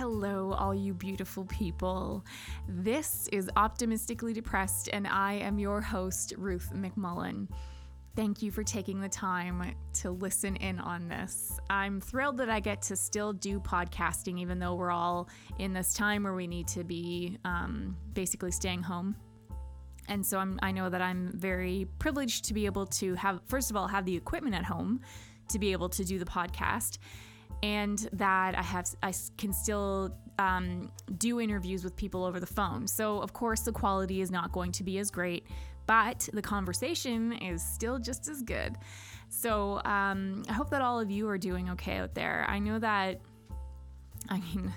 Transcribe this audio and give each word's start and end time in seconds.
Hello, 0.00 0.54
all 0.54 0.74
you 0.74 0.94
beautiful 0.94 1.44
people. 1.44 2.24
This 2.66 3.28
is 3.32 3.50
Optimistically 3.54 4.32
Depressed, 4.32 4.88
and 4.94 5.06
I 5.06 5.34
am 5.34 5.58
your 5.58 5.82
host, 5.82 6.32
Ruth 6.38 6.70
McMullen. 6.74 7.48
Thank 8.16 8.40
you 8.40 8.50
for 8.50 8.62
taking 8.62 9.02
the 9.02 9.10
time 9.10 9.74
to 10.00 10.10
listen 10.10 10.56
in 10.56 10.78
on 10.78 11.10
this. 11.10 11.60
I'm 11.68 12.00
thrilled 12.00 12.38
that 12.38 12.48
I 12.48 12.60
get 12.60 12.80
to 12.84 12.96
still 12.96 13.34
do 13.34 13.60
podcasting, 13.60 14.40
even 14.40 14.58
though 14.58 14.74
we're 14.74 14.90
all 14.90 15.28
in 15.58 15.74
this 15.74 15.92
time 15.92 16.22
where 16.22 16.34
we 16.34 16.46
need 16.46 16.66
to 16.68 16.82
be 16.82 17.36
um, 17.44 17.94
basically 18.14 18.52
staying 18.52 18.82
home. 18.82 19.14
And 20.08 20.24
so 20.24 20.38
I'm, 20.38 20.58
I 20.62 20.72
know 20.72 20.88
that 20.88 21.02
I'm 21.02 21.30
very 21.34 21.86
privileged 21.98 22.46
to 22.46 22.54
be 22.54 22.64
able 22.64 22.86
to 22.86 23.16
have, 23.16 23.42
first 23.44 23.70
of 23.70 23.76
all, 23.76 23.86
have 23.86 24.06
the 24.06 24.16
equipment 24.16 24.56
at 24.56 24.64
home 24.64 25.02
to 25.50 25.58
be 25.58 25.72
able 25.72 25.90
to 25.90 26.04
do 26.04 26.18
the 26.18 26.24
podcast 26.24 26.96
and 27.62 28.08
that 28.12 28.56
I 28.56 28.62
have 28.62 28.86
I 29.02 29.12
can 29.36 29.52
still 29.52 30.14
um, 30.38 30.90
do 31.18 31.40
interviews 31.40 31.84
with 31.84 31.96
people 31.96 32.24
over 32.24 32.40
the 32.40 32.46
phone. 32.46 32.86
So 32.86 33.20
of 33.20 33.32
course 33.32 33.60
the 33.60 33.72
quality 33.72 34.20
is 34.20 34.30
not 34.30 34.52
going 34.52 34.72
to 34.72 34.84
be 34.84 34.98
as 34.98 35.10
great, 35.10 35.46
but 35.86 36.28
the 36.32 36.42
conversation 36.42 37.32
is 37.32 37.62
still 37.62 37.98
just 37.98 38.28
as 38.28 38.42
good. 38.42 38.76
So 39.28 39.80
um, 39.84 40.44
I 40.48 40.52
hope 40.52 40.70
that 40.70 40.82
all 40.82 40.98
of 40.98 41.10
you 41.10 41.28
are 41.28 41.38
doing 41.38 41.70
okay 41.70 41.98
out 41.98 42.14
there. 42.14 42.44
I 42.48 42.58
know 42.58 42.78
that, 42.78 43.20
I 44.28 44.40
mean. 44.40 44.72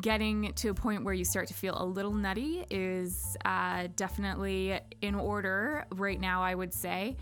Getting 0.00 0.54
to 0.54 0.68
a 0.68 0.74
point 0.74 1.04
where 1.04 1.12
you 1.12 1.26
start 1.26 1.48
to 1.48 1.52
feel 1.52 1.74
a 1.76 1.84
little 1.84 2.14
nutty 2.14 2.64
is 2.70 3.36
uh, 3.44 3.88
definitely 3.96 4.80
in 5.02 5.14
order 5.14 5.84
right 5.90 6.18
now, 6.18 6.42
I 6.42 6.54
would 6.54 6.72
say. 6.72 7.18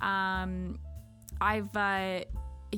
Um, 0.00 0.78
I've 1.38 1.76
uh, 1.76 2.20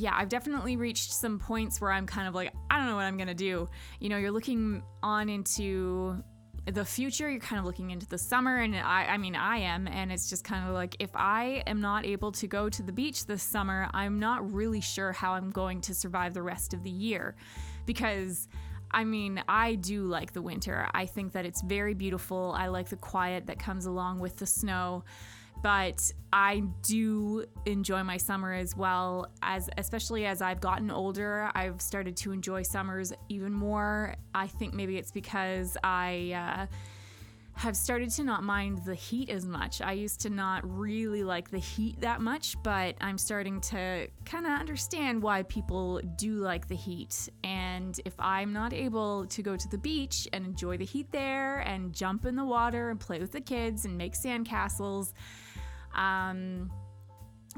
yeah, 0.01 0.13
I've 0.15 0.29
definitely 0.29 0.77
reached 0.77 1.13
some 1.13 1.39
points 1.39 1.81
where 1.81 1.91
I'm 1.91 2.07
kind 2.07 2.29
of 2.29 2.35
like, 2.35 2.53
I 2.71 2.79
don't 2.79 2.87
know 2.87 2.97
what 2.97 3.05
I'm 3.05 3.17
gonna 3.17 3.35
do. 3.35 3.69
You 4.01 4.09
know, 4.09 4.19
you're 4.19 4.31
looking 4.31 4.83
on 5.03 5.29
into 5.29 6.23
the 6.67 6.85
future, 6.85 7.31
you're 7.31 7.41
kind 7.41 7.61
of 7.61 7.65
looking 7.65 7.91
into 7.91 8.07
the 8.07 8.19
summer, 8.19 8.59
and 8.59 8.75
I, 8.75 9.05
I 9.05 9.19
mean, 9.19 9.37
I 9.37 9.59
am, 9.59 9.87
and 9.87 10.11
it's 10.11 10.29
just 10.29 10.43
kind 10.43 10.69
of 10.69 10.75
like, 10.75 10.97
if 10.99 11.11
I 11.15 11.63
am 11.67 11.81
not 11.81 12.05
able 12.05 12.33
to 12.33 12.47
go 12.49 12.69
to 12.69 12.83
the 12.83 12.93
beach 12.93 13.27
this 13.27 13.43
summer, 13.43 13.89
I'm 13.95 14.19
not 14.19 14.53
really 14.53 14.81
sure 14.81 15.13
how 15.13 15.35
I'm 15.35 15.51
going 15.51 15.81
to 15.83 15.95
survive 15.95 16.35
the 16.35 16.43
rest 16.43 16.75
of 16.75 16.83
the 16.83 16.91
year 16.91 17.37
because. 17.85 18.49
I 18.89 19.03
mean, 19.03 19.43
I 19.49 19.75
do 19.75 20.05
like 20.05 20.33
the 20.33 20.41
winter. 20.41 20.87
I 20.95 21.07
think 21.07 21.33
that 21.33 21.45
it's 21.45 21.61
very 21.61 21.93
beautiful. 21.93 22.55
I 22.57 22.69
like 22.69 22.89
the 22.89 22.97
quiet 22.97 23.49
that 23.49 23.59
comes 23.59 23.87
along 23.87 24.21
with 24.21 24.37
the 24.37 24.47
snow 24.47 25.03
but 25.63 26.13
I 26.33 26.63
do 26.83 27.45
enjoy 27.65 28.03
my 28.03 28.17
summer 28.17 28.53
as 28.53 28.77
well 28.77 29.31
as 29.43 29.69
especially 29.79 30.27
as 30.27 30.43
I've 30.43 30.61
gotten 30.61 30.91
older 30.91 31.51
I've 31.55 31.81
started 31.81 32.17
to 32.19 32.33
enjoy 32.33 32.63
summers 32.63 33.13
even 33.29 33.53
more 33.53 34.15
I 34.35 34.47
think 34.47 34.75
maybe 34.75 34.97
it's 34.97 35.13
because 35.13 35.77
I 35.83 36.67
uh, 36.69 36.75
have 37.57 37.75
started 37.75 38.11
to 38.11 38.23
not 38.23 38.43
mind 38.43 38.83
the 38.85 38.95
heat 38.95 39.31
as 39.31 39.47
much. 39.47 39.81
I 39.81 39.93
used 39.93 40.21
to 40.21 40.31
not 40.31 40.61
really 40.69 41.25
like 41.25 41.51
the 41.51 41.59
heat 41.59 41.99
that 42.01 42.21
much, 42.21 42.55
but 42.63 42.97
I'm 43.01 43.17
starting 43.17 43.63
to 43.63 44.09
kind 44.27 44.45
of 44.45 44.53
understand 44.53 45.23
why 45.23 45.43
people 45.45 46.03
do 46.17 46.35
like 46.35 46.69
the 46.69 46.75
heat. 46.77 47.31
And 47.45 47.99
if 48.05 48.13
I'm 48.19 48.53
not 48.53 48.75
able 48.75 49.25
to 49.29 49.43
go 49.43 49.57
to 49.57 49.69
the 49.69 49.79
beach 49.79 50.29
and 50.35 50.45
enjoy 50.45 50.77
the 50.77 50.85
heat 50.85 51.11
there 51.13 51.61
and 51.61 51.95
jump 51.95 52.27
in 52.27 52.37
the 52.37 52.45
water 52.45 52.91
and 52.91 53.01
play 53.01 53.21
with 53.21 53.33
the 53.33 53.41
kids 53.41 53.87
and 53.87 53.97
make 53.97 54.13
sandcastles, 54.13 55.15
um, 55.97 56.71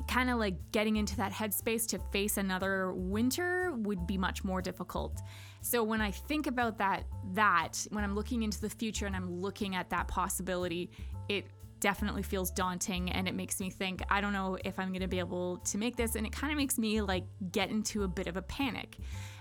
kind 0.06 0.31
of 0.31 0.39
like 0.39 0.56
getting 0.72 0.97
into 0.97 1.17
that 1.17 1.33
headspace 1.33 1.86
to 1.89 1.98
face 2.12 2.36
another 2.36 2.92
winter 2.92 3.72
would 3.72 4.06
be 4.06 4.17
much 4.17 4.44
more 4.44 4.62
difficult. 4.62 5.20
So 5.61 5.83
when 5.83 6.00
I 6.00 6.11
think 6.11 6.47
about 6.47 6.78
that 6.78 7.05
that 7.34 7.86
when 7.91 8.05
I'm 8.05 8.14
looking 8.14 8.42
into 8.42 8.61
the 8.61 8.70
future 8.70 9.06
and 9.06 9.16
I'm 9.16 9.41
looking 9.41 9.75
at 9.75 9.91
that 9.91 10.09
possibility, 10.09 10.91
it 11.28 11.47
definitely 11.81 12.22
feels 12.22 12.50
daunting 12.50 13.10
and 13.10 13.28
it 13.28 13.34
makes 13.34 13.60
me 13.60 13.71
think 13.71 14.03
I 14.10 14.21
don't 14.21 14.32
know 14.32 14.56
if 14.65 14.78
I'm 14.78 14.88
going 14.88 15.03
to 15.03 15.09
be 15.09 15.19
able 15.19 15.59
to 15.59 15.78
make 15.78 15.97
this 15.97 16.15
and 16.15 16.27
it 16.27 16.32
kind 16.32 16.53
of 16.53 16.56
makes 16.56 16.78
me 16.78 17.00
like 17.00 17.25
get 17.53 17.71
into 17.71 18.04
a 18.04 18.09
bit 18.09 18.27
of 18.27 18.37
a 18.37 18.43
panic. 18.43 18.97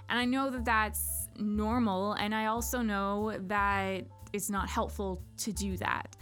And 0.09 0.17
I 0.17 0.25
know 0.25 0.49
that 0.49 0.65
that's 0.65 1.27
normal 1.37 2.13
and 2.13 2.33
I 2.33 2.47
also 2.47 2.81
know 2.81 3.37
that 3.47 4.05
it's 4.33 4.49
not 4.49 4.69
helpful 4.69 5.21
to 5.37 5.53
do 5.53 5.77
that 5.77 6.16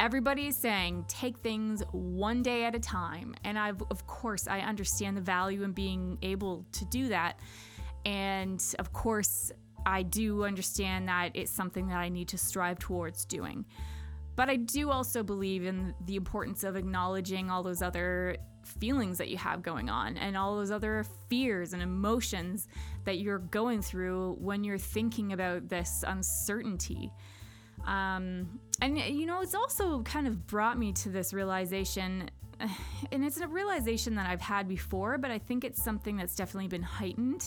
everybody 0.00 0.46
is 0.46 0.56
saying 0.56 1.04
take 1.08 1.38
things 1.38 1.82
one 1.92 2.42
day 2.42 2.64
at 2.64 2.74
a 2.74 2.80
time. 2.80 3.34
And 3.44 3.58
I've, 3.58 3.82
of 3.90 4.06
course 4.06 4.46
i 4.46 4.60
understand 4.60 5.16
the 5.16 5.20
value 5.20 5.62
in 5.62 5.72
being 5.72 6.18
able 6.22 6.64
to 6.72 6.84
do 6.86 7.08
that. 7.08 7.38
And 8.04 8.62
of 8.78 8.92
course 8.92 9.52
i 9.86 10.02
do 10.02 10.44
understand 10.44 11.08
that 11.08 11.30
it's 11.34 11.50
something 11.50 11.88
that 11.88 11.98
i 11.98 12.08
need 12.08 12.28
to 12.28 12.38
strive 12.38 12.78
towards 12.78 13.24
doing. 13.24 13.64
But 14.36 14.48
i 14.48 14.56
do 14.56 14.90
also 14.90 15.22
believe 15.22 15.64
in 15.64 15.94
the 16.06 16.16
importance 16.16 16.62
of 16.64 16.76
acknowledging 16.76 17.50
all 17.50 17.62
those 17.62 17.82
other 17.82 18.36
feelings 18.64 19.18
that 19.18 19.28
you 19.28 19.36
have 19.38 19.62
going 19.62 19.88
on 19.88 20.16
and 20.18 20.36
all 20.36 20.56
those 20.56 20.70
other 20.70 21.04
fears 21.28 21.72
and 21.72 21.82
emotions 21.82 22.68
that 23.04 23.18
you're 23.18 23.38
going 23.38 23.80
through 23.80 24.36
when 24.38 24.62
you're 24.62 24.78
thinking 24.78 25.32
about 25.32 25.68
this 25.68 26.04
uncertainty 26.06 27.10
um, 27.88 28.60
and 28.82 28.98
you 28.98 29.24
know, 29.24 29.40
it's 29.40 29.54
also 29.54 30.02
kind 30.02 30.26
of 30.26 30.46
brought 30.46 30.78
me 30.78 30.92
to 30.92 31.08
this 31.08 31.32
realization, 31.32 32.30
and 33.12 33.24
it's 33.24 33.40
a 33.40 33.48
realization 33.48 34.14
that 34.16 34.28
I've 34.28 34.42
had 34.42 34.68
before, 34.68 35.16
but 35.16 35.30
I 35.30 35.38
think 35.38 35.64
it's 35.64 35.82
something 35.82 36.16
that's 36.16 36.36
definitely 36.36 36.68
been 36.68 36.82
heightened 36.82 37.46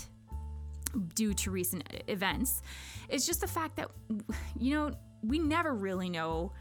due 1.16 1.34
to 1.36 1.52
recent 1.52 1.84
events. 2.08 2.64
It's 3.08 3.26
just 3.26 3.42
the 3.42 3.48
fact 3.48 3.78
that, 3.78 3.92
you 4.60 4.74
know, 4.74 4.92
we 5.24 5.38
never 5.40 5.74
really 5.74 6.10
know 6.10 6.54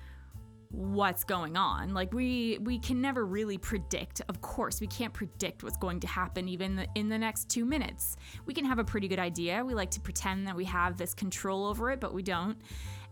what's 0.71 1.25
going 1.25 1.57
on. 1.57 1.95
Like 1.95 2.13
we 2.13 2.59
we 2.61 2.79
can 2.79 3.01
never 3.01 3.27
really 3.27 3.59
predict. 3.59 4.21
Of 4.29 4.41
course 4.41 4.81
we 4.81 4.87
can't 4.87 5.13
predict 5.13 5.65
what's 5.65 5.79
going 5.79 5.99
to 6.01 6.07
happen 6.07 6.49
even 6.49 6.87
in 6.95 7.09
the 7.09 7.19
next 7.19 7.49
2 7.49 7.65
minutes. 7.65 8.17
We 8.47 8.55
can 8.55 8.65
have 8.67 8.79
a 8.79 8.85
pretty 8.85 9.09
good 9.09 9.19
idea. 9.19 9.65
We 9.65 9.75
like 9.75 9.91
to 9.93 10.01
pretend 10.01 10.47
that 10.47 10.55
we 10.55 10.65
have 10.67 10.97
this 10.97 11.13
control 11.13 11.67
over 11.67 11.91
it 11.91 11.99
but 11.99 12.15
we 12.15 12.23
don't 12.23 12.57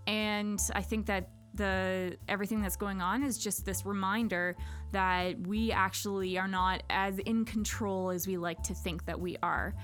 and 0.09 0.59
I 0.75 0.81
think 0.81 1.07
that 1.07 1.29
the 1.55 2.17
everything 2.29 2.63
that's 2.63 2.77
going 2.77 3.03
on 3.03 3.23
is 3.23 3.37
just 3.37 3.65
this 3.65 3.85
reminder 3.85 4.57
that 4.93 5.39
we 5.47 5.71
actually 5.71 6.39
are 6.39 6.49
not 6.49 6.83
as 6.89 7.19
in 7.19 7.45
control 7.45 8.11
as 8.11 8.27
we 8.27 8.39
like 8.39 8.63
to 8.63 8.75
think 8.75 9.05
that 9.05 9.21
we 9.21 9.37
are. 9.43 9.75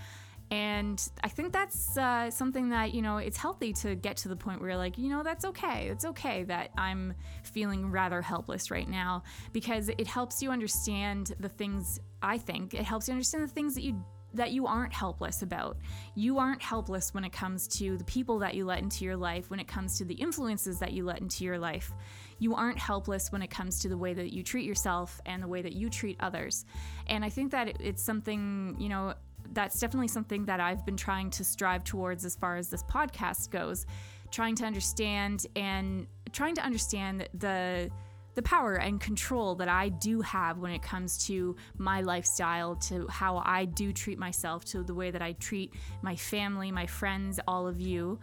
And 0.51 1.03
I 1.23 1.29
think 1.29 1.53
that's 1.53 1.97
uh, 1.99 2.31
something 2.31 2.71
that, 2.71 2.95
you 2.95 3.03
know, 3.03 3.17
it's 3.17 3.37
healthy 3.37 3.73
to 3.75 3.95
get 3.97 4.17
to 4.19 4.29
the 4.29 4.37
point 4.37 4.61
where 4.61 4.71
you're 4.71 4.79
like, 4.79 4.99
you 4.99 5.09
know, 5.09 5.23
that's 5.23 5.45
okay. 5.47 5.89
It's 5.89 6.05
okay 6.05 6.45
that 6.45 6.71
I'm 6.79 7.15
feeling 7.43 7.91
rather 7.91 8.23
helpless 8.23 8.71
right 8.71 8.89
now 8.89 9.25
because 9.53 9.89
it 9.89 10.07
helps 10.07 10.43
you 10.43 10.51
understand 10.51 11.35
the 11.41 11.49
things, 11.49 11.99
I 12.23 12.39
think, 12.39 12.73
it 12.73 12.85
helps 12.85 13.09
you 13.09 13.13
understand 13.13 13.45
the 13.45 13.53
things 13.53 13.75
that 13.75 13.83
you 13.83 14.05
that 14.35 14.53
you 14.53 14.67
aren't 14.67 14.93
helpless 14.93 15.43
about. 15.43 15.77
You 16.15 16.39
aren't 16.39 16.61
helpless 16.61 17.15
when 17.15 17.25
it 17.25 17.33
comes 17.33 17.67
to 17.79 17.97
the 17.97 18.05
people 18.05 18.39
that 18.41 18.55
you 18.55 18.65
let 18.65 18.81
into 18.81 19.05
your 19.05 19.17
life, 19.17 19.51
when 19.51 19.61
it 19.61 19.69
comes 19.69 19.97
to 19.99 20.05
the 20.05 20.15
influences 20.15 20.79
that 20.81 20.93
you 20.93 21.05
let 21.05 21.21
into 21.21 21.45
your 21.45 21.59
life. 21.59 21.93
You 22.39 22.55
aren't 22.55 22.79
helpless 22.79 23.33
when 23.33 23.43
it 23.43 23.51
comes 23.51 23.79
to 23.81 23.89
the 23.89 23.97
way 23.97 24.13
that 24.13 24.33
you 24.33 24.43
treat 24.43 24.67
yourself 24.67 25.21
and 25.25 25.43
the 25.43 25.49
way 25.49 25.63
that 25.63 25.73
you 25.73 25.89
treat 25.89 26.17
others. 26.21 26.67
And 27.07 27.25
I 27.25 27.31
think 27.31 27.53
that 27.53 27.81
it's 27.81 28.03
something, 28.03 28.77
you 28.79 28.89
know, 28.89 29.15
that's 29.53 29.79
definitely 29.79 30.09
something 30.09 30.45
that 30.47 30.61
I've 30.61 30.85
been 30.85 30.97
trying 30.97 31.31
to 31.31 31.45
strive 31.45 31.85
towards 31.85 32.25
as 32.25 32.35
far 32.35 32.57
as 32.57 32.69
this 32.69 32.83
podcast 32.83 33.51
goes, 33.51 33.87
trying 34.31 34.57
to 34.57 34.65
understand 34.65 35.47
and 35.55 36.07
trying 36.33 36.55
to 36.57 36.63
understand 36.63 37.29
the 37.35 37.91
the 38.35 38.43
power 38.43 38.75
and 38.75 39.01
control 39.01 39.55
that 39.57 39.69
I 39.69 39.89
do 39.89 40.21
have 40.21 40.59
when 40.59 40.73
it 40.73 40.83
comes 40.83 41.27
to 41.27 41.57
my 41.79 42.01
lifestyle, 42.01 42.77
to 42.77 43.07
how 43.09 43.43
I 43.45 43.65
do 43.65 43.93
treat 43.93 44.19
myself, 44.19 44.65
to 44.67 44.83
the 44.83 44.95
way 44.95 45.11
that 45.11 45.23
I 45.23 45.33
treat 45.33 45.73
my 46.03 46.17
family, 46.17 46.73
my 46.73 46.87
friends, 46.87 47.39
all 47.47 47.67
of 47.67 47.81
you. 47.81 48.19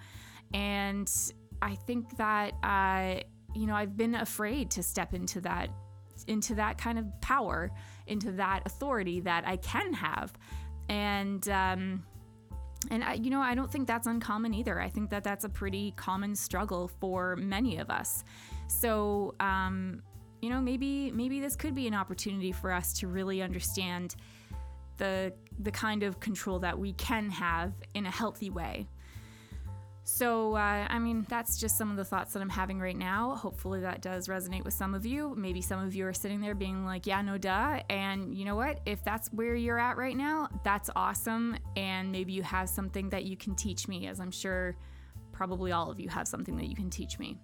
And 0.54 1.12
I 1.62 1.76
think 1.76 2.18
that, 2.18 2.54
uh, 2.64 3.22
you 3.56 3.68
know, 3.68 3.76
I've 3.76 3.96
been 3.96 4.16
afraid 4.16 4.72
to 4.72 4.84
step 4.84 5.14
into 5.14 5.42
that 5.42 5.70
into 6.28 6.54
that 6.54 6.78
kind 6.78 7.00
of 7.00 7.06
power, 7.22 7.72
into 8.06 8.32
that 8.34 8.62
authority 8.66 9.22
that 9.22 9.48
I 9.48 9.58
can 9.58 9.92
have. 9.94 10.34
And 10.88 11.48
um, 11.50 12.04
and 12.90 13.04
I, 13.04 13.14
you 13.14 13.30
know, 13.30 13.42
I 13.42 13.54
don't 13.54 13.72
think 13.72 13.88
that's 13.88 14.08
uncommon 14.08 14.54
either. 14.54 14.80
I 14.80 14.90
think 14.90 15.10
that 15.12 15.24
that's 15.24 15.46
a 15.46 15.50
pretty 15.50 15.94
common 15.96 16.36
struggle 16.36 16.90
for 17.00 17.36
many 17.36 17.78
of 17.78 17.90
us. 17.90 18.24
So, 18.72 19.36
um, 19.40 20.02
you 20.42 20.50
know, 20.50 20.62
maybe 20.62 21.12
maybe 21.12 21.40
this 21.40 21.56
could 21.56 21.76
be 21.76 21.88
an 21.88 21.94
opportunity 21.94 22.52
for 22.52 22.72
us 22.72 22.94
to 22.94 23.08
really 23.08 23.42
understand 23.42 24.16
the 24.98 25.34
the 25.60 25.72
kind 25.72 26.04
of 26.04 26.20
control 26.20 26.60
that 26.60 26.78
we 26.80 26.94
can 26.94 27.30
have 27.30 27.74
in 27.94 28.06
a 28.06 28.12
healthy 28.12 28.50
way. 28.50 28.88
So, 30.04 30.56
uh, 30.56 30.88
I 30.90 30.98
mean, 30.98 31.28
that's 31.30 31.60
just 31.60 31.78
some 31.78 31.92
of 31.92 31.98
the 31.98 32.04
thoughts 32.04 32.34
that 32.34 32.42
I'm 32.42 32.50
having 32.50 32.80
right 32.80 32.98
now. 32.98 33.36
Hopefully, 33.36 33.82
that 33.82 34.02
does 34.02 34.28
resonate 34.28 34.64
with 34.64 34.74
some 34.74 34.96
of 34.96 35.06
you. 35.06 35.36
Maybe 35.38 35.62
some 35.62 35.80
of 35.86 35.94
you 35.94 36.08
are 36.08 36.14
sitting 36.14 36.42
there 36.42 36.56
being 36.56 36.86
like, 36.86 37.06
yeah, 37.06 37.22
no 37.22 37.38
duh. 37.38 37.82
And 37.90 38.34
you 38.36 38.46
know 38.46 38.56
what? 38.56 38.80
If 38.86 39.04
that's 39.04 39.32
where 39.32 39.54
you're 39.54 39.80
at 39.80 39.98
right 39.98 40.18
now, 40.18 40.50
that's 40.64 40.90
awesome. 40.96 41.56
And 41.76 42.12
maybe 42.12 42.34
you 42.34 42.42
have 42.42 42.68
something 42.68 43.10
that 43.10 43.26
you 43.26 43.38
can 43.38 43.54
teach 43.54 43.88
me, 43.88 44.08
as 44.08 44.20
I'm 44.20 44.32
sure 44.32 44.76
probably 45.32 45.72
all 45.72 45.92
of 45.92 46.00
you 46.00 46.10
have 46.10 46.28
something 46.28 46.58
that 46.58 46.66
you 46.66 46.76
can 46.76 46.90
teach 46.90 47.20
me. 47.20 47.38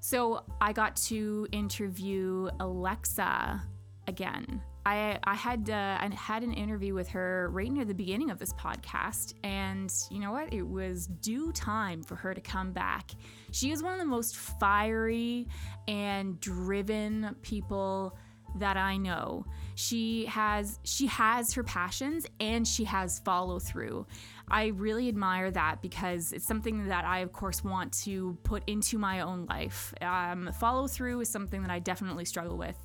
So, 0.00 0.44
I 0.60 0.72
got 0.72 0.96
to 1.08 1.46
interview 1.52 2.48
Alexa 2.60 3.62
again. 4.06 4.62
I, 4.86 5.18
I 5.24 5.34
had 5.34 5.68
uh, 5.68 5.98
I 6.00 6.08
had 6.14 6.42
an 6.42 6.54
interview 6.54 6.94
with 6.94 7.08
her 7.08 7.50
right 7.52 7.70
near 7.70 7.84
the 7.84 7.94
beginning 7.94 8.30
of 8.30 8.38
this 8.38 8.54
podcast, 8.54 9.34
and 9.44 9.92
you 10.10 10.18
know 10.18 10.32
what? 10.32 10.52
It 10.52 10.66
was 10.66 11.06
due 11.06 11.52
time 11.52 12.02
for 12.02 12.14
her 12.14 12.32
to 12.32 12.40
come 12.40 12.72
back. 12.72 13.10
She 13.50 13.70
is 13.70 13.82
one 13.82 13.92
of 13.92 13.98
the 13.98 14.06
most 14.06 14.36
fiery 14.36 15.46
and 15.86 16.40
driven 16.40 17.36
people 17.42 18.16
that 18.56 18.78
I 18.78 18.96
know. 18.96 19.44
She 19.74 20.24
has 20.26 20.80
she 20.84 21.06
has 21.06 21.52
her 21.52 21.62
passions 21.62 22.26
and 22.40 22.66
she 22.66 22.84
has 22.84 23.18
follow 23.20 23.58
through. 23.58 24.06
I 24.50 24.66
really 24.68 25.08
admire 25.08 25.50
that 25.50 25.82
because 25.82 26.32
it's 26.32 26.46
something 26.46 26.88
that 26.88 27.04
I 27.04 27.20
of 27.20 27.32
course 27.32 27.62
want 27.62 27.92
to 28.04 28.36
put 28.42 28.62
into 28.66 28.98
my 28.98 29.20
own 29.20 29.46
life. 29.46 29.92
Um, 30.00 30.50
follow 30.58 30.86
through 30.86 31.20
is 31.20 31.28
something 31.28 31.62
that 31.62 31.70
I 31.70 31.78
definitely 31.78 32.24
struggle 32.24 32.56
with, 32.56 32.76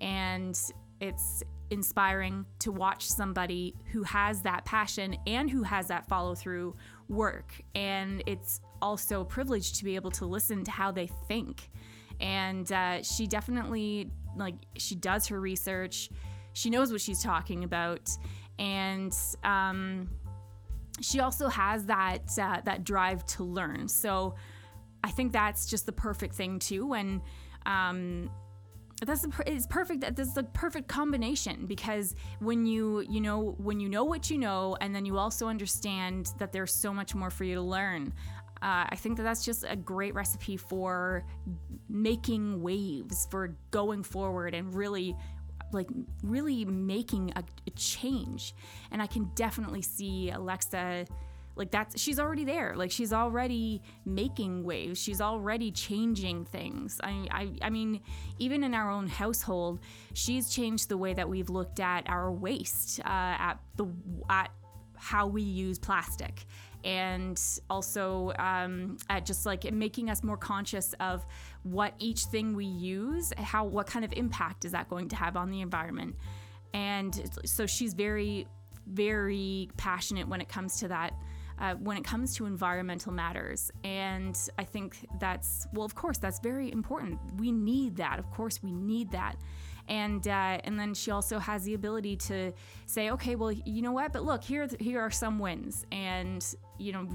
and 0.00 0.58
it's 1.00 1.42
inspiring 1.70 2.44
to 2.58 2.72
watch 2.72 3.08
somebody 3.08 3.74
who 3.92 4.02
has 4.02 4.42
that 4.42 4.64
passion 4.64 5.16
and 5.26 5.48
who 5.48 5.62
has 5.62 5.88
that 5.88 6.06
follow 6.08 6.34
through 6.34 6.74
work. 7.08 7.54
And 7.74 8.22
it's 8.26 8.60
also 8.82 9.20
a 9.20 9.24
privilege 9.24 9.78
to 9.78 9.84
be 9.84 9.94
able 9.94 10.10
to 10.12 10.26
listen 10.26 10.64
to 10.64 10.70
how 10.70 10.90
they 10.90 11.08
think. 11.28 11.70
And 12.20 12.70
uh, 12.70 13.02
she 13.02 13.26
definitely, 13.26 14.10
like, 14.36 14.56
she 14.76 14.94
does 14.94 15.28
her 15.28 15.40
research, 15.40 16.10
she 16.52 16.70
knows 16.70 16.92
what 16.92 17.00
she's 17.00 17.22
talking 17.22 17.64
about. 17.64 18.10
And, 18.58 19.16
um, 19.44 20.10
she 21.00 21.20
also 21.20 21.48
has 21.48 21.86
that 21.86 22.30
uh, 22.40 22.60
that 22.64 22.84
drive 22.84 23.24
to 23.26 23.44
learn. 23.44 23.88
So 23.88 24.34
I 25.02 25.10
think 25.10 25.32
that's 25.32 25.66
just 25.66 25.86
the 25.86 25.92
perfect 25.92 26.34
thing 26.34 26.58
too. 26.58 26.92
and 26.94 27.20
um, 27.66 28.30
that's 29.04 29.26
it's 29.46 29.66
perfect 29.66 30.02
that's 30.14 30.34
the 30.34 30.42
perfect 30.42 30.86
combination 30.86 31.64
because 31.64 32.14
when 32.40 32.66
you 32.66 33.00
you 33.08 33.20
know 33.20 33.54
when 33.56 33.80
you 33.80 33.88
know 33.88 34.04
what 34.04 34.28
you 34.28 34.36
know 34.36 34.76
and 34.82 34.94
then 34.94 35.06
you 35.06 35.16
also 35.16 35.48
understand 35.48 36.32
that 36.38 36.52
there's 36.52 36.74
so 36.74 36.92
much 36.92 37.14
more 37.14 37.30
for 37.30 37.44
you 37.44 37.54
to 37.54 37.62
learn 37.62 38.12
uh, 38.62 38.84
I 38.90 38.96
think 38.96 39.16
that 39.16 39.22
that's 39.22 39.42
just 39.42 39.64
a 39.66 39.74
great 39.74 40.14
recipe 40.14 40.58
for 40.58 41.24
making 41.88 42.60
waves, 42.60 43.26
for 43.30 43.56
going 43.70 44.02
forward 44.02 44.54
and 44.54 44.74
really, 44.74 45.16
like, 45.72 45.88
really 46.22 46.64
making 46.64 47.32
a, 47.36 47.44
a 47.66 47.70
change. 47.70 48.54
And 48.90 49.00
I 49.00 49.06
can 49.06 49.30
definitely 49.34 49.82
see 49.82 50.30
Alexa 50.30 51.06
like 51.56 51.70
that's 51.70 52.00
she's 52.00 52.18
already 52.18 52.44
there. 52.44 52.74
Like 52.74 52.90
she's 52.90 53.12
already 53.12 53.82
making 54.06 54.64
waves. 54.64 54.98
She's 54.98 55.20
already 55.20 55.70
changing 55.70 56.46
things. 56.46 57.00
I, 57.02 57.26
I 57.30 57.52
i 57.62 57.70
mean 57.70 58.00
even 58.38 58.64
in 58.64 58.72
our 58.72 58.90
own 58.90 59.08
household 59.08 59.80
she's 60.14 60.48
changed 60.50 60.88
the 60.88 60.96
way 60.96 61.12
that 61.14 61.28
we've 61.28 61.50
looked 61.50 61.80
at 61.80 62.08
our 62.08 62.32
waste 62.32 63.00
uh, 63.00 63.04
at 63.48 63.58
the 63.76 63.86
at 64.28 64.50
how 65.00 65.26
we 65.26 65.42
use 65.42 65.78
plastic 65.78 66.46
and 66.84 67.40
also 67.68 68.32
um, 68.38 68.96
at 69.10 69.26
just 69.26 69.44
like 69.44 69.70
making 69.72 70.08
us 70.08 70.22
more 70.22 70.36
conscious 70.36 70.94
of 71.00 71.26
what 71.62 71.94
each 71.98 72.24
thing 72.24 72.54
we 72.54 72.64
use 72.64 73.32
how 73.36 73.64
what 73.64 73.86
kind 73.86 74.04
of 74.04 74.12
impact 74.14 74.64
is 74.64 74.72
that 74.72 74.88
going 74.88 75.08
to 75.08 75.16
have 75.16 75.36
on 75.36 75.50
the 75.50 75.60
environment 75.60 76.14
and 76.72 77.30
so 77.44 77.66
she's 77.66 77.94
very 77.94 78.46
very 78.86 79.68
passionate 79.76 80.26
when 80.26 80.40
it 80.40 80.48
comes 80.48 80.78
to 80.78 80.88
that 80.88 81.12
uh, 81.60 81.74
when 81.74 81.96
it 81.96 82.04
comes 82.04 82.34
to 82.36 82.46
environmental 82.46 83.12
matters. 83.12 83.70
And 83.84 84.36
I 84.58 84.64
think 84.64 84.96
that's, 85.20 85.66
well, 85.74 85.84
of 85.84 85.94
course, 85.94 86.18
that's 86.18 86.40
very 86.40 86.72
important. 86.72 87.18
We 87.36 87.52
need 87.52 87.96
that. 87.96 88.18
Of 88.18 88.30
course, 88.30 88.62
we 88.62 88.72
need 88.72 89.12
that. 89.12 89.36
And, 89.90 90.26
uh, 90.28 90.58
and 90.62 90.78
then 90.78 90.94
she 90.94 91.10
also 91.10 91.40
has 91.40 91.64
the 91.64 91.74
ability 91.74 92.16
to 92.16 92.52
say, 92.86 93.10
okay, 93.10 93.34
well, 93.34 93.50
you 93.50 93.82
know 93.82 93.90
what? 93.90 94.12
But 94.12 94.24
look, 94.24 94.44
here, 94.44 94.68
here 94.78 95.00
are 95.00 95.10
some 95.10 95.40
wins. 95.40 95.84
And, 95.90 96.46
you 96.78 96.92
know, 96.92 97.08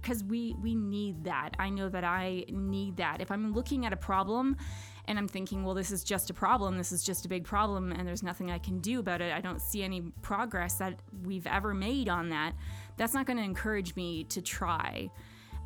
because 0.00 0.24
we, 0.24 0.56
we, 0.62 0.72
we 0.72 0.74
need 0.74 1.24
that. 1.24 1.50
I 1.58 1.68
know 1.68 1.90
that 1.90 2.04
I 2.04 2.46
need 2.48 2.96
that. 2.96 3.20
If 3.20 3.30
I'm 3.30 3.52
looking 3.52 3.84
at 3.84 3.92
a 3.92 3.96
problem 3.96 4.56
and 5.06 5.18
I'm 5.18 5.28
thinking, 5.28 5.62
well, 5.62 5.74
this 5.74 5.90
is 5.90 6.02
just 6.04 6.30
a 6.30 6.34
problem, 6.34 6.78
this 6.78 6.90
is 6.90 7.04
just 7.04 7.26
a 7.26 7.28
big 7.28 7.44
problem, 7.44 7.92
and 7.92 8.08
there's 8.08 8.22
nothing 8.22 8.50
I 8.50 8.58
can 8.58 8.78
do 8.78 9.00
about 9.00 9.20
it, 9.20 9.32
I 9.32 9.40
don't 9.40 9.60
see 9.60 9.82
any 9.82 10.00
progress 10.22 10.74
that 10.74 11.00
we've 11.24 11.46
ever 11.46 11.74
made 11.74 12.08
on 12.08 12.30
that 12.30 12.54
that's 12.96 13.14
not 13.14 13.26
going 13.26 13.36
to 13.36 13.42
encourage 13.42 13.96
me 13.96 14.24
to 14.24 14.40
try. 14.40 15.10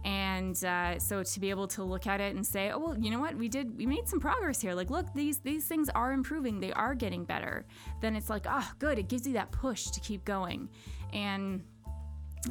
And 0.04 0.62
uh, 0.64 0.98
so 0.98 1.22
to 1.22 1.40
be 1.40 1.50
able 1.50 1.66
to 1.68 1.82
look 1.82 2.06
at 2.06 2.20
it 2.20 2.36
and 2.36 2.46
say, 2.46 2.70
oh 2.70 2.78
well, 2.78 2.98
you 2.98 3.10
know 3.10 3.18
what, 3.18 3.34
we 3.36 3.48
did, 3.48 3.76
we 3.76 3.86
made 3.86 4.08
some 4.08 4.20
progress 4.20 4.60
here. 4.60 4.74
Like, 4.74 4.90
look, 4.90 5.12
these 5.14 5.38
these 5.38 5.66
things 5.66 5.88
are 5.90 6.12
improving, 6.12 6.60
they 6.60 6.72
are 6.72 6.94
getting 6.94 7.24
better. 7.24 7.66
Then 8.00 8.14
it's 8.14 8.30
like, 8.30 8.46
oh, 8.48 8.70
good, 8.78 8.98
it 8.98 9.08
gives 9.08 9.26
you 9.26 9.32
that 9.34 9.50
push 9.50 9.86
to 9.86 10.00
keep 10.00 10.24
going. 10.24 10.68
And 11.12 11.62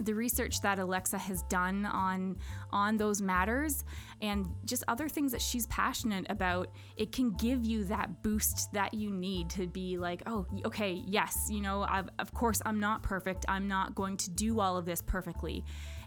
the 0.04 0.14
research 0.14 0.62
that 0.62 0.80
Alexa 0.80 1.18
has 1.18 1.44
done 1.44 1.86
on 1.86 2.38
on 2.72 2.98
those 2.98 3.22
matters 3.22 3.84
and 4.22 4.48
just 4.66 4.84
other 4.88 5.08
things 5.08 5.32
that 5.32 5.42
she's 5.42 5.68
passionate 5.68 6.26
about 6.30 6.70
it 6.98 7.12
can 7.12 7.32
give 7.32 7.64
you 7.64 7.84
that 7.86 8.22
boost 8.22 8.72
that 8.74 8.94
you 8.94 9.12
need 9.12 9.50
to 9.52 9.68
be 9.68 9.98
like 9.98 10.22
oh 10.26 10.46
okay 10.66 11.02
yes 11.06 11.48
you 11.50 11.62
know 11.62 11.86
I've, 11.88 12.10
of 12.20 12.34
course 12.34 12.62
I'm 12.66 12.80
not 12.80 13.04
perfect 13.04 13.46
I'm 13.48 13.68
not 13.68 13.96
going 13.96 14.18
to 14.18 14.30
do 14.32 14.60
all 14.60 14.78
of 14.78 14.86
this 14.86 15.02
perfectly 15.02 15.64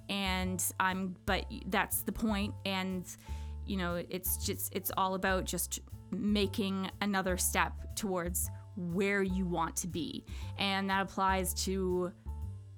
and 0.08 0.62
I'm 0.81 1.16
but 1.26 1.46
that's 1.66 2.02
the 2.02 2.12
point. 2.12 2.55
And 2.64 3.06
you 3.66 3.76
know 3.76 4.02
it's 4.08 4.37
just 4.38 4.75
it's 4.75 4.90
all 4.96 5.14
about 5.14 5.44
just 5.44 5.81
making 6.10 6.90
another 7.00 7.37
step 7.37 7.72
towards 7.94 8.50
where 8.76 9.22
you 9.22 9.44
want 9.46 9.76
to 9.76 9.88
be. 9.88 10.25
And 10.58 10.88
that 10.88 11.02
applies 11.02 11.52
to 11.64 12.12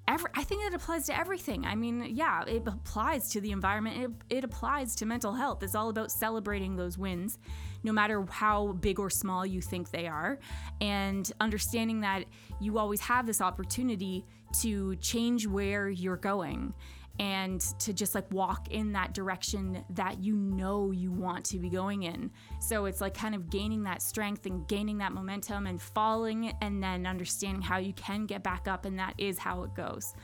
every, 0.09 0.31
I 0.35 0.43
think 0.44 0.65
it 0.65 0.75
applies 0.75 1.06
to 1.06 1.19
everything. 1.19 1.65
I 1.65 1.75
mean, 1.75 2.06
yeah, 2.11 2.43
it 2.44 2.67
applies 2.67 3.31
to 3.33 3.41
the 3.41 3.53
environment, 3.53 4.15
it, 4.29 4.37
it 4.38 4.44
applies 4.44 4.94
to 4.97 5.06
mental 5.06 5.33
health. 5.33 5.62
It's 5.62 5.75
all 5.75 5.91
about 5.91 6.11
celebrating 6.11 6.76
those 6.76 6.99
wins, 6.99 7.38
no 7.85 7.93
matter 7.93 8.25
how 8.29 8.73
big 8.73 8.99
or 8.99 9.11
small 9.11 9.44
you 9.44 9.61
think 9.61 9.91
they 9.91 10.09
are, 10.09 10.38
and 10.81 11.31
understanding 11.41 12.00
that 12.00 12.25
you 12.61 12.79
always 12.79 13.00
have 13.00 13.26
this 13.26 13.41
opportunity 13.41 14.25
to 14.62 14.97
change 14.97 15.47
where 15.47 15.88
you're 15.88 16.17
going 16.17 16.75
and 17.21 17.61
to 17.79 17.93
just 17.93 18.15
like 18.15 18.25
walk 18.33 18.69
in 18.71 18.93
that 18.93 19.12
direction 19.12 19.85
that 19.91 20.25
you 20.25 20.35
know 20.35 20.91
you 20.91 21.12
want 21.12 21.45
to 21.45 21.59
be 21.59 21.69
going 21.69 22.05
in. 22.05 22.31
So 22.61 22.87
it's 22.87 23.03
like 23.03 23.12
kind 23.12 23.35
of 23.35 23.50
gaining 23.50 23.83
that 23.83 24.00
strength 24.00 24.47
and 24.47 24.67
gaining 24.67 24.97
that 24.99 25.12
momentum 25.12 25.67
and 25.67 25.81
falling 25.81 26.55
and 26.62 26.83
then 26.83 27.07
understanding 27.07 27.61
how 27.61 27.77
you 27.77 27.93
can 27.93 28.25
get 28.25 28.43
back 28.43 28.67
up, 28.67 28.87
and 28.87 28.99
that 28.99 29.12
is 29.19 29.39
how 29.39 29.65
it 29.65 29.75
goes. 29.75 30.15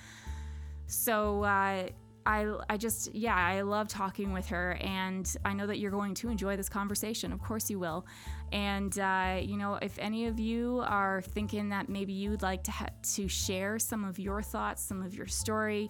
So, 0.86 1.42
uh, 1.42 1.88
I, 2.28 2.58
I 2.68 2.76
just, 2.76 3.14
yeah, 3.14 3.36
I 3.36 3.60
love 3.60 3.86
talking 3.86 4.32
with 4.32 4.48
her, 4.48 4.72
and 4.80 5.32
I 5.44 5.52
know 5.52 5.66
that 5.68 5.78
you're 5.78 5.92
going 5.92 6.14
to 6.14 6.28
enjoy 6.28 6.56
this 6.56 6.68
conversation. 6.68 7.32
Of 7.32 7.40
course, 7.40 7.70
you 7.70 7.78
will. 7.78 8.04
And, 8.50 8.98
uh, 8.98 9.38
you 9.40 9.56
know, 9.56 9.78
if 9.80 9.96
any 10.00 10.26
of 10.26 10.40
you 10.40 10.82
are 10.86 11.22
thinking 11.22 11.68
that 11.68 11.88
maybe 11.88 12.12
you'd 12.12 12.42
like 12.42 12.64
to, 12.64 12.72
ha- 12.72 12.88
to 13.14 13.28
share 13.28 13.78
some 13.78 14.04
of 14.04 14.18
your 14.18 14.42
thoughts, 14.42 14.82
some 14.82 15.02
of 15.02 15.14
your 15.14 15.28
story, 15.28 15.88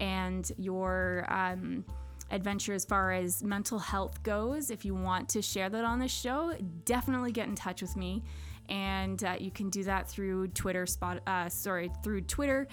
and 0.00 0.50
your 0.56 1.26
um, 1.28 1.84
adventure 2.30 2.74
as 2.74 2.84
far 2.84 3.12
as 3.12 3.42
mental 3.42 3.78
health 3.78 4.22
goes, 4.22 4.70
if 4.70 4.84
you 4.84 4.94
want 4.94 5.28
to 5.30 5.42
share 5.42 5.68
that 5.70 5.84
on 5.84 5.98
the 5.98 6.08
show, 6.08 6.54
definitely 6.84 7.32
get 7.32 7.48
in 7.48 7.54
touch 7.54 7.82
with 7.82 7.96
me. 7.96 8.22
And 8.68 9.22
uh, 9.24 9.36
you 9.38 9.50
can 9.50 9.70
do 9.70 9.82
that 9.84 10.08
through 10.08 10.48
Twitter, 10.48 10.84
spot, 10.84 11.22
uh, 11.26 11.48
sorry, 11.48 11.90
through 12.02 12.22
Twitter, 12.22 12.68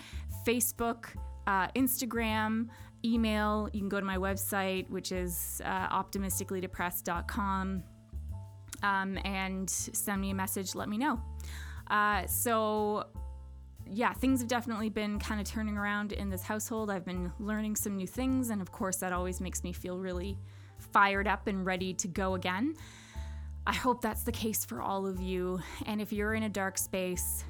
Facebook, 0.45 1.05
uh, 1.47 1.67
Instagram, 1.69 2.67
email. 3.05 3.69
You 3.71 3.79
can 3.79 3.89
go 3.89 3.99
to 3.99 4.05
my 4.05 4.17
website, 4.17 4.89
which 4.89 5.11
is 5.13 5.61
uh, 5.63 6.03
optimisticallydepressed.com, 6.03 7.83
um, 8.83 9.19
and 9.23 9.69
send 9.69 10.21
me 10.21 10.31
a 10.31 10.35
message. 10.35 10.75
Let 10.75 10.89
me 10.89 10.97
know. 10.97 11.21
Uh, 11.89 12.25
so 12.25 13.05
yeah, 13.89 14.13
things 14.13 14.39
have 14.39 14.47
definitely 14.49 14.89
been 14.89 15.19
kind 15.19 15.39
of 15.39 15.47
turning 15.47 15.77
around 15.77 16.11
in 16.11 16.29
this 16.29 16.43
household. 16.43 16.89
I've 16.89 17.05
been 17.05 17.31
learning 17.39 17.75
some 17.75 17.95
new 17.95 18.07
things, 18.07 18.49
and 18.49 18.61
of 18.61 18.71
course, 18.71 18.97
that 18.97 19.13
always 19.13 19.39
makes 19.39 19.63
me 19.63 19.73
feel 19.73 19.97
really 19.99 20.37
fired 20.77 21.27
up 21.27 21.47
and 21.47 21.65
ready 21.65 21.93
to 21.93 22.07
go 22.07 22.35
again. 22.35 22.75
I 23.67 23.73
hope 23.73 24.01
that's 24.01 24.23
the 24.23 24.31
case 24.31 24.65
for 24.65 24.81
all 24.81 25.07
of 25.07 25.19
you. 25.21 25.59
And 25.85 26.01
if 26.01 26.11
you're 26.13 26.33
in 26.33 26.43
a 26.43 26.49
dark 26.49 26.77
space, 26.77 27.43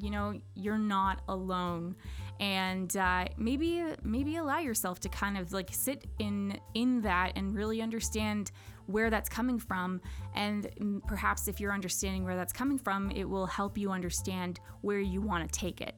you 0.00 0.10
know, 0.10 0.40
you're 0.54 0.78
not 0.78 1.22
alone. 1.28 1.96
and 2.40 2.96
uh, 2.96 3.26
maybe 3.36 3.84
maybe 4.02 4.36
allow 4.36 4.58
yourself 4.58 5.00
to 5.00 5.08
kind 5.08 5.38
of 5.38 5.52
like 5.52 5.68
sit 5.72 6.04
in 6.18 6.58
in 6.74 7.00
that 7.02 7.32
and 7.36 7.54
really 7.54 7.80
understand 7.80 8.50
where 8.86 9.10
that's 9.10 9.28
coming 9.28 9.58
from. 9.58 10.00
And 10.34 11.02
perhaps 11.06 11.48
if 11.48 11.60
you're 11.60 11.72
understanding 11.72 12.24
where 12.24 12.36
that's 12.36 12.52
coming 12.52 12.78
from 12.78 13.10
it 13.10 13.24
will 13.24 13.46
help 13.46 13.78
you 13.78 13.90
understand 13.90 14.60
where 14.82 15.00
you 15.00 15.20
want 15.20 15.50
to 15.50 15.58
take 15.58 15.80
it. 15.80 15.94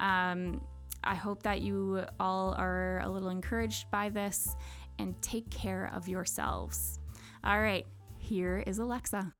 Um, 0.00 0.60
i 1.04 1.14
hope 1.14 1.42
that 1.44 1.62
you 1.62 2.04
all 2.18 2.54
are 2.58 3.00
a 3.04 3.08
little 3.08 3.28
encouraged 3.28 3.90
by 3.90 4.08
this 4.08 4.56
and 4.98 5.20
take 5.22 5.48
care 5.50 5.90
of 5.94 6.08
yourselves. 6.08 7.00
All 7.44 7.60
right 7.60 7.86
here 8.18 8.62
is 8.66 8.78
alexa 8.78 9.32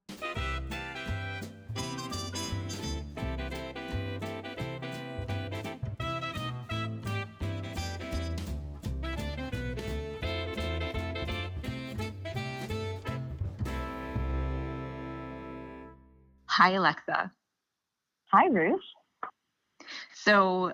Hi, 16.56 16.70
Alexa. 16.70 17.30
Hi, 18.32 18.46
Ruth. 18.46 18.80
So, 20.14 20.72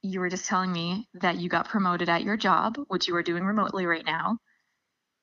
you 0.00 0.20
were 0.20 0.28
just 0.28 0.46
telling 0.46 0.70
me 0.70 1.08
that 1.14 1.38
you 1.38 1.48
got 1.48 1.68
promoted 1.68 2.08
at 2.08 2.22
your 2.22 2.36
job, 2.36 2.78
which 2.86 3.08
you 3.08 3.16
are 3.16 3.22
doing 3.22 3.42
remotely 3.42 3.84
right 3.84 4.04
now. 4.06 4.38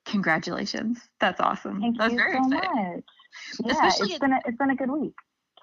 Congratulations. 0.08 1.00
That's 1.22 1.40
awesome. 1.40 1.80
Thank 1.80 1.98
that's 1.98 2.12
you 2.12 2.18
very 2.18 2.34
so 2.34 2.40
exciting. 2.40 2.94
much. 2.94 3.04
Yeah, 3.64 3.72
especially 3.72 4.08
it's 4.10 4.20
been 4.20 4.34
a, 4.34 4.40
it's 4.46 4.58
been 4.58 4.72
a 4.72 4.76
good 4.76 4.92
week. 4.92 5.14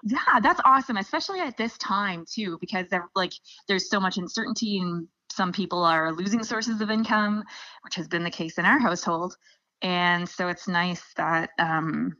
Yeah, 0.01 0.39
that's 0.41 0.61
awesome, 0.65 0.97
especially 0.97 1.41
at 1.41 1.55
this 1.55 1.77
time 1.77 2.25
too, 2.27 2.57
because 2.59 2.87
like 3.15 3.33
there's 3.67 3.87
so 3.87 3.99
much 3.99 4.17
uncertainty 4.17 4.79
and 4.79 5.07
some 5.31 5.51
people 5.51 5.83
are 5.83 6.11
losing 6.11 6.43
sources 6.43 6.81
of 6.81 6.89
income, 6.89 7.43
which 7.83 7.93
has 7.95 8.07
been 8.07 8.23
the 8.23 8.31
case 8.31 8.57
in 8.57 8.65
our 8.65 8.79
household. 8.79 9.37
And 9.83 10.27
so 10.27 10.47
it's 10.47 10.67
nice 10.67 11.03
that 11.17 11.51
um, 11.59 12.17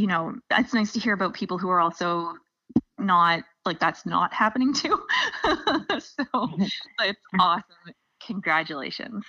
you 0.00 0.06
know, 0.06 0.34
it's 0.50 0.72
nice 0.72 0.92
to 0.92 1.00
hear 1.00 1.12
about 1.12 1.34
people 1.34 1.58
who 1.58 1.68
are 1.68 1.80
also 1.80 2.32
not 2.98 3.42
like 3.66 3.78
that's 3.78 4.06
not 4.06 4.32
happening 4.32 4.72
too. 4.72 4.98
so 5.44 6.48
it's 7.00 7.20
awesome. 7.38 7.64
Congratulations. 8.26 9.24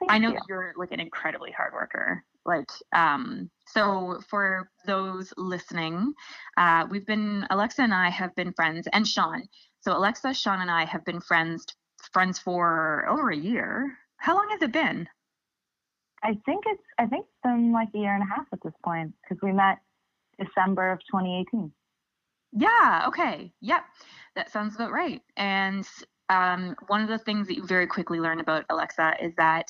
Thank 0.00 0.12
I 0.12 0.18
know 0.18 0.32
you. 0.32 0.38
you're 0.50 0.74
like 0.76 0.92
an 0.92 1.00
incredibly 1.00 1.50
hard 1.50 1.72
worker. 1.72 2.22
Like, 2.44 2.68
um, 2.94 3.50
so 3.66 4.20
for 4.28 4.68
those 4.86 5.32
listening, 5.38 6.12
uh, 6.58 6.86
we've 6.90 7.06
been 7.06 7.46
Alexa 7.48 7.80
and 7.80 7.94
I 7.94 8.10
have 8.10 8.34
been 8.36 8.52
friends, 8.52 8.86
and 8.92 9.08
Sean. 9.08 9.44
So 9.80 9.96
Alexa, 9.96 10.34
Sean, 10.34 10.60
and 10.60 10.70
I 10.70 10.84
have 10.84 11.04
been 11.06 11.20
friends 11.22 11.64
friends 12.12 12.38
for 12.38 13.06
over 13.08 13.30
a 13.30 13.36
year. 13.36 13.96
How 14.18 14.34
long 14.36 14.48
has 14.50 14.60
it 14.60 14.72
been? 14.72 15.08
I 16.22 16.38
think 16.44 16.64
it's 16.66 16.82
I 16.98 17.06
think 17.06 17.24
it's 17.24 17.42
been 17.42 17.72
like 17.72 17.88
a 17.94 17.98
year 17.98 18.14
and 18.14 18.22
a 18.22 18.26
half 18.26 18.46
at 18.52 18.62
this 18.62 18.74
point 18.84 19.14
because 19.22 19.40
we 19.42 19.52
met 19.52 19.78
December 20.38 20.92
of 20.92 20.98
2018. 21.10 21.72
Yeah. 22.52 23.04
Okay. 23.08 23.52
Yep. 23.60 23.84
That 24.34 24.50
sounds 24.50 24.74
about 24.74 24.92
right. 24.92 25.22
And 25.36 25.86
um, 26.28 26.76
one 26.88 27.02
of 27.02 27.08
the 27.08 27.18
things 27.18 27.46
that 27.48 27.56
you 27.56 27.66
very 27.66 27.86
quickly 27.86 28.20
learn 28.20 28.40
about 28.40 28.64
Alexa 28.70 29.14
is 29.20 29.32
that 29.36 29.68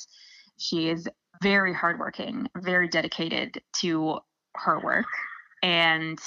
she 0.58 0.88
is 0.88 1.08
very 1.42 1.74
hardworking, 1.74 2.48
very 2.56 2.88
dedicated 2.88 3.60
to 3.80 4.18
her 4.54 4.80
work, 4.80 5.06
and 5.62 6.18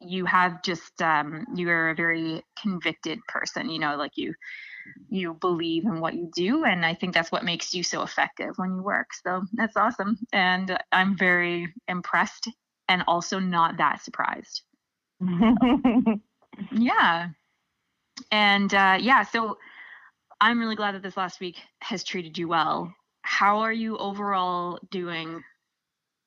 you 0.00 0.24
have 0.24 0.62
just 0.62 1.02
um, 1.02 1.46
you're 1.54 1.90
a 1.90 1.94
very 1.94 2.42
convicted 2.60 3.18
person. 3.28 3.68
You 3.68 3.78
know, 3.78 3.96
like 3.96 4.16
you 4.16 4.34
you 5.08 5.34
believe 5.34 5.84
in 5.84 6.00
what 6.00 6.14
you 6.14 6.30
do 6.34 6.64
and 6.64 6.86
i 6.86 6.94
think 6.94 7.12
that's 7.12 7.32
what 7.32 7.44
makes 7.44 7.74
you 7.74 7.82
so 7.82 8.02
effective 8.02 8.52
when 8.56 8.70
you 8.70 8.82
work 8.82 9.08
so 9.24 9.42
that's 9.54 9.76
awesome 9.76 10.16
and 10.32 10.78
i'm 10.92 11.16
very 11.18 11.72
impressed 11.88 12.48
and 12.88 13.02
also 13.06 13.38
not 13.38 13.76
that 13.78 14.02
surprised. 14.02 14.62
yeah. 16.72 17.28
And 18.30 18.74
uh, 18.74 18.98
yeah, 19.00 19.22
so 19.22 19.58
I'm 20.40 20.60
really 20.60 20.76
glad 20.76 20.94
that 20.94 21.02
this 21.02 21.16
last 21.16 21.40
week 21.40 21.56
has 21.80 22.04
treated 22.04 22.36
you 22.36 22.48
well. 22.48 22.92
How 23.22 23.58
are 23.60 23.72
you 23.72 23.96
overall 23.98 24.78
doing 24.90 25.42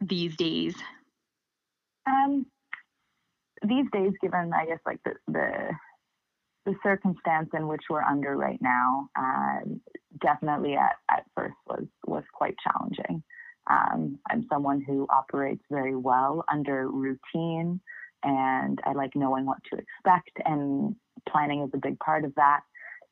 these 0.02 0.36
days? 0.36 0.76
Um, 2.08 2.46
these 3.68 3.86
days, 3.92 4.14
given 4.22 4.52
I 4.54 4.66
guess 4.66 4.80
like 4.86 5.00
the 5.04 5.14
the, 5.28 5.72
the 6.66 6.76
circumstance 6.84 7.50
in 7.54 7.68
which 7.68 7.84
we're 7.90 8.02
under 8.02 8.36
right 8.36 8.60
now, 8.62 9.10
um, 9.18 9.82
definitely 10.22 10.76
at, 10.76 10.96
at 11.10 11.26
first 11.36 11.56
was 11.68 11.86
was 12.06 12.24
quite 12.34 12.56
challenging. 12.64 13.24
Um, 13.70 14.18
I'm 14.30 14.48
someone 14.50 14.82
who 14.82 15.06
operates 15.10 15.64
very 15.70 15.96
well 15.96 16.44
under 16.52 16.90
routine, 16.90 17.80
and 18.24 18.80
I 18.84 18.94
like 18.94 19.16
knowing 19.16 19.46
what 19.46 19.60
to 19.72 19.78
expect, 19.78 20.32
and 20.46 20.96
planning 21.28 21.62
is 21.62 21.70
a 21.74 21.78
big 21.78 22.00
part 22.00 22.26
of 22.26 22.34
that. 22.36 22.62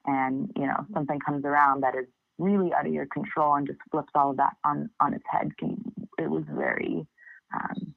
And 0.06 0.52
you 0.56 0.66
know, 0.66 0.86
something 0.94 1.20
comes 1.20 1.46
around 1.46 1.82
that 1.82 1.96
is 1.96 2.08
really 2.40 2.74
out 2.74 2.88
of 2.88 2.94
your 2.94 3.08
control 3.08 3.56
and 3.56 3.68
just 3.68 3.80
flips 3.92 4.12
all 4.16 4.32
of 4.32 4.38
that 4.38 4.56
on 4.66 4.90
on 5.00 5.14
its 5.14 5.26
head. 5.30 5.52
It 6.18 6.30
was 6.30 6.44
very, 6.50 7.06
um, 7.54 7.94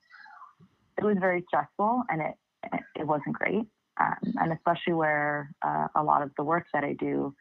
it 0.98 1.04
was 1.04 1.16
very 1.18 1.44
stressful, 1.48 2.02
and 2.10 2.20
it 2.20 2.80
it 2.96 3.06
wasn't 3.06 3.36
great. 3.36 3.66
Um, 3.98 4.34
and 4.40 4.52
especially 4.52 4.94
where 4.94 5.50
uh, 5.62 5.88
a 5.94 6.02
lot 6.02 6.22
of 6.22 6.30
the 6.36 6.44
work 6.44 6.64
that 6.72 6.84
I 6.84 6.94
do, 6.94 7.34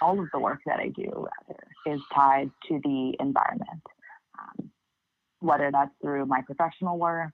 all 0.00 0.18
of 0.18 0.26
the 0.32 0.38
work 0.38 0.60
that 0.64 0.78
I 0.78 0.88
do 0.88 1.10
rather, 1.10 1.60
is 1.86 2.00
tied 2.14 2.50
to 2.68 2.80
the 2.82 3.14
environment 3.20 3.82
whether 5.46 5.70
that's 5.70 5.92
through 6.02 6.26
my 6.26 6.42
professional 6.42 6.98
work, 6.98 7.32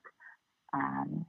um, 0.72 1.26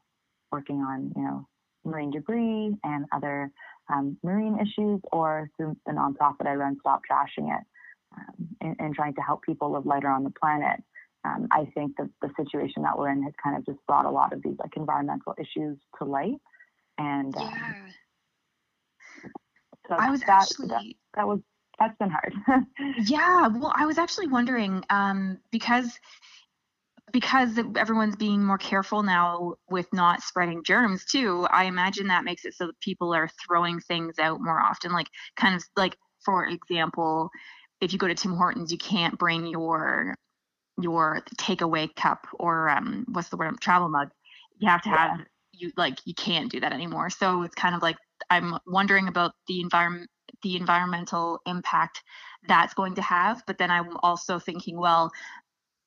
working 0.51 0.77
on 0.77 1.11
you 1.15 1.23
know 1.23 1.47
marine 1.85 2.11
debris 2.11 2.75
and 2.83 3.05
other 3.11 3.51
um, 3.91 4.17
marine 4.23 4.57
issues, 4.59 5.01
or 5.11 5.49
through 5.57 5.75
the 5.85 5.91
nonprofit 5.91 6.47
I 6.47 6.53
run, 6.53 6.77
Stop 6.79 7.01
Trashing 7.09 7.53
It, 7.57 7.63
um, 8.15 8.47
and, 8.61 8.75
and, 8.79 8.95
trying 8.95 9.13
to 9.15 9.21
help 9.21 9.43
people 9.43 9.73
live 9.73 9.85
lighter 9.85 10.09
on 10.09 10.23
the 10.23 10.31
planet. 10.39 10.81
Um, 11.25 11.47
I 11.51 11.65
think 11.73 11.97
that 11.97 12.09
the 12.21 12.29
situation 12.37 12.83
that 12.83 12.97
we're 12.97 13.09
in 13.09 13.23
has 13.23 13.33
kind 13.41 13.57
of 13.57 13.65
just 13.65 13.79
brought 13.87 14.05
a 14.05 14.11
lot 14.11 14.33
of 14.33 14.41
these 14.43 14.55
like 14.59 14.75
environmental 14.77 15.35
issues 15.37 15.77
to 15.97 16.05
light, 16.05 16.37
and 16.97 17.35
um, 17.35 17.49
yeah. 17.49 17.73
So 19.89 19.95
I 19.95 20.09
was 20.09 20.21
that, 20.21 20.29
actually 20.29 20.67
that, 20.67 20.83
that 21.15 21.27
was 21.27 21.39
that's 21.79 21.97
been 21.97 22.09
hard. 22.09 22.33
yeah, 23.05 23.47
well, 23.47 23.73
I 23.75 23.85
was 23.85 23.97
actually 23.97 24.27
wondering 24.27 24.83
um, 24.89 25.39
because 25.51 25.99
because 27.13 27.58
everyone's 27.77 28.15
being 28.15 28.43
more 28.43 28.58
careful 28.58 29.03
now 29.03 29.53
with 29.70 29.88
not 29.93 30.22
spreading 30.22 30.63
germs 30.63 31.05
too. 31.05 31.48
I 31.50 31.65
imagine 31.65 32.08
that 32.08 32.25
makes 32.25 32.43
it 32.43 32.55
so 32.55 32.67
that 32.67 32.79
people 32.82 33.13
are 33.13 33.29
throwing 33.46 33.79
things 33.79 34.20
out 34.20 34.41
more 34.41 34.60
often. 34.60 34.91
Like 34.91 35.08
kind 35.38 35.55
of 35.55 35.63
like 35.77 35.96
for 36.25 36.46
example, 36.46 37.29
if 37.79 37.93
you 37.93 38.00
go 38.00 38.08
to 38.08 38.15
Tim 38.15 38.34
Hortons, 38.34 38.72
you 38.72 38.77
can't 38.77 39.17
bring 39.17 39.48
your 39.48 40.15
your 40.82 41.22
takeaway 41.38 41.93
cup 41.96 42.25
or 42.34 42.67
um, 42.67 43.05
what's 43.12 43.29
the 43.29 43.38
word 43.38 43.60
travel 43.62 43.89
mug. 43.89 44.10
You 44.58 44.67
have 44.67 44.82
to 44.82 44.89
have 44.89 45.20
yeah. 45.20 45.25
you 45.51 45.72
like 45.77 46.00
you 46.05 46.15
can't 46.15 46.51
do 46.51 46.60
that 46.62 46.74
anymore. 46.74 47.10
So 47.12 47.43
it's 47.43 47.55
kind 47.55 47.75
of 47.75 47.84
like 47.84 47.98
I'm 48.29 48.58
wondering 48.65 49.08
about 49.08 49.34
the 49.48 49.62
environment 49.62 50.10
the 50.41 50.55
environmental 50.55 51.39
impact 51.46 52.01
that's 52.48 52.74
going 52.74 52.96
to 52.96 53.01
have. 53.01 53.43
But 53.46 53.58
then 53.58 53.72
I'm 53.72 53.98
also 54.01 54.39
thinking, 54.39 54.77
well, 54.77 55.12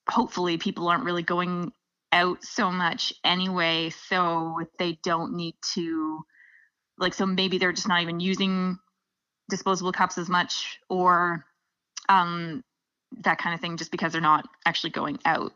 hopefully 0.09 0.57
people 0.57 0.87
aren't 0.87 1.03
really 1.03 1.23
going 1.23 1.71
out 2.11 2.43
so 2.43 2.71
much 2.71 3.13
anyway, 3.23 3.89
so 3.89 4.59
they 4.79 4.97
don't 5.03 5.33
need 5.33 5.55
to 5.73 6.21
like 6.97 7.13
so 7.13 7.25
maybe 7.25 7.57
they're 7.57 7.73
just 7.73 7.87
not 7.87 8.01
even 8.01 8.19
using 8.19 8.77
disposable 9.49 9.91
cups 9.91 10.17
as 10.17 10.29
much 10.29 10.79
or 10.89 11.45
um 12.09 12.63
that 13.23 13.37
kind 13.37 13.53
of 13.53 13.61
thing 13.61 13.77
just 13.77 13.91
because 13.91 14.11
they're 14.11 14.21
not 14.21 14.47
actually 14.65 14.89
going 14.89 15.19
out. 15.25 15.53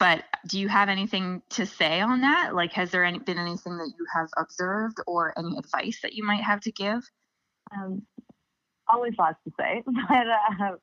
But 0.00 0.24
do 0.46 0.58
you 0.58 0.68
have 0.68 0.88
anything 0.88 1.42
to 1.50 1.66
say 1.66 2.00
on 2.00 2.22
that? 2.22 2.54
Like 2.54 2.72
has 2.72 2.90
there 2.90 3.04
any, 3.04 3.18
been 3.18 3.38
anything 3.38 3.78
that 3.78 3.92
you 3.96 4.06
have 4.12 4.28
observed 4.36 4.98
or 5.06 5.32
any 5.38 5.56
advice 5.56 6.00
that 6.02 6.14
you 6.14 6.24
might 6.24 6.42
have 6.42 6.60
to 6.62 6.72
give? 6.72 7.08
Um, 7.72 8.02
always 8.88 9.12
lots 9.18 9.38
to 9.44 9.52
say, 9.58 9.82
but 10.08 10.26
uh, 10.26 10.76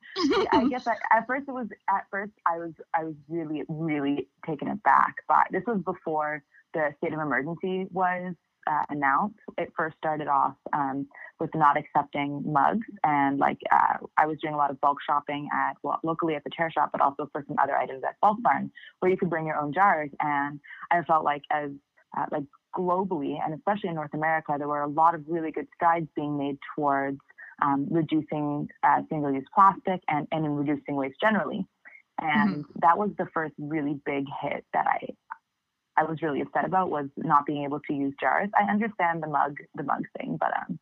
I 0.52 0.68
guess 0.70 0.88
I, 0.88 0.96
at 1.12 1.28
first 1.28 1.48
it 1.48 1.52
was 1.52 1.68
at 1.90 2.06
first 2.10 2.32
I 2.46 2.58
was 2.58 2.72
I 2.94 3.04
was 3.04 3.16
really 3.30 3.64
really 3.68 4.28
taken 4.48 4.68
aback 4.68 5.16
by 5.28 5.44
this 5.52 5.64
was 5.68 5.82
before 5.84 6.44
the 6.74 6.90
state 6.98 7.14
of 7.14 7.20
emergency 7.20 7.88
was 7.92 8.34
uh, 8.68 8.84
announced. 8.90 9.40
It 9.58 9.72
first 9.76 9.98
started 9.98 10.28
off 10.28 10.56
um, 10.74 11.08
with 11.40 11.50
not 11.56 11.78
accepting 11.78 12.44
mugs, 12.46 12.86
and 13.04 13.40
like 13.40 13.58
uh, 13.72 13.98
I 14.18 14.28
was 14.28 14.38
doing 14.42 14.54
a 14.54 14.58
lot 14.58 14.72
of 14.72 14.80
bulk 14.82 14.98
shopping 15.06 15.50
at 15.54 15.78
well, 15.84 16.00
locally 16.04 16.36
at 16.36 16.44
the 16.44 16.52
chair 16.56 16.72
shop, 16.72 16.90
but 16.92 17.02
also 17.02 17.30
for 17.32 17.44
some 17.48 17.58
other 17.62 17.76
items 17.76 18.04
at 18.08 18.20
Bulk 18.22 18.42
Barn, 18.42 18.72
where 19.00 19.12
you 19.12 19.18
could 19.18 19.30
bring 19.30 19.46
your 19.46 19.58
own 19.58 19.74
jars. 19.74 20.10
And 20.20 20.60
I 20.92 21.02
felt 21.04 21.24
like 21.24 21.44
as 21.52 21.72
uh, 22.18 22.26
like 22.32 22.44
globally, 22.76 23.38
and 23.44 23.54
especially 23.54 23.90
in 23.90 23.96
North 23.96 24.14
America, 24.14 24.56
there 24.58 24.68
were 24.68 24.82
a 24.82 24.88
lot 24.88 25.16
of 25.16 25.24
really 25.28 25.52
good 25.52 25.68
strides 25.76 26.08
being 26.16 26.38
made 26.38 26.58
towards 26.76 27.20
um, 27.62 27.88
reducing 27.90 28.68
uh, 28.84 29.02
single-use 29.10 29.46
plastic 29.54 30.02
and, 30.08 30.28
and 30.32 30.46
in 30.46 30.52
reducing 30.52 30.96
waste 30.96 31.16
generally. 31.20 31.66
And 32.20 32.50
mm-hmm. 32.50 32.80
that 32.82 32.98
was 32.98 33.10
the 33.18 33.28
first 33.34 33.54
really 33.58 34.00
big 34.06 34.26
hit 34.42 34.66
that 34.74 34.86
I 34.88 35.08
I 35.98 36.04
was 36.04 36.22
really 36.22 36.42
upset 36.42 36.66
about 36.66 36.90
was 36.90 37.08
not 37.18 37.46
being 37.46 37.64
able 37.64 37.80
to 37.82 37.94
use 37.94 38.14
jars. 38.20 38.50
I 38.56 38.72
understand 38.72 39.22
the 39.22 39.28
mug 39.28 39.58
the 39.76 39.84
mug 39.84 40.04
thing, 40.18 40.38
but 40.40 40.52
um, 40.56 40.80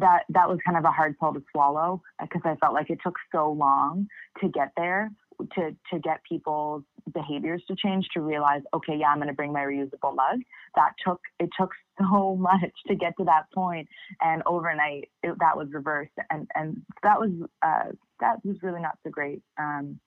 that 0.00 0.24
that 0.30 0.48
was 0.48 0.58
kind 0.66 0.76
of 0.76 0.84
a 0.84 0.90
hard 0.90 1.18
pill 1.18 1.32
to 1.34 1.42
swallow 1.52 2.02
because 2.20 2.42
I 2.44 2.56
felt 2.56 2.74
like 2.74 2.90
it 2.90 2.98
took 3.02 3.14
so 3.32 3.52
long 3.52 4.08
to 4.40 4.48
get 4.48 4.72
there 4.76 5.10
to 5.54 5.76
to 5.92 5.98
get 6.00 6.22
people's 6.28 6.82
behaviors 7.12 7.62
to 7.68 7.76
change 7.76 8.06
to 8.12 8.20
realize 8.20 8.62
okay 8.74 8.96
yeah 8.96 9.08
i'm 9.08 9.18
going 9.18 9.28
to 9.28 9.34
bring 9.34 9.52
my 9.52 9.60
reusable 9.60 10.14
mug 10.14 10.40
that 10.74 10.92
took 11.04 11.20
it 11.38 11.48
took 11.58 11.70
so 11.98 12.36
much 12.36 12.72
to 12.86 12.94
get 12.94 13.12
to 13.18 13.24
that 13.24 13.44
point 13.54 13.88
and 14.20 14.42
overnight 14.46 15.08
it, 15.22 15.34
that 15.38 15.56
was 15.56 15.68
reversed 15.72 16.12
and 16.30 16.48
and 16.54 16.82
that 17.02 17.18
was 17.18 17.30
uh, 17.62 17.90
that 18.20 18.36
was 18.44 18.56
really 18.62 18.80
not 18.80 18.98
so 19.04 19.10
great 19.10 19.42
um, 19.58 19.98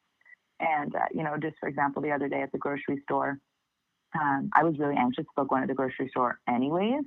and 0.59 0.95
uh, 0.95 1.05
you 1.13 1.23
know 1.23 1.35
just 1.41 1.55
for 1.59 1.69
example 1.69 2.01
the 2.01 2.11
other 2.11 2.27
day 2.27 2.41
at 2.41 2.51
the 2.51 2.57
grocery 2.57 2.99
store 3.03 3.37
um, 4.19 4.49
i 4.53 4.63
was 4.63 4.77
really 4.79 4.95
anxious 4.97 5.25
about 5.35 5.47
going 5.47 5.61
to 5.61 5.67
the 5.67 5.73
grocery 5.73 6.09
store 6.09 6.39
anyways 6.49 7.03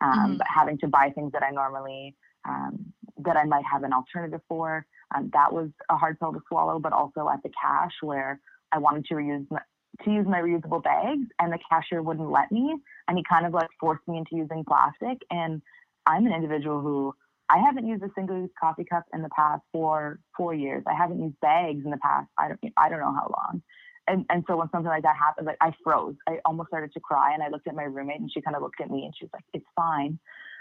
um, 0.00 0.12
mm-hmm. 0.12 0.36
but 0.38 0.46
having 0.52 0.78
to 0.78 0.88
buy 0.88 1.10
things 1.14 1.32
that 1.32 1.42
i 1.42 1.50
normally 1.50 2.14
um, 2.48 2.92
that 3.18 3.36
i 3.36 3.44
might 3.44 3.64
have 3.70 3.82
an 3.84 3.92
alternative 3.92 4.40
for 4.48 4.86
um, 5.14 5.30
that 5.32 5.52
was 5.52 5.70
a 5.90 5.96
hard 5.96 6.18
pill 6.18 6.32
to 6.32 6.40
swallow, 6.48 6.78
but 6.78 6.92
also 6.92 7.28
at 7.28 7.42
the 7.42 7.50
cash 7.60 7.92
where 8.02 8.40
I 8.72 8.78
wanted 8.78 9.06
to 9.06 9.14
reuse 9.14 9.46
my, 9.50 9.60
to 10.04 10.10
use 10.10 10.26
my 10.26 10.40
reusable 10.40 10.82
bags 10.82 11.26
and 11.38 11.52
the 11.52 11.58
cashier 11.70 12.02
wouldn't 12.02 12.30
let 12.30 12.50
me 12.50 12.76
and 13.06 13.16
he 13.16 13.24
kind 13.28 13.46
of 13.46 13.52
like 13.52 13.68
forced 13.78 14.06
me 14.08 14.18
into 14.18 14.36
using 14.36 14.64
plastic 14.66 15.18
and 15.30 15.62
I'm 16.06 16.26
an 16.26 16.32
individual 16.32 16.80
who 16.80 17.14
I 17.48 17.58
haven't 17.58 17.86
used 17.86 18.02
a 18.02 18.10
single 18.16 18.38
use 18.38 18.50
coffee 18.60 18.84
cup 18.84 19.04
in 19.14 19.22
the 19.22 19.28
past 19.36 19.62
for 19.72 20.18
four 20.36 20.54
years. 20.54 20.82
I 20.88 20.94
haven't 20.94 21.22
used 21.22 21.38
bags 21.40 21.84
in 21.84 21.90
the 21.90 21.98
past 21.98 22.28
I 22.38 22.48
don't 22.48 22.60
I 22.76 22.88
don't 22.88 23.00
know 23.00 23.14
how 23.14 23.32
long. 23.36 23.62
And 24.08 24.26
and 24.30 24.44
so 24.48 24.56
when 24.56 24.68
something 24.70 24.88
like 24.88 25.04
that 25.04 25.16
happened, 25.16 25.46
like 25.46 25.58
I 25.60 25.72
froze. 25.84 26.16
I 26.28 26.38
almost 26.44 26.68
started 26.68 26.92
to 26.94 27.00
cry 27.00 27.32
and 27.32 27.42
I 27.42 27.48
looked 27.48 27.68
at 27.68 27.76
my 27.76 27.84
roommate 27.84 28.20
and 28.20 28.30
she 28.32 28.40
kind 28.40 28.56
of 28.56 28.62
looked 28.62 28.80
at 28.80 28.90
me 28.90 29.04
and 29.04 29.14
she 29.16 29.26
was 29.26 29.30
like, 29.32 29.44
It's 29.52 29.66
fine. 29.76 30.18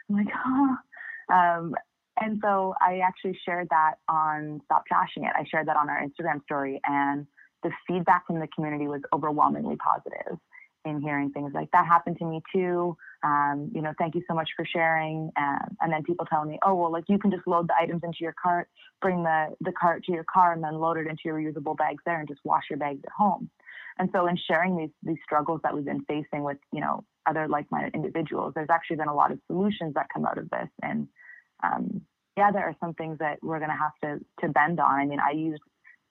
I'm 0.09 0.15
like, 0.15 0.27
huh. 0.33 0.75
Um, 1.33 1.75
and 2.23 2.39
so 2.41 2.73
I 2.81 2.99
actually 2.99 3.37
shared 3.45 3.67
that 3.69 3.95
on 4.07 4.61
Stop 4.65 4.83
Trashing 4.91 5.27
It. 5.27 5.33
I 5.35 5.43
shared 5.49 5.67
that 5.67 5.77
on 5.77 5.89
our 5.89 6.01
Instagram 6.01 6.43
story, 6.43 6.79
and 6.85 7.27
the 7.63 7.71
feedback 7.87 8.27
from 8.27 8.39
the 8.39 8.47
community 8.47 8.87
was 8.87 9.01
overwhelmingly 9.13 9.75
positive 9.75 10.37
in 10.85 11.01
hearing 11.01 11.31
things 11.31 11.51
like 11.53 11.69
that 11.71 11.85
happened 11.85 12.17
to 12.19 12.25
me 12.25 12.41
too. 12.53 12.95
Um, 13.23 13.71
you 13.73 13.81
know, 13.81 13.93
thank 13.97 14.15
you 14.15 14.23
so 14.27 14.33
much 14.33 14.49
for 14.55 14.65
sharing. 14.65 15.31
Um, 15.37 15.77
and 15.79 15.93
then 15.93 16.03
people 16.03 16.25
telling 16.25 16.49
me, 16.49 16.59
oh, 16.65 16.75
well, 16.75 16.91
like 16.91 17.05
you 17.07 17.17
can 17.17 17.31
just 17.31 17.47
load 17.47 17.69
the 17.69 17.75
items 17.79 18.01
into 18.03 18.17
your 18.19 18.35
cart, 18.41 18.67
bring 19.01 19.23
the, 19.23 19.55
the 19.61 19.71
cart 19.71 20.03
to 20.05 20.11
your 20.11 20.25
car, 20.25 20.51
and 20.51 20.63
then 20.63 20.75
load 20.75 20.97
it 20.97 21.07
into 21.07 21.21
your 21.25 21.35
reusable 21.39 21.77
bags 21.77 22.03
there 22.05 22.19
and 22.19 22.27
just 22.27 22.41
wash 22.43 22.63
your 22.69 22.79
bags 22.79 22.99
at 23.05 23.11
home. 23.17 23.49
And 23.97 24.09
so 24.11 24.27
in 24.27 24.37
sharing 24.37 24.75
these, 24.75 24.89
these 25.03 25.19
struggles 25.23 25.61
that 25.63 25.73
we've 25.73 25.85
been 25.85 26.03
facing 26.03 26.43
with, 26.43 26.57
you 26.73 26.81
know, 26.81 27.05
other 27.25 27.47
like-minded 27.47 27.95
individuals, 27.95 28.51
there's 28.53 28.69
actually 28.69 28.97
been 28.97 29.07
a 29.07 29.15
lot 29.15 29.31
of 29.31 29.39
solutions 29.47 29.93
that 29.93 30.07
come 30.13 30.25
out 30.25 30.37
of 30.37 30.49
this. 30.49 30.69
And 30.81 31.07
um, 31.63 32.01
yeah, 32.37 32.51
there 32.51 32.63
are 32.63 32.75
some 32.79 32.93
things 32.93 33.17
that 33.19 33.37
we're 33.41 33.59
going 33.59 33.71
to 33.71 33.77
have 33.77 33.93
to 34.03 34.25
to 34.41 34.51
bend 34.51 34.79
on. 34.79 34.99
I 34.99 35.05
mean, 35.05 35.19
I 35.19 35.31
used 35.31 35.61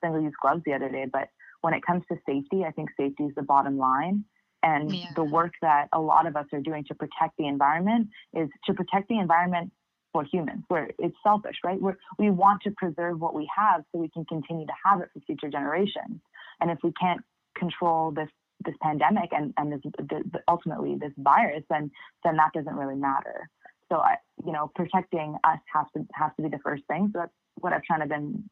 single-use 0.03 0.35
gloves 0.41 0.63
the 0.65 0.75
other 0.75 0.89
day, 0.89 1.07
but 1.11 1.29
when 1.61 1.75
it 1.75 1.83
comes 1.87 2.03
to 2.11 2.17
safety, 2.27 2.65
I 2.67 2.73
think 2.73 2.91
safety 2.99 3.25
is 3.25 3.35
the 3.35 3.43
bottom 3.43 3.79
line. 3.79 4.25
And 4.65 4.95
yeah. 4.95 5.07
the 5.17 5.25
work 5.25 5.53
that 5.61 5.89
a 5.93 6.01
lot 6.01 6.27
of 6.27 6.37
us 6.37 6.47
are 6.53 6.61
doing 6.61 6.85
to 6.85 6.95
protect 6.95 7.37
the 7.37 7.49
environment 7.49 8.09
is 8.33 8.49
to 8.67 8.75
protect 8.75 9.09
the 9.09 9.19
environment 9.19 9.73
for 10.13 10.25
humans. 10.25 10.63
Where 10.69 10.91
it's 10.99 11.17
selfish, 11.25 11.57
right? 11.65 11.81
We're, 11.81 11.97
we 12.19 12.31
want 12.31 12.63
to 12.63 12.71
preserve 12.77 13.21
what 13.21 13.35
we 13.35 13.49
have 13.57 13.83
so 13.91 13.99
we 13.99 14.09
can 14.09 14.25
continue 14.27 14.67
to 14.67 14.73
have 14.85 15.01
it 15.01 15.09
for 15.13 15.21
future 15.21 15.49
generations. 15.49 16.21
And 16.61 16.71
if 16.71 16.79
we 16.85 16.93
can't 17.01 17.21
control 17.57 18.13
this 18.13 18.29
this 18.65 18.75
pandemic 18.81 19.31
and 19.33 19.53
and 19.57 19.73
this, 19.73 19.81
the, 19.99 20.41
ultimately 20.49 20.97
this 21.01 21.13
virus, 21.19 21.65
then 21.69 21.91
then 22.23 22.37
that 22.37 22.53
doesn't 22.55 22.75
really 22.75 22.97
matter. 22.97 23.49
So 23.93 23.99
I, 23.99 24.17
you 24.45 24.53
know, 24.53 24.71
protecting 24.75 25.37
us 25.45 25.59
has 25.75 25.87
to 25.95 26.07
has 26.15 26.31
to 26.37 26.43
be 26.43 26.49
the 26.49 26.59
first 26.65 26.83
thing. 26.89 27.11
So 27.13 27.21
that's 27.21 27.33
what 27.57 27.75
I've 27.75 27.83
kind 27.87 28.03
of 28.03 28.09
been 28.09 28.49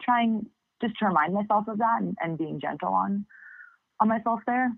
trying 0.00 0.46
just 0.80 0.94
to 1.00 1.06
remind 1.06 1.34
myself 1.34 1.66
of 1.66 1.78
that 1.78 2.00
and, 2.00 2.16
and 2.22 2.38
being 2.38 2.60
gentle 2.60 2.90
on 2.90 3.26
on 3.98 4.08
myself 4.08 4.40
there. 4.46 4.70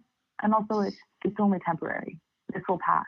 And 0.43 0.55
also, 0.55 0.81
it's 0.81 0.97
it's 1.23 1.37
only 1.39 1.59
temporary. 1.67 2.19
This 2.55 2.63
will 2.67 2.79
pass. 2.79 3.05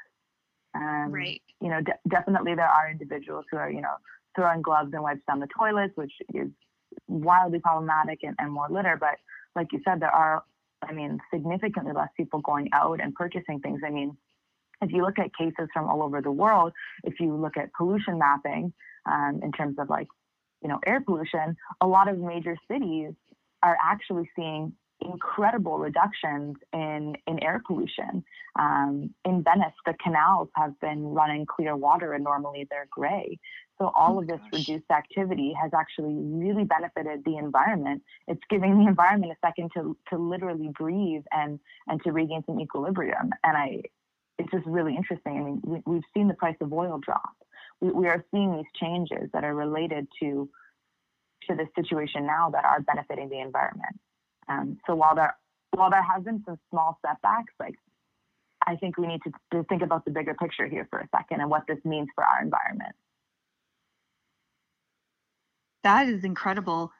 Um, 0.74 1.10
right. 1.10 1.40
You 1.62 1.70
know, 1.70 1.80
de- 1.80 1.98
definitely 2.10 2.54
there 2.54 2.68
are 2.68 2.90
individuals 2.90 3.46
who 3.50 3.56
are 3.56 3.70
you 3.70 3.80
know 3.80 3.96
throwing 4.36 4.60
gloves 4.60 4.90
and 4.92 5.02
wipes 5.02 5.22
down 5.26 5.40
the 5.40 5.48
toilets, 5.58 5.96
which 5.96 6.12
is 6.34 6.48
wildly 7.06 7.60
problematic 7.60 8.20
and, 8.22 8.36
and 8.38 8.52
more 8.52 8.68
litter. 8.70 8.98
But 9.00 9.16
like 9.56 9.68
you 9.72 9.80
said, 9.82 10.00
there 10.00 10.14
are, 10.14 10.44
I 10.82 10.92
mean, 10.92 11.18
significantly 11.32 11.92
less 11.92 12.10
people 12.16 12.40
going 12.40 12.68
out 12.72 13.00
and 13.00 13.14
purchasing 13.14 13.60
things. 13.60 13.80
I 13.84 13.90
mean, 13.90 14.16
if 14.82 14.92
you 14.92 15.02
look 15.02 15.18
at 15.18 15.34
cases 15.36 15.68
from 15.72 15.88
all 15.88 16.02
over 16.02 16.20
the 16.20 16.30
world, 16.30 16.72
if 17.04 17.20
you 17.20 17.34
look 17.34 17.56
at 17.56 17.72
pollution 17.72 18.18
mapping 18.18 18.72
um, 19.06 19.40
in 19.42 19.52
terms 19.52 19.76
of 19.78 19.88
like, 19.88 20.08
you 20.62 20.68
know, 20.68 20.78
air 20.86 21.00
pollution, 21.00 21.56
a 21.80 21.86
lot 21.86 22.08
of 22.08 22.18
major 22.18 22.56
cities 22.70 23.12
are 23.62 23.76
actually 23.82 24.28
seeing 24.36 24.72
incredible 25.00 25.78
reductions 25.78 26.56
in, 26.72 27.16
in 27.26 27.42
air 27.42 27.62
pollution. 27.64 28.24
Um, 28.58 29.14
in 29.24 29.44
Venice, 29.44 29.74
the 29.86 29.94
canals 30.02 30.48
have 30.56 30.78
been 30.80 31.04
running 31.04 31.46
clear 31.46 31.76
water 31.76 32.14
and 32.14 32.24
normally 32.24 32.66
they're 32.70 32.88
gray. 32.90 33.38
So 33.78 33.92
all 33.94 34.16
oh 34.16 34.20
of 34.20 34.26
this 34.26 34.40
reduced 34.52 34.90
activity 34.90 35.54
has 35.60 35.70
actually 35.72 36.14
really 36.16 36.64
benefited 36.64 37.24
the 37.24 37.36
environment. 37.36 38.02
It's 38.26 38.42
giving 38.50 38.76
the 38.76 38.88
environment 38.88 39.32
a 39.32 39.46
second 39.46 39.70
to, 39.74 39.96
to 40.10 40.18
literally 40.18 40.70
breathe 40.76 41.22
and, 41.30 41.60
and 41.86 42.02
to 42.02 42.10
regain 42.10 42.42
some 42.44 42.60
equilibrium. 42.60 43.30
And 43.44 43.56
I, 43.56 43.82
it's 44.38 44.50
just 44.50 44.66
really 44.66 44.96
interesting. 44.96 45.36
I 45.38 45.42
mean, 45.42 45.60
we, 45.64 45.82
we've 45.86 46.04
seen 46.14 46.28
the 46.28 46.34
price 46.34 46.56
of 46.60 46.72
oil 46.72 46.98
drop. 46.98 47.36
We, 47.80 47.90
we 47.90 48.06
are 48.08 48.24
seeing 48.30 48.56
these 48.56 48.66
changes 48.80 49.30
that 49.32 49.44
are 49.44 49.54
related 49.54 50.06
to 50.20 50.48
to 51.48 51.54
the 51.54 51.66
situation 51.74 52.26
now 52.26 52.50
that 52.50 52.64
are 52.64 52.80
benefiting 52.80 53.28
the 53.28 53.40
environment. 53.40 53.98
Um, 54.48 54.78
so 54.86 54.94
while 54.94 55.14
there 55.14 55.36
while 55.74 55.90
there 55.90 56.02
has 56.02 56.24
been 56.24 56.42
some 56.46 56.58
small 56.70 56.98
setbacks, 57.04 57.52
like 57.60 57.74
I 58.66 58.76
think 58.76 58.98
we 58.98 59.06
need 59.06 59.20
to, 59.24 59.32
to 59.52 59.64
think 59.64 59.82
about 59.82 60.04
the 60.04 60.10
bigger 60.10 60.34
picture 60.34 60.66
here 60.66 60.86
for 60.90 60.98
a 60.98 61.08
second 61.16 61.40
and 61.40 61.50
what 61.50 61.66
this 61.66 61.78
means 61.84 62.08
for 62.14 62.24
our 62.24 62.42
environment. 62.42 62.94
That 65.84 66.08
is 66.08 66.24
incredible. 66.24 66.92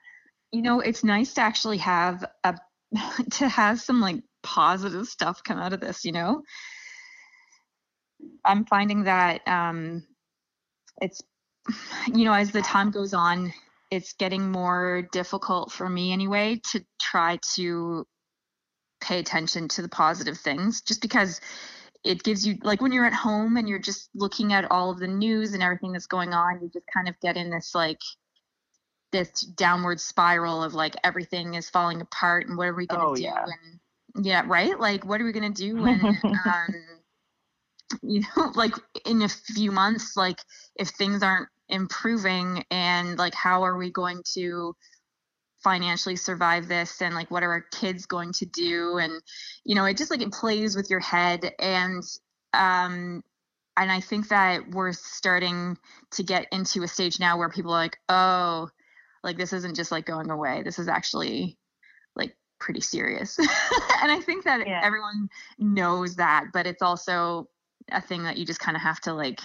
You 0.51 0.61
know, 0.61 0.79
it's 0.79 1.03
nice 1.03 1.33
to 1.35 1.41
actually 1.41 1.77
have 1.77 2.25
a 2.43 2.57
to 3.31 3.47
have 3.47 3.79
some 3.79 4.01
like 4.01 4.23
positive 4.41 5.07
stuff 5.07 5.43
come 5.43 5.59
out 5.59 5.73
of 5.73 5.79
this, 5.79 6.05
you 6.05 6.11
know? 6.11 6.43
I'm 8.45 8.65
finding 8.65 9.03
that 9.03 9.47
um, 9.47 10.05
it's, 11.01 11.21
you 12.13 12.25
know, 12.25 12.33
as 12.33 12.51
the 12.51 12.61
time 12.61 12.91
goes 12.91 13.13
on, 13.13 13.53
it's 13.91 14.13
getting 14.13 14.51
more 14.51 15.07
difficult 15.11 15.71
for 15.71 15.89
me 15.89 16.13
anyway 16.13 16.61
to 16.71 16.83
try 17.01 17.39
to 17.55 18.05
pay 19.01 19.19
attention 19.19 19.67
to 19.69 19.81
the 19.81 19.89
positive 19.89 20.37
things 20.37 20.81
just 20.81 21.01
because 21.01 21.39
it 22.03 22.23
gives 22.23 22.45
you 22.45 22.57
like 22.63 22.81
when 22.81 22.91
you're 22.91 23.05
at 23.05 23.13
home 23.13 23.57
and 23.57 23.67
you're 23.67 23.79
just 23.79 24.09
looking 24.13 24.53
at 24.53 24.69
all 24.71 24.89
of 24.89 24.99
the 24.99 25.07
news 25.07 25.53
and 25.53 25.63
everything 25.63 25.91
that's 25.91 26.07
going 26.07 26.33
on 26.33 26.59
you 26.61 26.69
just 26.71 26.85
kind 26.93 27.07
of 27.07 27.19
get 27.21 27.37
in 27.37 27.49
this 27.49 27.73
like 27.73 27.99
this 29.11 29.41
downward 29.41 29.99
spiral 29.99 30.63
of 30.63 30.73
like 30.73 30.95
everything 31.03 31.55
is 31.55 31.69
falling 31.69 32.01
apart 32.01 32.47
and 32.47 32.57
what 32.57 32.67
are 32.67 32.75
we 32.75 32.85
going 32.85 33.01
to 33.01 33.07
oh, 33.07 33.15
do 33.15 33.23
yeah. 33.23 33.43
and 33.43 34.25
yeah 34.25 34.43
right 34.45 34.79
like 34.79 35.05
what 35.05 35.21
are 35.21 35.25
we 35.25 35.31
going 35.31 35.53
to 35.53 35.61
do 35.61 35.81
when 35.81 35.99
um, 36.23 36.75
you 38.01 38.21
know 38.21 38.51
like 38.55 38.73
in 39.05 39.21
a 39.21 39.29
few 39.29 39.71
months 39.71 40.15
like 40.15 40.39
if 40.75 40.89
things 40.89 41.23
aren't 41.23 41.49
improving 41.69 42.63
and 42.71 43.17
like 43.17 43.33
how 43.33 43.63
are 43.63 43.77
we 43.77 43.91
going 43.91 44.21
to 44.33 44.75
financially 45.63 46.15
survive 46.15 46.67
this 46.67 47.01
and 47.01 47.13
like 47.13 47.29
what 47.29 47.43
are 47.43 47.51
our 47.51 47.65
kids 47.71 48.05
going 48.05 48.31
to 48.33 48.45
do? 48.45 48.97
And 48.97 49.21
you 49.63 49.75
know 49.75 49.85
it 49.85 49.97
just 49.97 50.11
like 50.11 50.21
it 50.21 50.31
plays 50.31 50.75
with 50.75 50.89
your 50.89 50.99
head 50.99 51.51
and 51.59 52.03
um 52.53 53.23
and 53.77 53.91
i 53.91 53.99
think 53.99 54.29
that 54.29 54.71
we're 54.71 54.91
starting 54.91 55.77
to 56.11 56.23
get 56.23 56.47
into 56.51 56.81
a 56.81 56.87
stage 56.87 57.19
now 57.19 57.37
where 57.37 57.49
people 57.49 57.71
are 57.71 57.83
like 57.83 57.99
oh 58.09 58.69
like 59.23 59.37
this 59.37 59.53
isn't 59.53 59.75
just 59.75 59.91
like 59.91 60.05
going 60.05 60.29
away. 60.29 60.63
This 60.63 60.79
is 60.79 60.87
actually 60.87 61.57
like 62.15 62.35
pretty 62.59 62.81
serious. 62.81 63.37
And 64.01 64.11
i 64.11 64.21
think 64.21 64.45
that 64.45 64.65
yeah. 64.65 64.79
everyone 64.81 65.29
knows 65.57 66.15
that 66.15 66.45
but 66.53 66.65
it's 66.65 66.81
also 66.81 67.49
a 67.91 68.01
thing 68.01 68.23
that 68.23 68.37
you 68.37 68.45
just 68.45 68.59
kind 68.59 68.75
of 68.75 68.83
have 68.83 68.99
to 69.01 69.13
like 69.13 69.39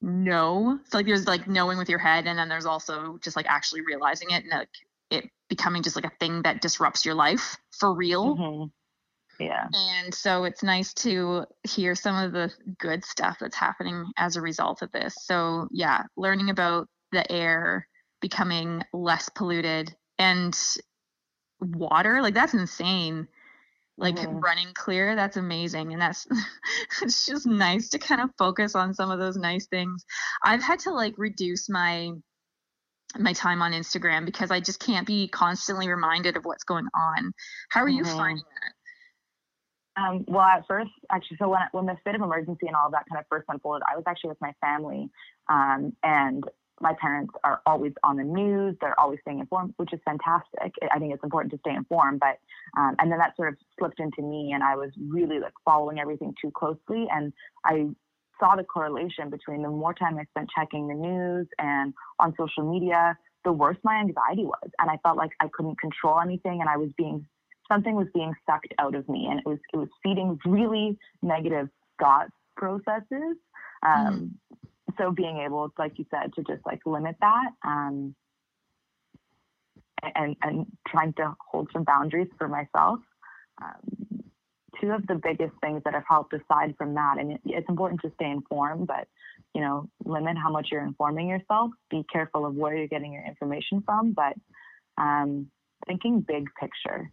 know. 0.00 0.78
So 0.86 0.98
like 0.98 1.06
there's 1.06 1.26
like 1.26 1.48
knowing 1.48 1.78
with 1.78 1.88
your 1.88 1.98
head, 1.98 2.26
and 2.26 2.38
then 2.38 2.48
there's 2.48 2.66
also 2.66 3.18
just 3.22 3.36
like 3.36 3.46
actually 3.46 3.82
realizing 3.82 4.30
it 4.30 4.44
and 4.44 4.50
like 4.50 4.68
it 5.10 5.24
becoming 5.48 5.82
just 5.82 5.96
like 5.96 6.04
a 6.04 6.12
thing 6.20 6.42
that 6.42 6.60
disrupts 6.60 7.04
your 7.04 7.14
life 7.14 7.56
for 7.78 7.94
real. 7.94 8.36
Mm-hmm. 8.36 8.64
Yeah. 9.40 9.68
And 9.72 10.12
so 10.12 10.44
it's 10.44 10.62
nice 10.62 10.92
to 10.94 11.44
hear 11.62 11.94
some 11.94 12.16
of 12.16 12.32
the 12.32 12.52
good 12.78 13.04
stuff 13.04 13.38
that's 13.40 13.56
happening 13.56 14.04
as 14.16 14.36
a 14.36 14.40
result 14.40 14.82
of 14.82 14.90
this. 14.90 15.14
So, 15.20 15.68
yeah, 15.70 16.02
learning 16.16 16.50
about 16.50 16.88
the 17.12 17.30
air 17.30 17.86
becoming 18.20 18.82
less 18.92 19.28
polluted 19.28 19.94
and 20.18 20.58
water, 21.60 22.20
like 22.20 22.34
that's 22.34 22.54
insane. 22.54 23.28
Like 23.98 24.16
Mhm. 24.16 24.40
running 24.42 24.72
clear, 24.74 25.16
that's 25.16 25.36
amazing. 25.36 25.92
And 25.92 26.00
that's 26.00 26.26
it's 27.02 27.26
just 27.26 27.46
nice 27.46 27.88
to 27.90 27.98
kind 27.98 28.20
of 28.20 28.30
focus 28.38 28.74
on 28.74 28.94
some 28.94 29.10
of 29.10 29.18
those 29.18 29.36
nice 29.36 29.66
things. 29.66 30.04
I've 30.44 30.62
had 30.62 30.78
to 30.80 30.92
like 30.92 31.14
reduce 31.18 31.68
my 31.68 32.12
my 33.18 33.32
time 33.32 33.62
on 33.62 33.72
Instagram 33.72 34.24
because 34.24 34.50
I 34.50 34.60
just 34.60 34.80
can't 34.80 35.06
be 35.06 35.28
constantly 35.28 35.88
reminded 35.88 36.36
of 36.36 36.44
what's 36.44 36.64
going 36.64 36.86
on. 36.94 37.32
How 37.70 37.82
are 37.82 37.88
you 37.88 38.04
Mhm. 38.04 38.16
finding 38.16 38.44
that? 38.62 38.72
Um, 39.96 40.24
well, 40.28 40.44
at 40.44 40.66
first, 40.68 40.90
actually, 41.10 41.38
so 41.38 41.48
when 41.48 41.60
when 41.72 41.86
the 41.86 41.96
state 42.00 42.14
of 42.14 42.22
emergency 42.22 42.68
and 42.68 42.76
all 42.76 42.86
of 42.86 42.92
that 42.92 43.04
kind 43.08 43.18
of 43.18 43.26
first 43.28 43.46
unfolded, 43.48 43.82
I 43.90 43.96
was 43.96 44.04
actually 44.06 44.28
with 44.30 44.40
my 44.40 44.52
family, 44.60 45.10
um, 45.48 45.96
and 46.04 46.44
my 46.80 46.94
parents 47.00 47.32
are 47.44 47.60
always 47.66 47.92
on 48.04 48.16
the 48.16 48.24
news. 48.24 48.76
They're 48.80 48.98
always 48.98 49.18
staying 49.22 49.40
informed, 49.40 49.74
which 49.76 49.92
is 49.92 50.00
fantastic. 50.04 50.72
I 50.92 50.98
think 50.98 51.12
it's 51.12 51.24
important 51.24 51.52
to 51.52 51.58
stay 51.58 51.74
informed, 51.74 52.20
but 52.20 52.38
um, 52.80 52.96
and 52.98 53.10
then 53.10 53.18
that 53.18 53.36
sort 53.36 53.48
of 53.50 53.56
slipped 53.78 54.00
into 54.00 54.22
me, 54.22 54.52
and 54.52 54.62
I 54.62 54.76
was 54.76 54.90
really 55.08 55.40
like 55.40 55.52
following 55.64 55.98
everything 55.98 56.34
too 56.40 56.50
closely, 56.50 57.06
and 57.12 57.32
I 57.64 57.88
saw 58.40 58.54
the 58.56 58.64
correlation 58.64 59.30
between 59.30 59.62
the 59.62 59.68
more 59.68 59.94
time 59.94 60.16
I 60.18 60.24
spent 60.24 60.48
checking 60.56 60.86
the 60.86 60.94
news 60.94 61.48
and 61.58 61.92
on 62.20 62.34
social 62.38 62.70
media, 62.70 63.18
the 63.44 63.52
worse 63.52 63.78
my 63.82 63.96
anxiety 63.96 64.44
was, 64.44 64.70
and 64.78 64.90
I 64.90 64.98
felt 65.02 65.16
like 65.16 65.32
I 65.40 65.48
couldn't 65.52 65.80
control 65.80 66.20
anything, 66.20 66.60
and 66.60 66.68
I 66.68 66.76
was 66.76 66.90
being 66.96 67.26
something 67.70 67.94
was 67.94 68.08
being 68.14 68.32
sucked 68.46 68.72
out 68.78 68.94
of 68.94 69.06
me 69.08 69.28
and 69.30 69.40
it 69.40 69.46
was 69.46 69.58
it 69.74 69.76
was 69.76 69.88
feeding 70.02 70.38
really 70.46 70.96
negative 71.22 71.68
thought 72.00 72.28
processes 72.56 73.36
um, 73.86 74.34
so 74.96 75.10
being 75.10 75.38
able 75.38 75.72
like 75.78 75.98
you 75.98 76.06
said 76.10 76.32
to 76.34 76.42
just 76.42 76.64
like 76.66 76.80
limit 76.86 77.16
that 77.20 77.50
um, 77.64 78.14
and 80.14 80.36
and 80.42 80.66
trying 80.86 81.12
to 81.14 81.34
hold 81.50 81.68
some 81.72 81.84
boundaries 81.84 82.28
for 82.38 82.48
myself 82.48 83.00
um, 83.62 84.22
two 84.80 84.90
of 84.90 85.06
the 85.06 85.14
biggest 85.16 85.52
things 85.60 85.82
that 85.84 85.94
have 85.94 86.04
helped 86.08 86.32
aside 86.32 86.74
from 86.78 86.94
that 86.94 87.16
and 87.18 87.32
it, 87.32 87.40
it's 87.44 87.68
important 87.68 88.00
to 88.00 88.10
stay 88.14 88.30
informed 88.30 88.86
but 88.86 89.06
you 89.54 89.60
know 89.60 89.88
limit 90.04 90.36
how 90.36 90.50
much 90.50 90.68
you're 90.70 90.84
informing 90.84 91.28
yourself 91.28 91.70
be 91.90 92.04
careful 92.12 92.46
of 92.46 92.54
where 92.54 92.76
you're 92.76 92.88
getting 92.88 93.12
your 93.12 93.24
information 93.26 93.82
from 93.84 94.12
but 94.12 94.34
um, 94.96 95.50
thinking 95.86 96.20
big 96.20 96.48
picture 96.58 97.10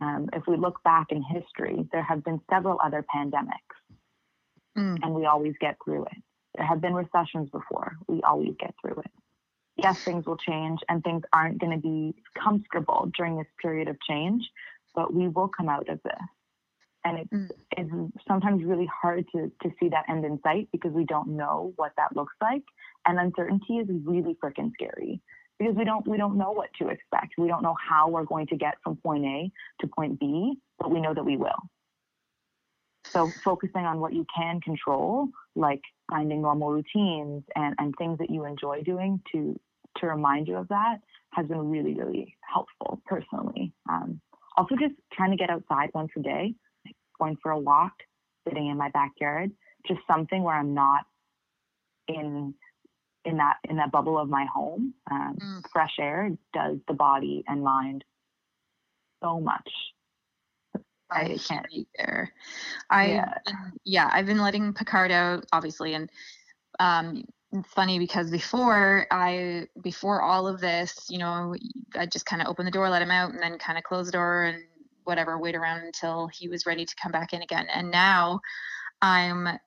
um, 0.00 0.28
if 0.32 0.42
we 0.46 0.56
look 0.56 0.82
back 0.82 1.06
in 1.10 1.22
history, 1.22 1.88
there 1.92 2.02
have 2.02 2.22
been 2.24 2.40
several 2.50 2.78
other 2.82 3.04
pandemics, 3.14 3.76
Mm. 4.76 4.98
and 5.02 5.14
we 5.14 5.24
always 5.24 5.54
get 5.58 5.78
through 5.82 6.04
it. 6.04 6.22
There 6.56 6.66
have 6.66 6.80
been 6.80 6.94
recessions 6.94 7.50
before. 7.50 7.96
We 8.08 8.22
always 8.22 8.54
get 8.58 8.74
through 8.80 9.00
it. 9.00 9.10
Yes, 9.76 9.98
things 10.04 10.24
will 10.24 10.38
change, 10.38 10.80
and 10.88 11.04
things 11.04 11.22
aren't 11.32 11.58
going 11.58 11.72
to 11.72 11.78
be 11.78 12.14
comfortable 12.42 13.10
during 13.16 13.36
this 13.36 13.46
period 13.60 13.88
of 13.88 13.96
change, 14.08 14.42
but 14.94 15.12
we 15.12 15.28
will 15.28 15.48
come 15.48 15.68
out 15.68 15.88
of 15.88 16.02
this. 16.02 16.14
And 17.04 17.18
it's, 17.18 17.30
Mm. 17.30 17.50
it's 17.76 18.24
sometimes 18.26 18.64
really 18.64 18.86
hard 18.86 19.26
to, 19.32 19.52
to 19.62 19.70
see 19.78 19.88
that 19.90 20.08
end 20.08 20.24
in 20.24 20.40
sight 20.42 20.68
because 20.72 20.92
we 20.92 21.04
don't 21.04 21.28
know 21.28 21.72
what 21.76 21.92
that 21.98 22.16
looks 22.16 22.34
like. 22.40 22.64
And 23.06 23.20
uncertainty 23.20 23.74
is 23.78 23.88
really 24.04 24.34
freaking 24.42 24.72
scary 24.72 25.20
because 25.58 25.74
we 25.76 25.84
don't 25.84 26.06
we 26.08 26.16
don't 26.16 26.36
know 26.36 26.50
what 26.50 26.70
to 26.80 26.88
expect. 26.88 27.34
We 27.38 27.46
don't 27.48 27.62
know 27.62 27.76
how 27.88 28.08
we're 28.08 28.24
going 28.24 28.46
to 28.48 28.56
get 28.56 28.74
from 28.82 28.96
point 28.96 29.24
A 29.24 29.52
to 29.80 29.86
point 29.86 30.18
B, 30.18 30.58
but 30.78 30.90
we 30.90 31.00
know 31.00 31.14
that 31.14 31.24
we 31.24 31.36
will. 31.36 31.60
So 33.14 33.34
focusing 33.44 33.84
on 33.86 34.00
what 34.00 34.12
you 34.12 34.26
can 34.36 34.60
control, 34.60 35.28
like 35.54 35.80
finding 36.10 36.42
normal 36.42 36.70
routines 36.70 37.44
and, 37.54 37.74
and 37.78 37.94
things 37.96 38.18
that 38.18 38.30
you 38.30 38.44
enjoy 38.44 38.82
doing 38.82 39.20
to 39.32 39.58
to 39.98 40.06
remind 40.06 40.46
you 40.46 40.56
of 40.56 40.68
that 40.68 40.96
has 41.32 41.46
been 41.46 41.70
really, 41.70 41.94
really 41.94 42.36
helpful 42.42 43.00
personally. 43.06 43.72
Um, 43.88 44.20
also 44.56 44.74
just 44.76 44.94
trying 45.12 45.30
to 45.30 45.36
get 45.36 45.50
outside 45.50 45.90
once 45.94 46.10
a 46.16 46.20
day, 46.20 46.54
like 46.84 46.96
going 47.18 47.36
for 47.42 47.52
a 47.52 47.58
walk, 47.58 47.92
sitting 48.46 48.66
in 48.68 48.76
my 48.76 48.90
backyard, 48.90 49.50
just 49.86 50.00
something 50.06 50.42
where 50.42 50.54
I'm 50.54 50.74
not 50.74 51.04
in 52.08 52.54
in 53.24 53.36
that 53.38 53.56
in 53.68 53.76
that 53.76 53.90
bubble 53.90 54.18
of 54.18 54.28
my 54.28 54.46
home. 54.52 54.94
Um, 55.10 55.36
Mm. 55.40 55.62
Fresh 55.72 55.96
air 55.98 56.30
does 56.54 56.78
the 56.88 56.94
body 56.94 57.44
and 57.48 57.62
mind 57.62 58.04
so 59.22 59.40
much. 59.40 59.68
I 61.10 61.38
can't. 61.38 61.66
you 61.70 61.86
there. 61.96 62.32
I 62.90 63.06
Yeah. 63.08 63.34
yeah. 63.84 64.10
I've 64.12 64.26
been 64.26 64.40
letting 64.40 64.72
Picard 64.74 65.10
out 65.10 65.46
obviously, 65.52 65.94
and 65.94 66.10
um, 66.80 67.24
it's 67.52 67.68
funny 67.72 67.98
because 67.98 68.30
before 68.30 69.06
I 69.10 69.68
before 69.82 70.22
all 70.22 70.46
of 70.48 70.60
this, 70.60 71.06
you 71.08 71.18
know, 71.18 71.54
I 71.94 72.06
just 72.06 72.26
kind 72.26 72.42
of 72.42 72.48
opened 72.48 72.66
the 72.66 72.72
door, 72.72 72.90
let 72.90 73.02
him 73.02 73.10
out, 73.10 73.32
and 73.32 73.40
then 73.40 73.58
kind 73.58 73.78
of 73.78 73.84
close 73.84 74.06
the 74.06 74.12
door 74.12 74.44
and 74.44 74.62
whatever, 75.04 75.38
wait 75.38 75.54
around 75.54 75.82
until 75.82 76.28
he 76.28 76.48
was 76.48 76.66
ready 76.66 76.84
to 76.84 76.94
come 77.00 77.12
back 77.12 77.32
in 77.32 77.42
again. 77.42 77.66
And 77.72 77.90
now 77.90 78.40
I'm 79.00 79.58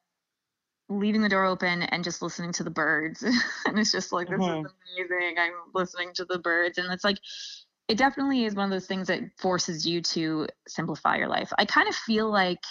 leaving 0.90 1.22
the 1.22 1.30
door 1.30 1.46
open 1.46 1.84
and 1.84 2.04
just 2.04 2.22
listening 2.22 2.52
to 2.52 2.64
the 2.64 2.70
birds 2.72 3.24
and 3.66 3.78
it's 3.80 3.92
just 3.92 4.12
like 4.12 4.28
this 4.28 4.42
Mhm. 4.42 4.66
is 4.66 4.72
amazing 4.98 5.38
i'm 5.38 5.54
listening 5.74 6.12
to 6.16 6.26
the 6.26 6.40
birds 6.40 6.80
and 6.80 6.92
it's 6.92 7.04
like 7.04 7.20
it 7.90 7.98
definitely 7.98 8.46
is 8.46 8.56
one 8.56 8.66
of 8.66 8.72
those 8.72 8.88
things 8.88 9.08
that 9.08 9.22
forces 9.38 9.86
you 9.86 10.02
to 10.02 10.48
simplify 10.68 11.18
your 11.18 11.28
life. 11.28 11.52
I 11.58 11.66
kind 11.66 11.90
of 11.90 11.96
feel 11.96 12.32
like 12.32 12.62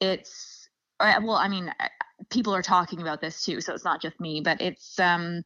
it's 0.00 0.68
well 1.00 1.32
i 1.32 1.48
mean 1.48 1.72
people 2.30 2.54
are 2.54 2.62
talking 2.62 3.00
about 3.00 3.20
this 3.20 3.44
too 3.44 3.60
so 3.60 3.72
it's 3.72 3.84
not 3.84 4.02
just 4.02 4.18
me 4.20 4.40
but 4.40 4.60
it's 4.60 4.98
um 4.98 5.42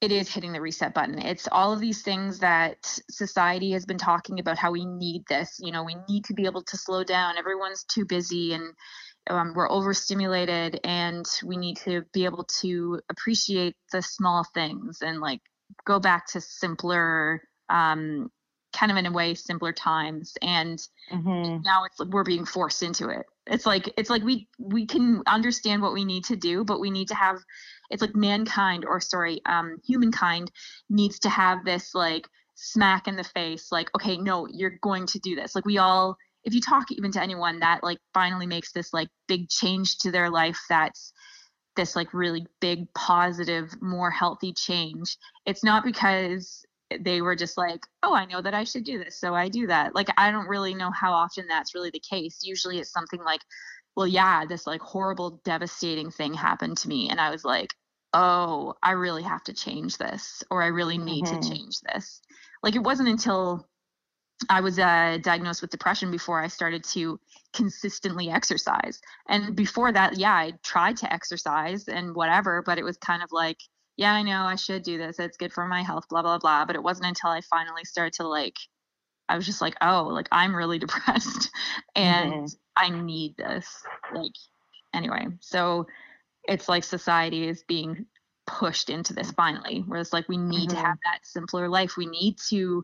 it 0.00 0.12
is 0.12 0.32
hitting 0.32 0.54
the 0.54 0.62
reset 0.62 0.94
button. 0.94 1.18
It's 1.18 1.46
all 1.52 1.74
of 1.74 1.80
these 1.80 2.00
things 2.00 2.38
that 2.38 2.98
society 3.10 3.72
has 3.72 3.84
been 3.84 3.98
talking 3.98 4.40
about 4.40 4.56
how 4.56 4.72
we 4.72 4.86
need 4.86 5.24
this 5.28 5.58
you 5.62 5.72
know 5.72 5.84
we 5.84 5.96
need 6.08 6.24
to 6.24 6.34
be 6.34 6.46
able 6.46 6.62
to 6.62 6.76
slow 6.76 7.04
down. 7.04 7.36
Everyone's 7.36 7.84
too 7.84 8.06
busy 8.06 8.54
and 8.54 8.72
um, 9.28 9.52
we're 9.54 9.70
overstimulated 9.70 10.80
and 10.84 11.26
we 11.44 11.58
need 11.58 11.76
to 11.84 12.02
be 12.14 12.24
able 12.24 12.44
to 12.62 13.00
appreciate 13.10 13.76
the 13.92 14.00
small 14.00 14.44
things 14.54 14.98
and 15.02 15.20
like 15.20 15.40
go 15.84 16.00
back 16.00 16.26
to 16.28 16.40
simpler 16.40 17.42
um, 17.70 18.30
kind 18.72 18.92
of 18.92 18.98
in 18.98 19.06
a 19.06 19.12
way 19.12 19.34
simpler 19.34 19.72
times 19.72 20.34
and 20.42 20.80
Mhm. 21.12 21.64
now 21.64 21.84
it's 21.84 21.98
like 21.98 22.08
we're 22.10 22.24
being 22.24 22.44
forced 22.44 22.82
into 22.82 23.08
it 23.08 23.26
it's 23.46 23.66
like 23.66 23.92
it's 23.96 24.10
like 24.10 24.22
we 24.22 24.48
we 24.58 24.86
can 24.86 25.22
understand 25.26 25.82
what 25.82 25.92
we 25.92 26.04
need 26.04 26.24
to 26.24 26.36
do 26.36 26.64
but 26.64 26.80
we 26.80 26.90
need 26.90 27.08
to 27.08 27.14
have 27.14 27.38
it's 27.90 28.00
like 28.00 28.14
mankind 28.14 28.84
or 28.84 29.00
sorry 29.00 29.40
um 29.46 29.76
humankind 29.84 30.50
needs 30.88 31.18
to 31.18 31.28
have 31.28 31.64
this 31.64 31.94
like 31.94 32.28
smack 32.54 33.08
in 33.08 33.16
the 33.16 33.24
face 33.24 33.72
like 33.72 33.90
okay 33.96 34.16
no 34.18 34.46
you're 34.48 34.78
going 34.82 35.06
to 35.06 35.18
do 35.18 35.34
this 35.34 35.54
like 35.54 35.64
we 35.64 35.78
all 35.78 36.16
if 36.44 36.54
you 36.54 36.60
talk 36.60 36.92
even 36.92 37.10
to 37.10 37.22
anyone 37.22 37.58
that 37.60 37.82
like 37.82 37.98
finally 38.14 38.46
makes 38.46 38.72
this 38.72 38.92
like 38.92 39.08
big 39.26 39.48
change 39.48 39.98
to 39.98 40.10
their 40.12 40.30
life 40.30 40.60
that's 40.68 41.12
this 41.76 41.96
like 41.96 42.12
really 42.14 42.46
big 42.60 42.92
positive 42.94 43.74
more 43.80 44.10
healthy 44.10 44.52
change 44.52 45.16
it's 45.46 45.64
not 45.64 45.82
because 45.82 46.64
they 47.00 47.22
were 47.22 47.36
just 47.36 47.56
like 47.56 47.86
oh 48.02 48.14
i 48.14 48.24
know 48.24 48.42
that 48.42 48.54
i 48.54 48.64
should 48.64 48.84
do 48.84 48.98
this 48.98 49.18
so 49.18 49.34
i 49.34 49.48
do 49.48 49.66
that 49.66 49.94
like 49.94 50.08
i 50.18 50.30
don't 50.30 50.48
really 50.48 50.74
know 50.74 50.90
how 50.90 51.12
often 51.12 51.46
that's 51.48 51.74
really 51.74 51.90
the 51.90 52.00
case 52.00 52.40
usually 52.42 52.78
it's 52.78 52.92
something 52.92 53.22
like 53.22 53.40
well 53.96 54.06
yeah 54.06 54.44
this 54.44 54.66
like 54.66 54.80
horrible 54.80 55.40
devastating 55.44 56.10
thing 56.10 56.34
happened 56.34 56.76
to 56.76 56.88
me 56.88 57.08
and 57.08 57.20
i 57.20 57.30
was 57.30 57.44
like 57.44 57.74
oh 58.12 58.74
i 58.82 58.92
really 58.92 59.22
have 59.22 59.42
to 59.44 59.52
change 59.52 59.98
this 59.98 60.42
or 60.50 60.62
i 60.62 60.66
really 60.66 60.98
need 60.98 61.26
Mhm. 61.26 61.40
to 61.40 61.48
change 61.48 61.78
this 61.92 62.20
like 62.62 62.74
it 62.74 62.82
wasn't 62.82 63.08
until 63.08 63.66
I 64.48 64.60
was 64.62 64.78
uh, 64.78 65.18
diagnosed 65.22 65.60
with 65.60 65.70
depression 65.70 66.10
before 66.10 66.42
I 66.42 66.46
started 66.48 66.84
to 66.84 67.20
consistently 67.52 68.30
exercise. 68.30 69.00
And 69.28 69.54
before 69.54 69.92
that, 69.92 70.16
yeah, 70.16 70.32
I 70.32 70.52
tried 70.62 70.96
to 70.98 71.12
exercise 71.12 71.88
and 71.88 72.14
whatever, 72.14 72.62
but 72.62 72.78
it 72.78 72.84
was 72.84 72.96
kind 72.96 73.22
of 73.22 73.30
like, 73.32 73.58
yeah, 74.00 74.14
I 74.14 74.22
know 74.22 74.44
I 74.44 74.56
should 74.56 74.82
do 74.82 74.96
this. 74.96 75.18
It's 75.18 75.36
good 75.36 75.52
for 75.52 75.66
my 75.66 75.82
health, 75.82 76.08
blah, 76.08 76.22
blah, 76.22 76.38
blah. 76.38 76.64
But 76.64 76.74
it 76.74 76.82
wasn't 76.82 77.08
until 77.08 77.28
I 77.30 77.42
finally 77.42 77.84
started 77.84 78.14
to 78.14 78.26
like, 78.26 78.56
I 79.28 79.36
was 79.36 79.44
just 79.44 79.60
like, 79.60 79.76
oh, 79.82 80.04
like 80.10 80.26
I'm 80.32 80.56
really 80.56 80.78
depressed 80.80 81.50
and 81.94 82.32
Mhm. 82.32 82.56
I 82.76 82.88
need 82.88 83.36
this. 83.36 83.68
Like, 84.14 84.32
anyway, 84.94 85.26
so 85.40 85.86
it's 86.44 86.66
like 86.66 86.84
society 86.84 87.46
is 87.46 87.62
being 87.68 88.06
pushed 88.46 88.88
into 88.88 89.12
this 89.12 89.32
finally, 89.32 89.80
where 89.86 90.00
it's 90.00 90.14
like 90.14 90.30
we 90.30 90.38
need 90.38 90.70
to 90.70 90.76
Mhm. 90.76 90.82
have 90.82 90.96
that 91.04 91.20
simpler 91.26 91.68
life. 91.68 91.98
We 91.98 92.06
need 92.06 92.38
to 92.48 92.82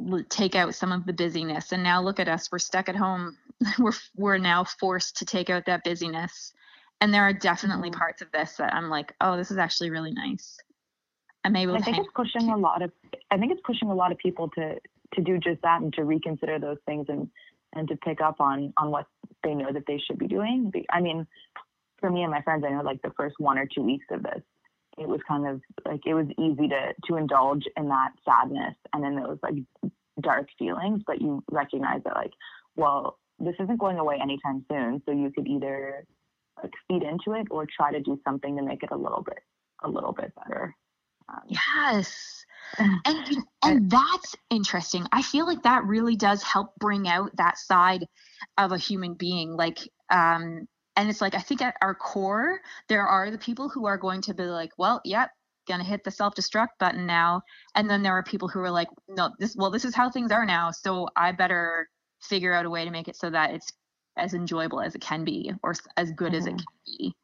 l- 0.00 0.24
take 0.28 0.56
out 0.56 0.74
some 0.74 0.90
of 0.90 1.06
the 1.06 1.12
busyness 1.12 1.70
and 1.72 1.84
now 1.84 2.02
look 2.02 2.18
at 2.18 2.28
us 2.28 2.50
we're 2.50 2.58
stuck 2.58 2.88
at 2.88 2.96
home 2.96 3.36
we're 3.78 3.92
we're 4.16 4.38
now 4.38 4.64
forced 4.64 5.18
to 5.18 5.24
take 5.24 5.50
out 5.50 5.66
that 5.66 5.84
busyness 5.84 6.52
and 7.00 7.12
there 7.12 7.22
are 7.22 7.32
definitely 7.32 7.90
Mhm. 7.90 7.98
parts 7.98 8.22
of 8.22 8.30
this 8.32 8.56
that 8.56 8.74
i'm 8.74 8.88
like 8.88 9.14
oh 9.20 9.36
this 9.36 9.50
is 9.50 9.58
actually 9.58 9.90
really 9.90 10.12
nice 10.12 10.58
i'm 11.44 11.56
able 11.56 11.74
I 11.74 11.78
to 11.78 11.84
think 11.84 11.98
it's 11.98 12.08
pushing 12.14 12.48
a 12.50 12.56
lot 12.56 12.82
of 12.82 12.90
I 13.30 13.38
think 13.38 13.52
it's 13.52 13.60
pushing 13.64 13.90
a 13.90 13.94
lot 13.94 14.12
of 14.12 14.18
people 14.18 14.48
to 14.50 14.78
to 15.14 15.20
do 15.22 15.38
just 15.38 15.62
that 15.62 15.80
and 15.82 15.92
to 15.94 16.04
reconsider 16.04 16.58
those 16.58 16.78
things 16.86 17.06
and 17.08 17.28
and 17.74 17.88
to 17.88 17.96
pick 17.96 18.20
up 18.20 18.40
on 18.40 18.72
on 18.76 18.90
what 18.90 19.06
they 19.42 19.54
know 19.54 19.72
that 19.72 19.84
they 19.86 19.98
should 19.98 20.18
be 20.18 20.26
doing. 20.28 20.72
I 20.90 21.00
mean, 21.00 21.26
for 21.98 22.10
me 22.10 22.22
and 22.22 22.30
my 22.30 22.42
friends, 22.42 22.64
I 22.66 22.70
know 22.70 22.82
like 22.82 23.02
the 23.02 23.12
first 23.16 23.36
one 23.38 23.58
or 23.58 23.66
two 23.66 23.82
weeks 23.82 24.06
of 24.10 24.22
this, 24.22 24.42
it 24.98 25.08
was 25.08 25.20
kind 25.26 25.46
of 25.46 25.60
like 25.84 26.00
it 26.06 26.14
was 26.14 26.26
easy 26.38 26.68
to 26.68 26.94
to 27.08 27.16
indulge 27.16 27.64
in 27.76 27.88
that 27.88 28.12
sadness 28.24 28.76
and 28.92 29.02
then 29.02 29.16
those 29.16 29.38
like 29.42 29.54
dark 30.20 30.48
feelings, 30.58 31.02
but 31.06 31.20
you 31.20 31.42
recognize 31.50 32.02
that 32.04 32.14
like, 32.14 32.32
well, 32.76 33.18
this 33.38 33.56
isn't 33.58 33.78
going 33.78 33.98
away 33.98 34.18
anytime 34.22 34.64
soon. 34.70 35.02
So 35.04 35.12
you 35.12 35.32
could 35.34 35.46
either 35.48 36.04
like 36.62 36.72
feed 36.88 37.02
into 37.02 37.32
it 37.38 37.48
or 37.50 37.66
try 37.66 37.92
to 37.92 38.00
do 38.00 38.18
something 38.24 38.56
to 38.56 38.62
make 38.62 38.82
it 38.82 38.90
a 38.90 38.96
little 38.96 39.22
bit 39.22 39.40
a 39.82 39.88
little 39.88 40.12
bit 40.12 40.32
better. 40.36 40.74
Um, 41.28 41.40
yes. 41.46 42.44
And 43.04 43.44
and 43.62 43.90
that's 43.90 44.34
interesting. 44.50 45.06
I 45.12 45.22
feel 45.22 45.46
like 45.46 45.62
that 45.62 45.84
really 45.84 46.16
does 46.16 46.42
help 46.42 46.74
bring 46.76 47.06
out 47.06 47.36
that 47.36 47.58
side 47.58 48.06
of 48.56 48.72
a 48.72 48.78
human 48.78 49.14
being. 49.14 49.52
Like 49.52 49.78
um 50.10 50.66
and 50.96 51.10
it's 51.10 51.20
like 51.20 51.34
I 51.34 51.40
think 51.40 51.60
at 51.60 51.76
our 51.82 51.94
core 51.94 52.60
there 52.88 53.06
are 53.06 53.30
the 53.30 53.38
people 53.38 53.68
who 53.68 53.86
are 53.86 53.98
going 53.98 54.22
to 54.22 54.34
be 54.34 54.44
like, 54.44 54.70
well, 54.78 55.02
yep, 55.04 55.30
gonna 55.68 55.84
hit 55.84 56.04
the 56.04 56.10
self-destruct 56.10 56.78
button 56.80 57.06
now. 57.06 57.42
And 57.74 57.88
then 57.88 58.02
there 58.02 58.14
are 58.14 58.22
people 58.22 58.48
who 58.48 58.60
are 58.60 58.70
like, 58.70 58.88
no, 59.08 59.30
this 59.38 59.54
well, 59.56 59.70
this 59.70 59.84
is 59.84 59.94
how 59.94 60.10
things 60.10 60.32
are 60.32 60.46
now, 60.46 60.70
so 60.70 61.08
I 61.16 61.32
better 61.32 61.88
figure 62.22 62.54
out 62.54 62.66
a 62.66 62.70
way 62.70 62.84
to 62.84 62.90
make 62.90 63.08
it 63.08 63.16
so 63.16 63.30
that 63.30 63.52
it's 63.52 63.70
as 64.16 64.34
enjoyable 64.34 64.80
as 64.80 64.94
it 64.94 65.00
can 65.00 65.24
be 65.24 65.52
or 65.62 65.74
as 65.96 66.12
good 66.12 66.32
mm-hmm. 66.32 66.36
as 66.36 66.46
it 66.46 66.50
mm-hmm. 66.50 66.56
can 66.58 66.66
be. 66.86 67.14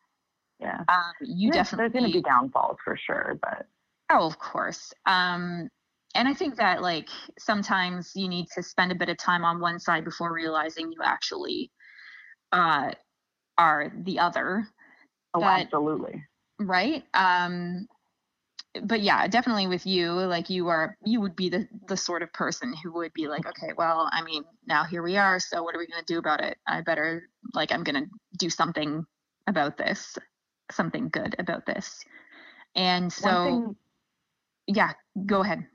Yeah. 0.61 0.81
Um, 0.89 1.13
you 1.21 1.51
there's, 1.51 1.69
definitely 1.69 1.89
there's 1.89 2.03
gonna 2.03 2.13
be 2.13 2.23
downfalls 2.23 2.79
for 2.85 2.97
sure, 2.97 3.39
but 3.41 3.67
oh, 4.11 4.27
of 4.27 4.39
course. 4.39 4.93
Um, 5.07 5.71
and 6.15 6.29
I 6.29 6.35
think 6.35 6.57
that 6.57 6.83
like 6.83 7.09
sometimes 7.39 8.13
you 8.15 8.29
need 8.29 8.47
to 8.55 8.63
spend 8.63 8.93
a 8.93 8.97
bit 8.97 9.09
of 9.09 9.17
time 9.17 9.45
on 9.45 9.61
one 9.61 9.79
side 9.79 10.05
before 10.05 10.33
realizing 10.33 10.93
you 10.93 10.99
actually 11.05 11.71
uh, 12.53 12.91
are 13.57 13.93
the 14.05 14.19
other. 14.19 14.67
Oh, 15.35 15.41
but, 15.41 15.63
absolutely. 15.63 16.25
Right. 16.59 17.05
Um, 17.15 17.87
but 18.83 19.01
yeah, 19.01 19.27
definitely 19.27 19.67
with 19.67 19.87
you, 19.87 20.13
like 20.13 20.49
you 20.49 20.69
are, 20.69 20.97
you 21.05 21.21
would 21.21 21.35
be 21.35 21.49
the 21.49 21.67
the 21.89 21.97
sort 21.97 22.23
of 22.23 22.33
person 22.33 22.75
who 22.83 22.93
would 22.93 23.13
be 23.13 23.27
like, 23.27 23.47
okay, 23.47 23.73
well, 23.77 24.09
I 24.13 24.23
mean, 24.23 24.45
now 24.67 24.85
here 24.85 25.03
we 25.03 25.17
are. 25.17 25.41
So 25.41 25.63
what 25.63 25.75
are 25.75 25.79
we 25.79 25.87
gonna 25.87 26.05
do 26.07 26.19
about 26.19 26.41
it? 26.41 26.57
I 26.67 26.81
better, 26.83 27.29
like, 27.53 27.73
I'm 27.73 27.83
gonna 27.83 28.07
do 28.39 28.49
something 28.49 29.05
about 29.47 29.77
this, 29.77 30.17
something 30.71 31.09
good 31.09 31.35
about 31.39 31.67
this. 31.67 32.05
And 32.77 33.13
so, 33.13 33.45
thing, 33.45 33.77
yeah, 34.69 34.93
go 35.27 35.43
ahead. 35.43 35.67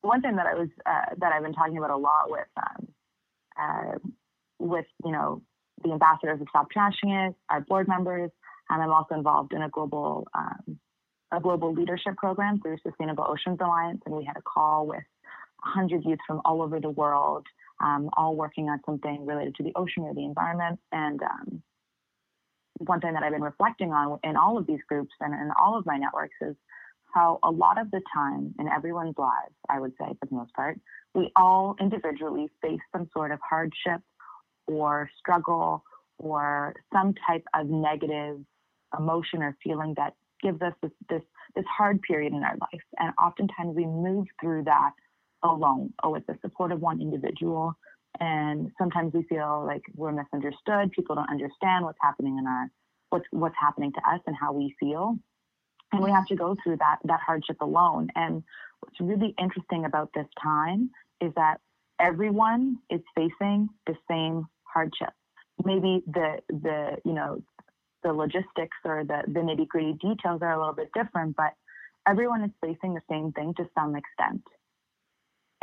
One 0.00 0.22
thing 0.22 0.36
that 0.36 0.46
I 0.46 0.54
was 0.54 0.68
uh, 0.86 1.14
that 1.18 1.32
I've 1.32 1.42
been 1.42 1.52
talking 1.52 1.76
about 1.76 1.90
a 1.90 1.96
lot 1.96 2.28
with, 2.30 2.48
um, 2.56 2.88
uh, 3.60 3.98
with 4.58 4.86
you 5.04 5.12
know, 5.12 5.42
the 5.82 5.92
ambassadors 5.92 6.40
of 6.40 6.46
Stop 6.48 6.68
Trashing 6.74 7.28
It, 7.28 7.34
our 7.50 7.60
board 7.60 7.86
members, 7.86 8.30
and 8.70 8.82
I'm 8.82 8.90
also 8.90 9.14
involved 9.14 9.52
in 9.52 9.60
a 9.60 9.68
global 9.68 10.26
um, 10.34 10.78
a 11.34 11.40
global 11.40 11.72
leadership 11.72 12.16
program 12.16 12.60
through 12.60 12.78
Sustainable 12.86 13.26
Oceans 13.28 13.58
Alliance, 13.60 14.00
and 14.06 14.14
we 14.14 14.24
had 14.24 14.36
a 14.36 14.42
call 14.42 14.86
with 14.86 15.02
100 15.64 16.04
youth 16.04 16.18
from 16.26 16.40
all 16.44 16.62
over 16.62 16.80
the 16.80 16.90
world, 16.90 17.46
um, 17.80 18.10
all 18.16 18.36
working 18.36 18.68
on 18.68 18.80
something 18.86 19.24
related 19.26 19.54
to 19.56 19.62
the 19.62 19.72
ocean 19.76 20.04
or 20.04 20.14
the 20.14 20.24
environment. 20.24 20.78
And 20.92 21.22
um, 21.22 21.62
one 22.78 23.00
thing 23.00 23.14
that 23.14 23.22
I've 23.22 23.32
been 23.32 23.42
reflecting 23.42 23.92
on 23.92 24.18
in 24.22 24.36
all 24.36 24.58
of 24.58 24.66
these 24.66 24.80
groups 24.88 25.12
and 25.20 25.32
in 25.32 25.50
all 25.58 25.78
of 25.78 25.86
my 25.86 25.96
networks 25.96 26.36
is 26.40 26.54
how 27.12 27.38
a 27.42 27.50
lot 27.50 27.80
of 27.80 27.90
the 27.90 28.02
time 28.12 28.54
in 28.58 28.68
everyone's 28.68 29.14
lives, 29.16 29.54
I 29.68 29.80
would 29.80 29.92
say 29.92 30.06
for 30.20 30.26
the 30.28 30.34
most 30.34 30.52
part, 30.54 30.78
we 31.14 31.30
all 31.36 31.76
individually 31.80 32.48
face 32.60 32.80
some 32.92 33.08
sort 33.12 33.30
of 33.30 33.38
hardship 33.48 34.00
or 34.66 35.08
struggle 35.18 35.84
or 36.18 36.74
some 36.92 37.14
type 37.26 37.44
of 37.54 37.68
negative 37.68 38.38
emotion 38.98 39.42
or 39.42 39.56
feeling 39.62 39.94
that 39.96 40.14
gives 40.44 40.62
us 40.62 40.74
this, 40.82 40.92
this, 41.08 41.22
this 41.56 41.64
hard 41.66 42.00
period 42.02 42.32
in 42.32 42.44
our 42.44 42.56
life. 42.60 42.82
And 42.98 43.12
oftentimes 43.20 43.74
we 43.74 43.86
move 43.86 44.26
through 44.40 44.64
that 44.64 44.92
alone 45.42 45.92
or 46.02 46.12
with 46.12 46.26
the 46.26 46.36
support 46.42 46.70
of 46.70 46.80
one 46.80 47.00
individual. 47.00 47.74
And 48.20 48.70
sometimes 48.78 49.12
we 49.12 49.24
feel 49.24 49.64
like 49.66 49.82
we're 49.94 50.12
misunderstood. 50.12 50.92
People 50.92 51.16
don't 51.16 51.30
understand 51.30 51.84
what's 51.84 51.98
happening 52.00 52.38
in 52.38 52.46
our 52.46 52.70
what's 53.10 53.26
what's 53.30 53.56
happening 53.60 53.92
to 53.92 53.98
us 54.08 54.20
and 54.26 54.36
how 54.38 54.52
we 54.52 54.74
feel. 54.78 55.16
And 55.92 56.02
we 56.02 56.10
have 56.10 56.26
to 56.26 56.36
go 56.36 56.56
through 56.62 56.76
that 56.76 56.98
that 57.04 57.20
hardship 57.24 57.56
alone. 57.60 58.08
And 58.14 58.42
what's 58.80 59.00
really 59.00 59.34
interesting 59.38 59.84
about 59.84 60.10
this 60.14 60.26
time 60.40 60.90
is 61.20 61.32
that 61.34 61.60
everyone 61.98 62.78
is 62.90 63.00
facing 63.14 63.68
the 63.86 63.96
same 64.08 64.46
hardship. 64.62 65.12
Maybe 65.64 66.02
the 66.06 66.38
the 66.48 66.98
you 67.04 67.14
know 67.14 67.42
the 68.04 68.12
logistics 68.12 68.76
or 68.84 69.04
the, 69.04 69.22
the 69.26 69.40
nitty 69.40 69.66
gritty 69.66 69.94
details 69.94 70.42
are 70.42 70.52
a 70.52 70.58
little 70.58 70.74
bit 70.74 70.90
different, 70.94 71.34
but 71.36 71.54
everyone 72.06 72.44
is 72.44 72.50
facing 72.60 72.94
the 72.94 73.00
same 73.10 73.32
thing 73.32 73.54
to 73.54 73.68
some 73.76 73.96
extent. 73.96 74.42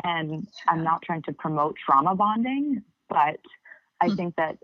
And 0.04 0.48
I'm 0.68 0.84
not 0.84 1.04
trying 1.04 1.22
to 1.24 1.34
promote 1.34 1.78
trauma 1.78 2.16
bonding, 2.16 2.84
but 3.08 3.40
I 4.02 4.08
mm-hmm. 4.08 4.16
think 4.16 4.36
that 4.38 4.58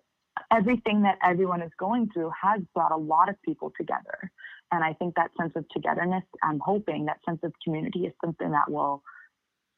everything 0.52 1.04
that 1.04 1.18
everyone 1.24 1.62
is 1.62 1.72
going 1.80 2.10
through 2.12 2.32
has 2.42 2.62
brought 2.74 2.92
a 2.92 2.98
lot 2.98 3.30
of 3.30 3.42
people 3.44 3.72
together. 3.78 4.32
And 4.72 4.84
I 4.84 4.94
think 4.94 5.16
that 5.16 5.32
sense 5.40 5.54
of 5.56 5.66
togetherness, 5.70 6.24
I'm 6.44 6.60
hoping 6.60 7.06
that 7.06 7.20
sense 7.26 7.40
of 7.44 7.54
community 7.64 8.06
is 8.06 8.14
something 8.24 8.52
that 8.52 8.70
will 8.70 9.04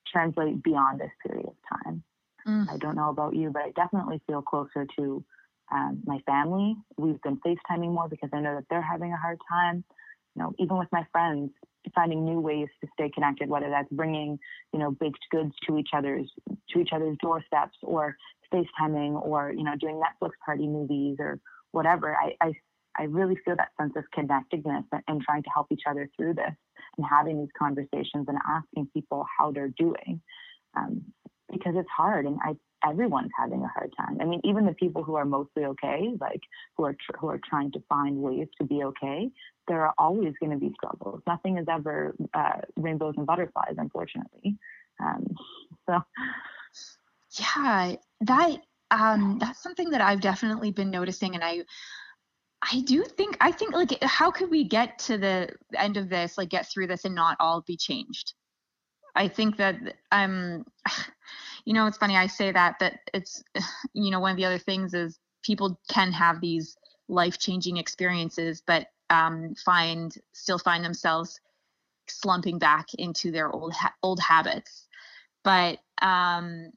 translate 0.08 0.64
beyond 0.64 1.00
this 1.00 1.12
period 1.26 1.48
of 1.48 1.84
time. 1.84 2.04
Mm. 2.48 2.72
I 2.72 2.78
don't 2.78 2.96
know 2.96 3.10
about 3.10 3.36
you, 3.36 3.52
but 3.52 3.64
I 3.64 3.72
definitely 3.72 4.22
feel 4.26 4.42
closer 4.42 4.88
to 4.98 5.24
um, 5.72 6.02
my 6.06 6.20
family. 6.26 6.76
We've 6.98 7.22
been 7.22 7.40
FaceTiming 7.46 7.94
more 7.94 8.08
because 8.08 8.30
I 8.34 8.40
know 8.40 8.56
that 8.56 8.66
they're 8.70 8.82
having 8.82 9.14
a 9.14 9.18
hard 9.18 9.40
time. 9.50 9.84
You 10.36 10.44
know, 10.44 10.54
even 10.60 10.78
with 10.78 10.88
my 10.92 11.06
friends, 11.12 11.52
finding 11.96 12.24
new 12.24 12.40
ways 12.40 12.68
to 12.82 12.88
stay 12.94 13.10
connected, 13.10 13.50
whether 13.50 13.70
that's 13.70 13.92
bringing, 13.92 14.40
you 14.74 14.80
know, 14.80 14.92
baked 14.92 15.26
goods 15.32 15.54
to 15.68 15.78
each 15.78 15.90
other's 15.94 16.30
to 16.72 16.80
each 16.80 16.90
other's 16.94 17.18
doorsteps, 17.22 17.78
or 17.82 18.16
FaceTiming, 18.54 19.22
or 19.26 19.52
you 19.52 19.64
know, 19.64 19.76
doing 19.80 20.00
Netflix 20.00 20.32
party 20.46 20.68
movies 20.68 21.18
or 21.20 21.40
whatever. 21.72 22.16
I 22.16 22.36
I, 22.42 22.54
I 22.98 23.04
really 23.04 23.38
feel 23.46 23.56
that 23.56 23.70
sense 23.80 23.94
of 23.96 24.04
connectedness 24.14 24.86
and, 25.08 25.22
trying 25.22 25.44
to 25.44 25.50
help 25.54 25.68
each 25.72 25.84
other 25.90 26.10
through 26.18 26.36
this 26.36 26.54
and 26.98 27.06
having 27.10 27.40
these 27.40 27.54
conversations 27.58 28.26
and 28.28 28.38
asking 28.48 28.90
people 28.94 29.26
how 29.38 29.52
they're 29.52 29.74
doing. 29.78 30.22
Um, 30.76 31.02
because 31.52 31.74
it's 31.76 31.90
hard 31.90 32.26
and 32.26 32.38
I 32.44 32.56
everyone's 32.86 33.32
having 33.38 33.64
a 33.64 33.68
hard 33.68 33.94
time. 33.98 34.18
I 34.22 34.26
mean, 34.26 34.42
even 34.44 34.66
the 34.66 34.74
people 34.74 35.04
who 35.04 35.16
are 35.16 35.26
mostly 35.26 35.66
okay, 35.66 36.14
like 36.20 36.42
who 36.76 36.86
are 36.86 36.94
tr- 36.94 37.18
who 37.20 37.28
are 37.28 37.40
trying 37.50 37.72
to 37.74 37.84
find 37.90 38.18
ways 38.18 38.48
to 38.60 38.64
be 38.66 38.84
okay, 38.84 39.30
there 39.68 39.86
are 39.86 39.94
always 39.98 40.34
going 40.40 40.52
to 40.52 40.58
be 40.58 40.74
struggles. 40.76 41.22
Nothing 41.28 41.58
is 41.58 41.68
ever 41.70 42.16
uh, 42.34 42.62
rainbows 42.78 43.16
and 43.18 43.26
butterflies, 43.26 43.76
unfortunately. 43.78 44.58
Um, 45.02 45.36
so, 45.88 46.02
yeah, 47.40 47.96
that 48.22 48.58
um, 48.92 49.38
that's 49.40 49.62
something 49.62 49.90
that 49.92 50.02
I've 50.02 50.22
definitely 50.22 50.72
been 50.72 50.92
noticing, 50.92 51.36
and 51.36 51.44
I. 51.44 51.64
I 52.62 52.82
do 52.82 53.06
think 53.06 53.38
I 53.40 53.54
think 53.54 53.74
like 53.74 54.04
how 54.04 54.32
could 54.32 54.50
we 54.50 54.66
get 54.66 55.00
to 55.00 55.18
the 55.18 55.50
end 55.78 55.96
of 55.96 56.10
this 56.10 56.38
like 56.38 56.50
get 56.50 56.68
through 56.68 56.88
this 56.88 57.06
and 57.06 57.16
not 57.16 57.38
all 57.40 57.62
be 57.62 57.78
changed? 57.78 58.34
I 59.20 59.28
think 59.28 59.58
that 59.58 59.76
um 60.12 60.66
you 61.66 61.74
know, 61.74 61.86
it's 61.86 61.98
funny 61.98 62.18
I 62.18 62.28
say 62.28 62.52
that, 62.52 62.78
but 62.80 62.94
it's, 63.14 63.44
you 63.94 64.10
know, 64.10 64.20
one 64.20 64.32
of 64.32 64.38
the 64.38 64.46
other 64.46 64.58
things 64.58 64.96
is 64.96 65.20
people 65.44 65.80
can 65.90 66.12
have 66.12 66.42
these 66.42 66.76
life 67.08 67.38
changing 67.38 67.78
experiences, 67.78 68.64
but 68.66 68.88
um, 69.12 69.54
find 69.66 70.16
still 70.34 70.58
find 70.58 70.84
themselves 70.84 71.40
slumping 72.08 72.60
back 72.60 72.88
into 72.98 73.32
their 73.32 73.52
old 73.52 73.74
ha- 73.74 73.94
old 74.02 74.20
habits. 74.20 74.88
But 75.44 75.80
um, 76.02 76.72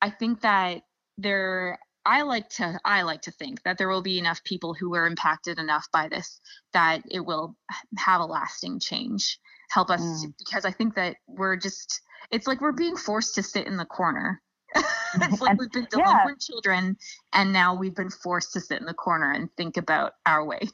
I 0.00 0.10
think 0.10 0.40
that 0.40 0.82
there 1.18 1.78
I 2.06 2.22
like 2.22 2.48
to 2.50 2.80
I 2.84 3.02
like 3.02 3.22
to 3.22 3.30
think 3.30 3.62
that 3.64 3.78
there 3.78 3.88
will 3.88 4.02
be 4.02 4.18
enough 4.18 4.42
people 4.44 4.74
who 4.74 4.94
are 4.94 5.06
impacted 5.06 5.58
enough 5.58 5.88
by 5.92 6.08
this 6.08 6.40
that 6.72 7.02
it 7.10 7.20
will 7.20 7.56
have 7.98 8.20
a 8.20 8.26
lasting 8.26 8.80
change 8.80 9.38
help 9.70 9.90
us 9.90 10.00
mm. 10.00 10.32
because 10.38 10.64
I 10.64 10.70
think 10.70 10.94
that 10.96 11.16
we're 11.26 11.56
just 11.56 12.00
it's 12.30 12.46
like 12.46 12.60
we're 12.60 12.72
being 12.72 12.96
forced 12.96 13.34
to 13.36 13.42
sit 13.42 13.66
in 13.66 13.76
the 13.76 13.84
corner. 13.84 14.40
it's 15.14 15.40
like 15.40 15.58
we've 15.58 15.72
been 15.72 15.88
delinquent 15.90 16.38
yeah. 16.40 16.46
children 16.46 16.96
and 17.32 17.52
now 17.52 17.74
we've 17.74 17.94
been 17.94 18.10
forced 18.10 18.52
to 18.52 18.60
sit 18.60 18.78
in 18.78 18.86
the 18.86 18.94
corner 18.94 19.32
and 19.32 19.48
think 19.56 19.76
about 19.76 20.12
our 20.26 20.44
ways. 20.44 20.70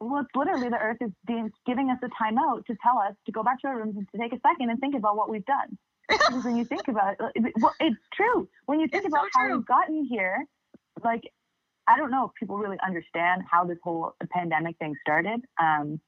Well, 0.00 0.20
it's 0.20 0.30
literally 0.34 0.68
the 0.68 0.78
earth 0.78 0.98
is 1.00 1.10
being, 1.26 1.50
giving 1.66 1.90
us 1.90 1.98
a 2.02 2.08
timeout 2.08 2.64
to 2.66 2.76
tell 2.82 2.98
us 2.98 3.14
to 3.26 3.32
go 3.32 3.42
back 3.42 3.60
to 3.60 3.68
our 3.68 3.76
rooms 3.76 3.96
and 3.96 4.08
to 4.12 4.18
take 4.18 4.32
a 4.32 4.40
second 4.40 4.70
and 4.70 4.78
think 4.80 4.94
about 4.94 5.16
what 5.16 5.28
we've 5.28 5.44
done. 5.44 5.76
because 6.08 6.44
when 6.44 6.56
you 6.56 6.64
think 6.64 6.82
about 6.88 7.16
it, 7.34 7.52
well, 7.60 7.74
it's 7.80 7.96
true. 8.12 8.48
When 8.66 8.80
you 8.80 8.88
think 8.88 9.04
it's 9.04 9.12
about 9.12 9.26
so 9.32 9.40
how 9.40 9.56
we've 9.56 9.66
gotten 9.66 10.04
here, 10.08 10.44
like, 11.02 11.22
I 11.88 11.96
don't 11.96 12.10
know 12.10 12.26
if 12.26 12.32
people 12.38 12.58
really 12.58 12.78
understand 12.84 13.42
how 13.50 13.64
this 13.64 13.78
whole 13.82 14.14
pandemic 14.30 14.76
thing 14.78 14.94
started. 15.02 15.40
Um, 15.60 16.00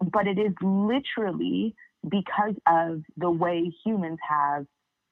but 0.00 0.26
it 0.26 0.38
is 0.38 0.52
literally 0.62 1.74
because 2.08 2.54
of 2.66 3.02
the 3.16 3.30
way 3.30 3.72
humans 3.84 4.18
have 4.26 4.66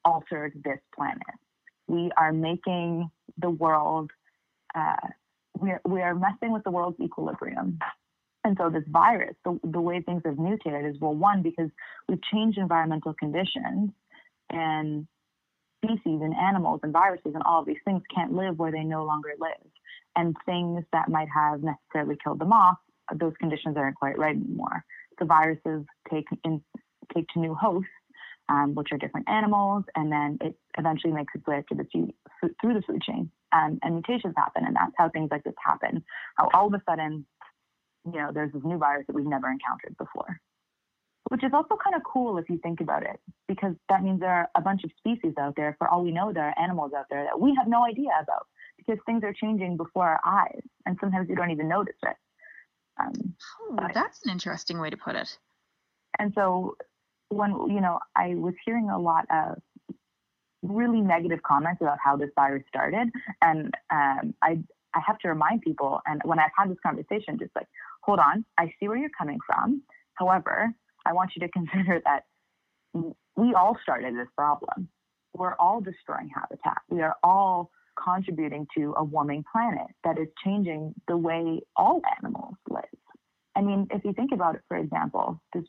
altered 0.04 0.52
this 0.64 0.78
planet. 0.94 1.18
we 1.86 2.10
are 2.16 2.32
making 2.32 3.10
the 3.38 3.50
world, 3.50 4.10
uh, 4.74 4.96
we, 5.58 5.70
are, 5.70 5.80
we 5.86 6.00
are 6.00 6.14
messing 6.14 6.52
with 6.52 6.64
the 6.64 6.70
world's 6.70 7.00
equilibrium. 7.00 7.78
And 8.44 8.56
so 8.58 8.70
this 8.70 8.84
virus, 8.88 9.34
the, 9.44 9.58
the 9.64 9.80
way 9.80 10.00
things 10.00 10.22
have 10.24 10.38
mutated 10.38 10.86
is 10.86 11.00
well, 11.00 11.14
one, 11.14 11.42
because 11.42 11.70
we've 12.08 12.22
changed 12.32 12.56
environmental 12.58 13.14
conditions 13.14 13.90
and 14.50 15.06
species 15.84 16.20
and 16.22 16.34
animals 16.34 16.80
and 16.82 16.92
viruses 16.92 17.32
and 17.34 17.42
all 17.44 17.60
of 17.60 17.66
these 17.66 17.76
things 17.84 18.02
can't 18.14 18.32
live 18.32 18.58
where 18.58 18.72
they 18.72 18.84
no 18.84 19.04
longer 19.04 19.30
live. 19.38 19.70
And 20.16 20.34
things 20.46 20.84
that 20.92 21.08
might 21.08 21.28
have 21.34 21.62
necessarily 21.62 22.16
killed 22.22 22.38
them 22.40 22.52
off, 22.52 22.78
those 23.14 23.32
conditions 23.38 23.76
aren't 23.76 23.96
quite 23.96 24.18
right 24.18 24.36
anymore. 24.36 24.84
The 25.18 25.24
viruses 25.24 25.84
take 26.10 26.26
in, 26.44 26.62
take 27.14 27.26
to 27.34 27.40
new 27.40 27.54
hosts, 27.54 27.88
um, 28.48 28.74
which 28.74 28.88
are 28.92 28.98
different 28.98 29.28
animals, 29.28 29.84
and 29.94 30.10
then 30.10 30.38
it 30.40 30.56
eventually 30.78 31.12
makes 31.12 31.34
its 31.34 31.46
way 31.46 31.64
to 31.68 31.74
the 31.74 31.86
food, 31.92 32.12
through 32.60 32.74
the 32.74 32.82
food 32.82 33.02
chain, 33.02 33.30
um, 33.52 33.78
and 33.82 33.94
mutations 33.94 34.34
happen, 34.36 34.64
and 34.64 34.76
that's 34.76 34.92
how 34.96 35.08
things 35.08 35.28
like 35.30 35.44
this 35.44 35.54
happen. 35.64 36.04
How 36.36 36.48
all 36.54 36.68
of 36.68 36.74
a 36.74 36.82
sudden, 36.88 37.26
you 38.06 38.20
know, 38.20 38.30
there's 38.32 38.52
this 38.52 38.62
new 38.64 38.78
virus 38.78 39.06
that 39.06 39.14
we've 39.14 39.26
never 39.26 39.50
encountered 39.50 39.96
before 39.98 40.40
which 41.28 41.44
is 41.44 41.50
also 41.52 41.76
kind 41.82 41.94
of 41.94 42.02
cool 42.10 42.38
if 42.38 42.48
you 42.48 42.58
think 42.58 42.80
about 42.80 43.02
it, 43.02 43.20
because 43.46 43.74
that 43.88 44.02
means 44.02 44.20
there 44.20 44.30
are 44.30 44.48
a 44.56 44.60
bunch 44.60 44.82
of 44.84 44.90
species 44.98 45.34
out 45.38 45.54
there. 45.56 45.76
For 45.78 45.88
all 45.88 46.02
we 46.02 46.10
know, 46.10 46.32
there 46.32 46.44
are 46.44 46.58
animals 46.58 46.92
out 46.96 47.04
there 47.10 47.24
that 47.24 47.38
we 47.38 47.54
have 47.58 47.68
no 47.68 47.84
idea 47.84 48.10
about 48.22 48.46
because 48.78 48.98
things 49.04 49.22
are 49.24 49.34
changing 49.34 49.76
before 49.76 50.06
our 50.06 50.20
eyes, 50.24 50.62
and 50.86 50.96
sometimes 51.00 51.28
we 51.28 51.34
don't 51.34 51.50
even 51.50 51.68
notice 51.68 51.96
it. 52.02 52.16
Um, 53.00 53.34
oh, 53.62 53.76
but, 53.76 53.94
that's 53.94 54.24
an 54.24 54.30
interesting 54.30 54.80
way 54.80 54.90
to 54.90 54.96
put 54.96 55.14
it. 55.14 55.38
And 56.18 56.32
so, 56.34 56.76
when 57.28 57.50
you 57.68 57.80
know, 57.80 57.98
I 58.16 58.34
was 58.34 58.54
hearing 58.64 58.90
a 58.90 58.98
lot 58.98 59.26
of 59.30 59.58
really 60.62 61.00
negative 61.00 61.40
comments 61.42 61.80
about 61.80 61.98
how 62.02 62.16
this 62.16 62.30
virus 62.34 62.64
started, 62.68 63.08
and 63.42 63.74
um, 63.90 64.34
I 64.42 64.58
I 64.94 65.00
have 65.06 65.18
to 65.20 65.28
remind 65.28 65.62
people, 65.62 66.00
and 66.06 66.20
when 66.24 66.38
I've 66.38 66.50
had 66.56 66.70
this 66.70 66.78
conversation, 66.84 67.38
just 67.38 67.54
like, 67.54 67.68
hold 68.02 68.18
on, 68.18 68.44
I 68.58 68.72
see 68.80 68.88
where 68.88 68.96
you're 68.96 69.10
coming 69.16 69.38
from. 69.46 69.82
However, 70.14 70.72
I 71.06 71.12
want 71.12 71.32
you 71.36 71.46
to 71.46 71.48
consider 71.52 72.00
that 72.04 72.24
we 73.36 73.54
all 73.54 73.76
started 73.82 74.14
this 74.14 74.28
problem. 74.36 74.88
We're 75.34 75.54
all 75.54 75.80
destroying 75.80 76.30
habitat. 76.34 76.78
We 76.88 77.02
are 77.02 77.14
all 77.22 77.70
contributing 78.02 78.66
to 78.76 78.94
a 78.96 79.04
warming 79.04 79.44
planet 79.50 79.86
that 80.04 80.18
is 80.18 80.28
changing 80.44 80.94
the 81.06 81.16
way 81.16 81.60
all 81.76 82.00
animals 82.22 82.54
live. 82.68 82.84
I 83.56 83.60
mean, 83.60 83.88
if 83.90 84.04
you 84.04 84.12
think 84.12 84.32
about 84.32 84.54
it, 84.54 84.62
for 84.68 84.76
example, 84.76 85.40
just 85.54 85.68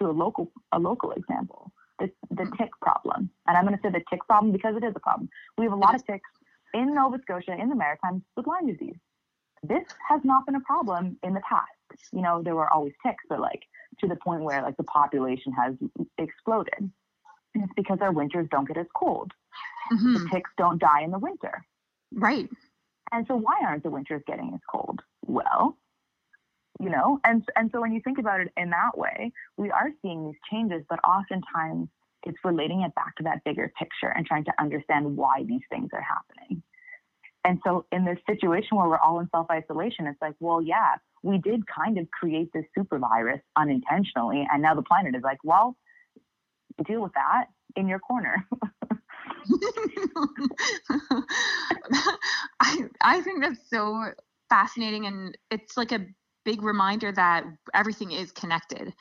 to 0.00 0.08
a 0.08 0.12
local 0.12 0.52
a 0.72 0.78
local 0.78 1.12
example, 1.12 1.72
the, 1.98 2.10
the 2.30 2.44
hmm. 2.44 2.56
tick 2.56 2.70
problem. 2.80 3.30
And 3.46 3.56
I'm 3.56 3.64
going 3.64 3.76
to 3.76 3.82
say 3.82 3.90
the 3.90 4.02
tick 4.10 4.20
problem 4.26 4.52
because 4.52 4.76
it 4.76 4.84
is 4.84 4.92
a 4.96 5.00
problem. 5.00 5.28
We 5.58 5.64
have 5.64 5.72
a 5.72 5.76
lot 5.76 5.94
of 5.94 6.04
ticks 6.06 6.28
in 6.74 6.94
Nova 6.94 7.18
Scotia, 7.22 7.56
in 7.60 7.68
the 7.68 7.74
Maritimes, 7.74 8.22
with 8.36 8.46
Lyme 8.46 8.66
disease. 8.66 8.96
This 9.62 9.84
has 10.08 10.20
not 10.24 10.46
been 10.46 10.54
a 10.54 10.60
problem 10.60 11.18
in 11.22 11.34
the 11.34 11.42
past. 11.48 11.68
You 12.12 12.22
know, 12.22 12.42
there 12.42 12.54
were 12.54 12.72
always 12.72 12.94
ticks, 13.04 13.24
but 13.28 13.40
like 13.40 13.62
to 13.98 14.08
the 14.08 14.16
point 14.16 14.42
where 14.42 14.62
like 14.62 14.76
the 14.76 14.84
population 14.84 15.52
has 15.52 15.74
exploded. 16.18 16.90
And 17.54 17.64
it's 17.64 17.72
because 17.76 17.98
our 18.00 18.12
winters 18.12 18.46
don't 18.50 18.66
get 18.66 18.78
as 18.78 18.86
cold. 18.96 19.32
Mm-hmm. 19.92 20.14
The 20.14 20.28
ticks 20.30 20.50
don't 20.56 20.80
die 20.80 21.02
in 21.02 21.10
the 21.10 21.18
winter. 21.18 21.64
Right. 22.12 22.48
And 23.12 23.26
so 23.26 23.36
why 23.36 23.60
aren't 23.64 23.82
the 23.82 23.90
winters 23.90 24.22
getting 24.26 24.52
as 24.54 24.60
cold? 24.70 25.00
Well, 25.26 25.76
you 26.78 26.90
know, 26.90 27.18
and 27.24 27.42
and 27.56 27.70
so 27.72 27.80
when 27.80 27.92
you 27.92 28.00
think 28.02 28.18
about 28.18 28.40
it 28.40 28.52
in 28.56 28.70
that 28.70 28.96
way, 28.96 29.32
we 29.56 29.70
are 29.70 29.90
seeing 30.00 30.26
these 30.26 30.40
changes, 30.50 30.82
but 30.88 30.98
oftentimes 31.04 31.88
it's 32.24 32.38
relating 32.44 32.82
it 32.82 32.94
back 32.94 33.16
to 33.16 33.22
that 33.24 33.42
bigger 33.44 33.72
picture 33.78 34.12
and 34.14 34.26
trying 34.26 34.44
to 34.44 34.52
understand 34.58 35.16
why 35.16 35.44
these 35.46 35.62
things 35.70 35.88
are 35.92 36.02
happening. 36.02 36.62
And 37.44 37.58
so 37.64 37.86
in 37.90 38.04
this 38.04 38.18
situation 38.28 38.76
where 38.76 38.88
we're 38.88 38.98
all 38.98 39.20
in 39.20 39.28
self 39.30 39.46
isolation, 39.50 40.06
it's 40.06 40.20
like, 40.20 40.34
well, 40.40 40.60
yeah, 40.60 40.96
we 41.22 41.38
did 41.38 41.62
kind 41.66 41.98
of 41.98 42.10
create 42.10 42.50
this 42.52 42.64
super 42.76 42.98
virus 42.98 43.40
unintentionally. 43.56 44.46
And 44.52 44.62
now 44.62 44.74
the 44.74 44.82
planet 44.82 45.14
is 45.14 45.22
like, 45.22 45.38
well, 45.42 45.76
deal 46.86 47.02
with 47.02 47.12
that 47.14 47.46
in 47.76 47.88
your 47.88 47.98
corner. 47.98 48.46
I, 52.60 52.88
I 53.00 53.20
think 53.22 53.42
that's 53.42 53.68
so 53.68 54.12
fascinating. 54.48 55.06
And 55.06 55.36
it's 55.50 55.76
like 55.76 55.92
a 55.92 56.06
big 56.44 56.62
reminder 56.62 57.12
that 57.12 57.44
everything 57.74 58.12
is 58.12 58.32
connected. 58.32 58.92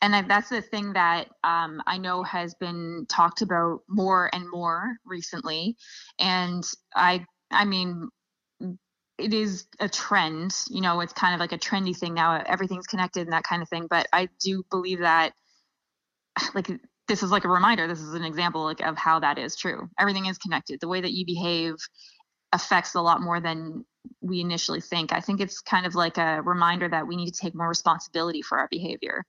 And 0.00 0.14
I, 0.14 0.22
that's 0.22 0.50
the 0.50 0.62
thing 0.62 0.92
that 0.94 1.28
um, 1.42 1.82
I 1.86 1.98
know 1.98 2.22
has 2.22 2.54
been 2.54 3.06
talked 3.08 3.42
about 3.42 3.80
more 3.88 4.30
and 4.32 4.50
more 4.50 4.96
recently. 5.04 5.76
And 6.18 6.64
I, 6.94 7.26
I 7.50 7.64
mean, 7.64 8.08
it 9.16 9.32
is 9.32 9.66
a 9.78 9.88
trend 9.88 10.52
you 10.68 10.80
know 10.80 10.98
it's 10.98 11.12
kind 11.12 11.34
of 11.34 11.40
like 11.40 11.52
a 11.52 11.58
trendy 11.58 11.96
thing 11.96 12.14
now 12.14 12.42
everything's 12.46 12.86
connected 12.86 13.20
and 13.20 13.32
that 13.32 13.44
kind 13.44 13.62
of 13.62 13.68
thing 13.68 13.86
but 13.88 14.08
i 14.12 14.28
do 14.42 14.64
believe 14.70 14.98
that 14.98 15.32
like 16.54 16.68
this 17.08 17.22
is 17.22 17.30
like 17.30 17.44
a 17.44 17.48
reminder 17.48 17.86
this 17.86 18.00
is 18.00 18.14
an 18.14 18.24
example 18.24 18.64
like 18.64 18.80
of 18.80 18.96
how 18.96 19.20
that 19.20 19.38
is 19.38 19.56
true. 19.56 19.88
Everything 19.98 20.26
is 20.26 20.38
connected. 20.38 20.80
The 20.80 20.88
way 20.88 21.00
that 21.00 21.12
you 21.12 21.26
behave 21.26 21.74
affects 22.52 22.94
a 22.94 23.00
lot 23.00 23.20
more 23.20 23.40
than 23.40 23.84
we 24.20 24.40
initially 24.40 24.80
think. 24.80 25.12
I 25.12 25.20
think 25.20 25.40
it's 25.40 25.60
kind 25.60 25.86
of 25.86 25.94
like 25.94 26.18
a 26.18 26.40
reminder 26.42 26.88
that 26.88 27.06
we 27.06 27.16
need 27.16 27.30
to 27.32 27.40
take 27.40 27.54
more 27.54 27.68
responsibility 27.68 28.42
for 28.42 28.58
our 28.58 28.68
behavior. 28.70 29.24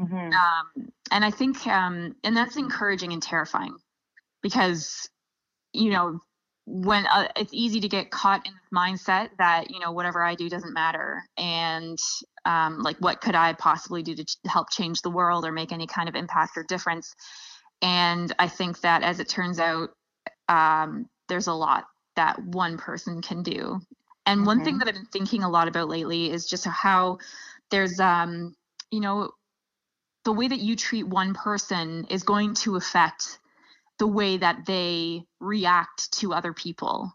Mm-hmm. 0.00 0.16
um, 0.16 0.88
and 1.12 1.24
i 1.24 1.30
think 1.30 1.64
um, 1.68 2.16
and 2.24 2.36
that's 2.36 2.56
encouraging 2.56 3.12
and 3.12 3.22
terrifying 3.22 3.76
because 4.42 5.08
you 5.72 5.90
know 5.90 6.18
when 6.66 7.06
uh, 7.06 7.28
it's 7.36 7.52
easy 7.52 7.80
to 7.80 7.88
get 7.88 8.10
caught 8.10 8.46
in 8.46 8.52
this 8.52 8.70
mindset 8.74 9.28
that 9.38 9.70
you 9.70 9.78
know 9.78 9.92
whatever 9.92 10.22
i 10.24 10.34
do 10.34 10.48
doesn't 10.48 10.72
matter 10.72 11.22
and 11.36 11.98
um, 12.46 12.80
like 12.80 12.96
what 12.98 13.20
could 13.20 13.34
i 13.34 13.52
possibly 13.54 14.02
do 14.02 14.14
to 14.14 14.24
ch- 14.24 14.38
help 14.46 14.70
change 14.70 15.02
the 15.02 15.10
world 15.10 15.44
or 15.44 15.52
make 15.52 15.72
any 15.72 15.86
kind 15.86 16.08
of 16.08 16.14
impact 16.14 16.56
or 16.56 16.64
difference 16.64 17.14
and 17.82 18.34
i 18.38 18.48
think 18.48 18.80
that 18.80 19.02
as 19.02 19.20
it 19.20 19.28
turns 19.28 19.58
out 19.60 19.90
um, 20.48 21.06
there's 21.28 21.46
a 21.46 21.52
lot 21.52 21.84
that 22.16 22.42
one 22.42 22.78
person 22.78 23.20
can 23.20 23.42
do 23.42 23.80
and 24.26 24.38
mm-hmm. 24.38 24.46
one 24.46 24.64
thing 24.64 24.74
mm-hmm. 24.74 24.78
that 24.80 24.88
i've 24.88 24.94
been 24.94 25.06
thinking 25.06 25.42
a 25.42 25.50
lot 25.50 25.68
about 25.68 25.88
lately 25.88 26.30
is 26.30 26.46
just 26.46 26.64
how 26.66 27.18
there's 27.70 28.00
um 28.00 28.54
you 28.90 29.00
know 29.00 29.30
the 30.24 30.32
way 30.32 30.48
that 30.48 30.60
you 30.60 30.74
treat 30.76 31.06
one 31.06 31.34
person 31.34 32.06
is 32.08 32.22
going 32.22 32.54
to 32.54 32.76
affect 32.76 33.38
the 33.98 34.06
way 34.06 34.36
that 34.36 34.66
they 34.66 35.24
react 35.40 36.12
to 36.12 36.32
other 36.32 36.52
people. 36.52 37.12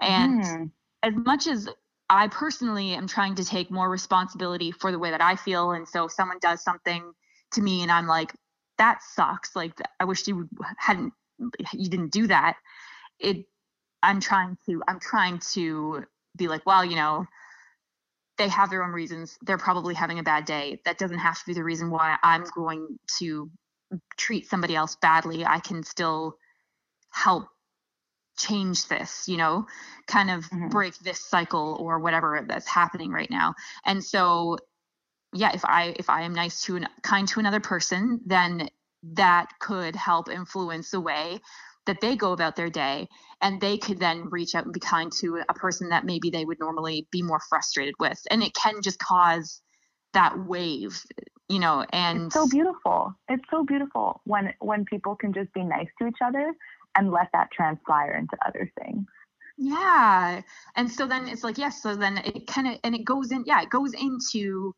And 0.00 0.42
mm. 0.42 0.70
as 1.02 1.14
much 1.14 1.46
as 1.46 1.68
I 2.08 2.28
personally 2.28 2.94
am 2.94 3.06
trying 3.06 3.36
to 3.36 3.44
take 3.44 3.70
more 3.70 3.88
responsibility 3.88 4.72
for 4.72 4.92
the 4.92 4.98
way 4.98 5.10
that 5.10 5.22
I 5.22 5.36
feel, 5.36 5.72
and 5.72 5.88
so 5.88 6.06
if 6.06 6.12
someone 6.12 6.38
does 6.40 6.62
something 6.62 7.12
to 7.52 7.62
me 7.62 7.82
and 7.82 7.90
I'm 7.90 8.06
like, 8.06 8.34
that 8.78 9.02
sucks, 9.02 9.54
like 9.54 9.72
I 9.98 10.04
wish 10.04 10.26
you 10.26 10.48
hadn't, 10.76 11.12
you 11.72 11.88
didn't 11.88 12.12
do 12.12 12.26
that. 12.26 12.56
It, 13.18 13.46
I'm 14.02 14.20
trying 14.20 14.56
to, 14.66 14.82
I'm 14.88 14.98
trying 15.00 15.40
to 15.52 16.04
be 16.36 16.48
like, 16.48 16.64
well, 16.64 16.84
you 16.84 16.96
know, 16.96 17.26
they 18.38 18.48
have 18.48 18.70
their 18.70 18.82
own 18.82 18.92
reasons. 18.92 19.36
They're 19.42 19.58
probably 19.58 19.92
having 19.92 20.18
a 20.18 20.22
bad 20.22 20.46
day. 20.46 20.80
That 20.86 20.96
doesn't 20.96 21.18
have 21.18 21.38
to 21.38 21.44
be 21.46 21.52
the 21.52 21.62
reason 21.62 21.90
why 21.90 22.16
I'm 22.22 22.44
going 22.54 22.98
to 23.18 23.50
treat 24.16 24.48
somebody 24.48 24.74
else 24.74 24.96
badly, 25.00 25.44
I 25.44 25.60
can 25.60 25.82
still 25.82 26.36
help 27.10 27.48
change 28.38 28.88
this, 28.88 29.28
you 29.28 29.36
know, 29.36 29.66
kind 30.06 30.30
of 30.30 30.44
mm-hmm. 30.44 30.68
break 30.68 30.96
this 30.98 31.20
cycle 31.20 31.76
or 31.80 31.98
whatever 31.98 32.44
that's 32.46 32.68
happening 32.68 33.10
right 33.10 33.30
now. 33.30 33.54
And 33.84 34.02
so 34.02 34.58
yeah, 35.32 35.52
if 35.54 35.64
I 35.64 35.94
if 35.98 36.10
I 36.10 36.22
am 36.22 36.34
nice 36.34 36.62
to 36.62 36.76
and 36.76 36.88
kind 37.02 37.28
to 37.28 37.40
another 37.40 37.60
person, 37.60 38.20
then 38.26 38.68
that 39.14 39.48
could 39.60 39.96
help 39.96 40.28
influence 40.28 40.90
the 40.90 41.00
way 41.00 41.40
that 41.86 42.00
they 42.00 42.16
go 42.16 42.32
about 42.32 42.56
their 42.56 42.70
day 42.70 43.08
and 43.40 43.60
they 43.60 43.78
could 43.78 43.98
then 43.98 44.28
reach 44.30 44.54
out 44.54 44.64
and 44.64 44.72
be 44.72 44.80
kind 44.80 45.10
to 45.10 45.42
a 45.48 45.54
person 45.54 45.88
that 45.88 46.04
maybe 46.04 46.30
they 46.30 46.44
would 46.44 46.60
normally 46.60 47.06
be 47.10 47.22
more 47.22 47.40
frustrated 47.48 47.94
with 47.98 48.20
and 48.30 48.42
it 48.42 48.52
can 48.54 48.82
just 48.82 48.98
cause 48.98 49.62
that 50.12 50.46
wave 50.46 51.02
you 51.50 51.58
know 51.58 51.84
and 51.92 52.26
it's 52.26 52.34
so 52.34 52.46
beautiful. 52.46 53.12
It's 53.28 53.44
so 53.50 53.64
beautiful 53.64 54.20
when 54.24 54.54
when 54.60 54.84
people 54.84 55.16
can 55.16 55.32
just 55.32 55.52
be 55.52 55.64
nice 55.64 55.88
to 55.98 56.06
each 56.06 56.18
other 56.24 56.54
and 56.96 57.10
let 57.10 57.28
that 57.32 57.50
transpire 57.50 58.12
into 58.12 58.36
other 58.46 58.70
things. 58.80 59.04
Yeah. 59.58 60.42
And 60.76 60.90
so 60.90 61.06
then 61.06 61.28
it's 61.28 61.42
like 61.42 61.58
yes 61.58 61.82
so 61.82 61.96
then 61.96 62.18
it 62.18 62.46
kind 62.46 62.68
of 62.68 62.78
and 62.84 62.94
it 62.94 63.04
goes 63.04 63.32
in 63.32 63.44
yeah 63.46 63.62
it 63.62 63.68
goes 63.68 63.92
into 63.94 64.74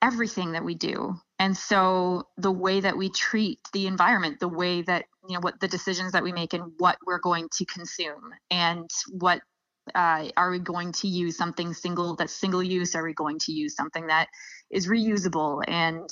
everything 0.00 0.52
that 0.52 0.64
we 0.64 0.76
do. 0.76 1.16
And 1.40 1.56
so 1.56 2.28
the 2.36 2.52
way 2.52 2.78
that 2.78 2.96
we 2.96 3.10
treat 3.10 3.58
the 3.72 3.88
environment 3.88 4.38
the 4.38 4.48
way 4.48 4.82
that 4.82 5.06
you 5.28 5.34
know 5.34 5.40
what 5.40 5.58
the 5.58 5.68
decisions 5.68 6.12
that 6.12 6.22
we 6.22 6.30
make 6.30 6.52
and 6.54 6.72
what 6.78 6.96
we're 7.04 7.20
going 7.20 7.48
to 7.54 7.64
consume 7.64 8.30
and 8.52 8.88
what 9.10 9.40
uh, 9.94 10.28
are 10.36 10.50
we 10.50 10.58
going 10.58 10.92
to 10.92 11.08
use 11.08 11.36
something 11.36 11.74
single 11.74 12.16
that's 12.16 12.32
single 12.32 12.62
use? 12.62 12.94
Are 12.94 13.04
we 13.04 13.14
going 13.14 13.38
to 13.40 13.52
use 13.52 13.74
something 13.74 14.06
that 14.08 14.28
is 14.70 14.88
reusable? 14.88 15.62
And 15.66 16.08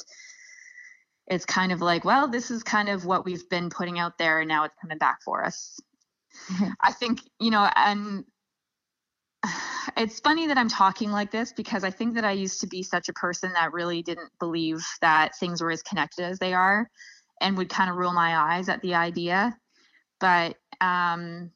it's 1.29 1.45
kind 1.45 1.73
of 1.73 1.83
like 1.83 2.05
well 2.05 2.29
this 2.29 2.53
is 2.53 2.63
kind 2.63 2.89
of 2.89 3.05
what 3.05 3.25
we've 3.25 3.49
been 3.49 3.69
putting 3.69 3.99
out 3.99 4.17
there 4.17 4.39
and 4.39 4.49
now 4.49 4.63
it's 4.63 4.77
coming 4.81 4.99
back 4.99 5.19
for 5.25 5.45
us. 5.45 5.81
I 6.81 6.93
think, 6.93 7.21
you 7.41 7.51
know, 7.51 7.69
and 7.75 8.25
it's 9.97 10.21
funny 10.21 10.47
that 10.47 10.59
I'm 10.59 10.69
talking 10.69 11.11
like 11.11 11.31
this 11.31 11.53
because 11.53 11.85
I 11.85 11.91
think 11.91 12.15
that 12.15 12.25
I 12.25 12.33
used 12.33 12.61
to 12.61 12.67
be 12.67 12.83
such 12.83 13.09
a 13.09 13.13
person 13.13 13.53
that 13.55 13.73
really 13.73 14.03
didn't 14.03 14.31
believe 14.39 14.85
that 15.01 15.37
things 15.39 15.61
were 15.61 15.71
as 15.71 15.83
connected 15.83 16.25
as 16.25 16.39
they 16.39 16.55
are 16.55 16.89
and 17.41 17.57
would 17.57 17.69
kind 17.69 17.91
of 17.91 17.97
roll 17.97 18.13
my 18.13 18.37
eyes 18.37 18.69
at 18.69 18.81
the 18.83 18.95
idea. 18.95 19.57
But 20.21 20.57
um, 20.81 21.51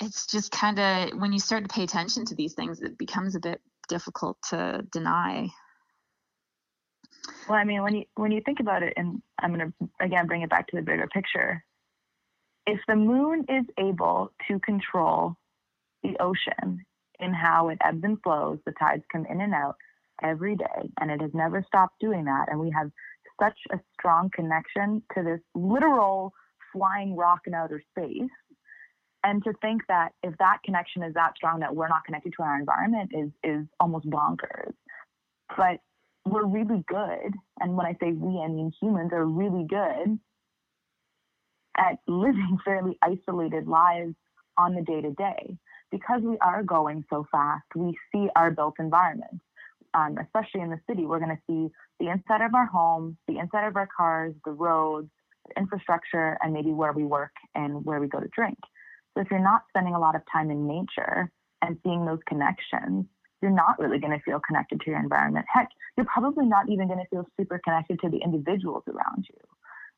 it's 0.00 0.26
just 0.26 0.50
kind 0.50 0.78
of 0.78 1.18
when 1.20 1.32
you 1.32 1.38
start 1.38 1.62
to 1.64 1.74
pay 1.74 1.82
attention 1.82 2.24
to 2.26 2.34
these 2.34 2.54
things, 2.54 2.80
it 2.80 2.98
becomes 2.98 3.34
a 3.34 3.40
bit 3.40 3.60
difficult 3.88 4.38
to 4.50 4.84
deny. 4.92 5.48
Well, 7.48 7.58
I 7.58 7.64
mean, 7.64 7.82
when 7.82 7.94
you 7.94 8.04
when 8.14 8.30
you 8.30 8.40
think 8.44 8.60
about 8.60 8.82
it, 8.82 8.94
and 8.96 9.22
I'm 9.40 9.54
going 9.54 9.72
to 9.72 9.88
again 10.00 10.26
bring 10.26 10.42
it 10.42 10.50
back 10.50 10.66
to 10.68 10.76
the 10.76 10.82
bigger 10.82 11.06
picture. 11.08 11.64
If 12.66 12.80
the 12.86 12.96
moon 12.96 13.44
is 13.48 13.64
able 13.78 14.32
to 14.48 14.58
control 14.60 15.36
the 16.02 16.16
ocean 16.20 16.84
in 17.18 17.32
how 17.32 17.70
it 17.70 17.78
ebbs 17.82 18.04
and 18.04 18.18
flows, 18.22 18.58
the 18.66 18.72
tides 18.72 19.02
come 19.10 19.26
in 19.26 19.40
and 19.40 19.54
out 19.54 19.76
every 20.22 20.54
day, 20.54 20.90
and 21.00 21.10
it 21.10 21.20
has 21.20 21.30
never 21.32 21.64
stopped 21.66 21.98
doing 22.00 22.24
that, 22.26 22.46
and 22.50 22.60
we 22.60 22.70
have 22.70 22.90
such 23.40 23.58
a 23.72 23.78
strong 23.98 24.30
connection 24.34 25.02
to 25.14 25.22
this 25.22 25.40
literal 25.54 26.32
flying 26.72 27.16
rock 27.16 27.40
in 27.46 27.54
outer 27.54 27.82
space. 27.90 28.30
And 29.24 29.42
to 29.44 29.52
think 29.60 29.82
that 29.88 30.10
if 30.22 30.36
that 30.38 30.58
connection 30.64 31.02
is 31.02 31.14
that 31.14 31.34
strong 31.36 31.60
that 31.60 31.74
we're 31.74 31.88
not 31.88 32.04
connected 32.04 32.32
to 32.36 32.42
our 32.42 32.58
environment 32.58 33.10
is 33.14 33.30
is 33.42 33.66
almost 33.80 34.08
bonkers. 34.08 34.72
But 35.56 35.80
we're 36.24 36.46
really 36.46 36.84
good, 36.86 37.34
and 37.60 37.76
when 37.76 37.86
I 37.86 37.92
say 38.00 38.12
we, 38.12 38.40
I 38.40 38.48
mean 38.48 38.72
humans 38.80 39.10
are 39.12 39.24
really 39.24 39.66
good 39.68 40.18
at 41.78 41.98
living 42.06 42.58
fairly 42.64 42.98
isolated 43.02 43.66
lives 43.66 44.14
on 44.58 44.74
the 44.74 44.82
day 44.82 45.00
to 45.00 45.12
day. 45.12 45.56
Because 45.90 46.20
we 46.22 46.36
are 46.38 46.62
going 46.62 47.04
so 47.08 47.26
fast, 47.32 47.64
we 47.74 47.96
see 48.12 48.28
our 48.36 48.50
built 48.50 48.74
environment. 48.78 49.40
Um, 49.94 50.18
especially 50.18 50.60
in 50.60 50.68
the 50.68 50.80
city, 50.88 51.06
we're 51.06 51.18
going 51.18 51.34
to 51.34 51.42
see 51.46 51.72
the 51.98 52.10
inside 52.10 52.42
of 52.42 52.54
our 52.54 52.66
homes, 52.66 53.16
the 53.26 53.38
inside 53.38 53.66
of 53.66 53.74
our 53.74 53.88
cars, 53.96 54.34
the 54.44 54.50
roads, 54.50 55.08
the 55.48 55.58
infrastructure, 55.58 56.36
and 56.42 56.52
maybe 56.52 56.72
where 56.72 56.92
we 56.92 57.04
work 57.04 57.32
and 57.54 57.82
where 57.86 57.98
we 57.98 58.06
go 58.06 58.20
to 58.20 58.28
drink. 58.28 58.58
So 59.18 59.22
if 59.22 59.32
you're 59.32 59.40
not 59.40 59.64
spending 59.68 59.96
a 59.96 59.98
lot 59.98 60.14
of 60.14 60.22
time 60.32 60.48
in 60.52 60.68
nature 60.68 61.32
and 61.60 61.76
seeing 61.82 62.06
those 62.06 62.20
connections, 62.28 63.06
you're 63.42 63.50
not 63.50 63.76
really 63.80 63.98
going 63.98 64.16
to 64.16 64.22
feel 64.24 64.38
connected 64.38 64.80
to 64.80 64.90
your 64.90 65.00
environment. 65.00 65.44
Heck, 65.52 65.70
you're 65.96 66.06
probably 66.06 66.46
not 66.46 66.68
even 66.68 66.86
going 66.86 67.00
to 67.00 67.06
feel 67.10 67.26
super 67.36 67.60
connected 67.64 67.98
to 68.00 68.10
the 68.10 68.18
individuals 68.18 68.84
around 68.86 69.26
you. 69.28 69.40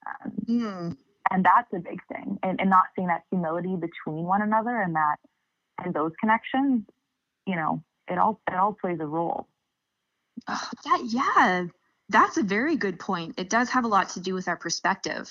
Um, 0.07 0.33
mm. 0.47 0.97
And 1.31 1.45
that's 1.45 1.71
a 1.75 1.81
big 1.81 2.01
thing. 2.11 2.39
And, 2.43 2.59
and 2.63 2.71
not 2.71 2.85
seeing 2.97 3.09
that 3.09 3.25
humility 3.31 3.77
between 3.77 4.25
one 4.25 4.41
another 4.41 4.81
and 4.81 4.95
that 4.95 5.17
and 5.85 5.93
those 5.93 6.13
connections, 6.19 6.85
you 7.47 7.57
know, 7.57 7.83
it 8.09 8.17
all 8.17 8.41
it 8.51 8.55
all 8.55 8.73
plays 8.73 9.01
a 9.01 9.07
role. 9.07 9.49
Oh, 10.49 10.69
that 10.85 11.03
yeah, 11.07 11.67
that's 12.09 12.39
a 12.39 12.43
very 12.43 12.77
good 12.77 12.99
point. 12.99 13.35
It 13.39 13.51
does 13.51 13.69
have 13.69 13.85
a 13.85 13.89
lot 13.89 14.09
to 14.11 14.21
do 14.21 14.33
with 14.33 14.49
our 14.49 14.57
perspective. 14.57 15.31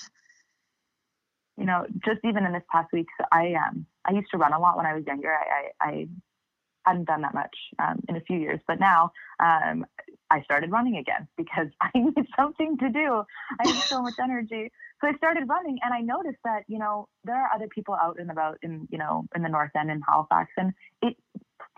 You 1.56 1.66
know, 1.66 1.86
just 2.04 2.20
even 2.24 2.44
in 2.44 2.52
this 2.52 2.62
past 2.70 2.92
week, 2.92 3.08
I 3.32 3.54
um 3.54 3.86
I 4.04 4.12
used 4.12 4.30
to 4.30 4.38
run 4.38 4.52
a 4.52 4.58
lot 4.58 4.76
when 4.76 4.86
I 4.86 4.94
was 4.94 5.04
younger. 5.06 5.32
I 5.32 5.70
I, 5.80 5.88
I 5.88 6.08
hadn't 6.86 7.04
done 7.04 7.22
that 7.22 7.34
much 7.34 7.54
um, 7.78 8.00
in 8.08 8.16
a 8.16 8.20
few 8.20 8.38
years, 8.38 8.60
but 8.66 8.80
now 8.80 9.12
um, 9.38 9.84
I 10.30 10.42
started 10.42 10.70
running 10.70 10.96
again 10.96 11.28
because 11.36 11.68
I 11.80 11.90
need 11.94 12.26
something 12.36 12.78
to 12.78 12.88
do. 12.88 13.22
I 13.60 13.66
have 13.66 13.82
so 13.90 14.02
much 14.02 14.14
energy. 14.22 14.70
So 15.00 15.08
I 15.08 15.14
started 15.16 15.48
running 15.48 15.78
and 15.82 15.94
I 15.94 16.00
noticed 16.00 16.38
that, 16.44 16.62
you 16.68 16.78
know, 16.78 17.08
there 17.24 17.36
are 17.36 17.50
other 17.54 17.68
people 17.68 17.96
out 18.00 18.18
and 18.18 18.30
about 18.30 18.58
in, 18.62 18.86
you 18.90 18.98
know, 18.98 19.24
in 19.34 19.42
the 19.42 19.48
North 19.48 19.70
End 19.78 19.90
in 19.90 20.00
Halifax 20.06 20.50
and 20.56 20.72
it 21.02 21.16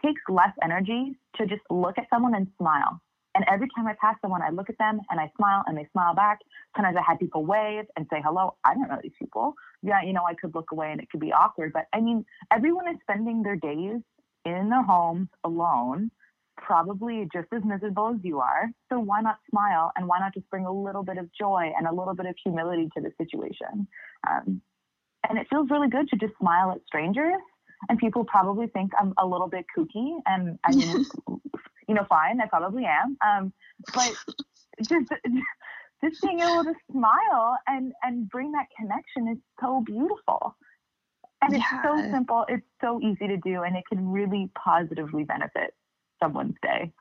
takes 0.04 0.20
less 0.28 0.52
energy 0.62 1.16
to 1.36 1.46
just 1.46 1.62
look 1.70 1.98
at 1.98 2.06
someone 2.10 2.34
and 2.34 2.48
smile. 2.58 3.00
And 3.34 3.44
every 3.50 3.68
time 3.74 3.86
I 3.86 3.94
pass 4.00 4.16
someone, 4.20 4.42
I 4.42 4.50
look 4.50 4.68
at 4.68 4.78
them 4.78 5.00
and 5.10 5.18
I 5.18 5.30
smile 5.36 5.62
and 5.66 5.76
they 5.76 5.88
smile 5.92 6.14
back. 6.14 6.40
Sometimes 6.76 6.96
I 6.96 7.02
had 7.02 7.18
people 7.18 7.44
wave 7.44 7.84
and 7.96 8.06
say 8.10 8.20
hello. 8.22 8.56
I 8.64 8.74
don't 8.74 8.88
know 8.88 8.98
these 9.02 9.12
people. 9.18 9.54
Yeah, 9.82 10.02
you 10.04 10.12
know, 10.12 10.24
I 10.24 10.34
could 10.34 10.54
look 10.54 10.70
away 10.70 10.92
and 10.92 11.00
it 11.00 11.10
could 11.10 11.20
be 11.20 11.32
awkward. 11.32 11.72
But 11.72 11.86
I 11.92 12.00
mean, 12.00 12.24
everyone 12.52 12.88
is 12.88 12.96
spending 13.02 13.42
their 13.42 13.56
days 13.56 14.00
in 14.44 14.68
their 14.68 14.82
homes 14.82 15.28
alone, 15.44 16.10
probably 16.58 17.28
just 17.32 17.48
as 17.52 17.62
miserable 17.64 18.12
as 18.14 18.20
you 18.22 18.40
are. 18.40 18.70
So 18.90 18.98
why 18.98 19.20
not 19.22 19.38
smile 19.50 19.92
and 19.96 20.06
why 20.06 20.18
not 20.18 20.34
just 20.34 20.48
bring 20.50 20.66
a 20.66 20.72
little 20.72 21.02
bit 21.02 21.16
of 21.16 21.28
joy 21.38 21.70
and 21.76 21.86
a 21.86 21.94
little 21.94 22.14
bit 22.14 22.26
of 22.26 22.34
humility 22.42 22.90
to 22.96 23.02
the 23.02 23.12
situation? 23.18 23.88
Um, 24.28 24.60
and 25.28 25.38
it 25.38 25.46
feels 25.48 25.70
really 25.70 25.88
good 25.88 26.08
to 26.08 26.16
just 26.16 26.34
smile 26.38 26.72
at 26.72 26.80
strangers. 26.86 27.40
And 27.88 27.98
people 27.98 28.24
probably 28.24 28.68
think 28.68 28.92
I'm 29.00 29.12
a 29.18 29.26
little 29.26 29.48
bit 29.48 29.64
kooky, 29.76 30.20
and 30.24 30.56
I 30.64 30.72
mean, 30.72 31.04
you 31.88 31.94
know, 31.94 32.04
fine, 32.08 32.40
I 32.40 32.46
probably 32.46 32.84
am. 32.84 33.16
Um, 33.26 33.52
but 33.94 34.14
just 34.82 35.12
just 36.02 36.22
being 36.22 36.40
able 36.40 36.64
to 36.64 36.74
smile 36.90 37.56
and 37.66 37.92
and 38.02 38.28
bring 38.28 38.52
that 38.52 38.66
connection 38.78 39.28
is 39.28 39.38
so 39.60 39.82
beautiful. 39.84 40.56
And 41.44 41.56
it's 41.56 41.64
so 41.82 42.00
simple, 42.12 42.44
it's 42.48 42.66
so 42.80 43.00
easy 43.02 43.26
to 43.26 43.36
do, 43.36 43.62
and 43.62 43.76
it 43.76 43.82
can 43.88 44.08
really 44.08 44.48
positively 44.54 45.24
benefit 45.24 45.74
someone's 46.22 46.54
day. 46.62 46.92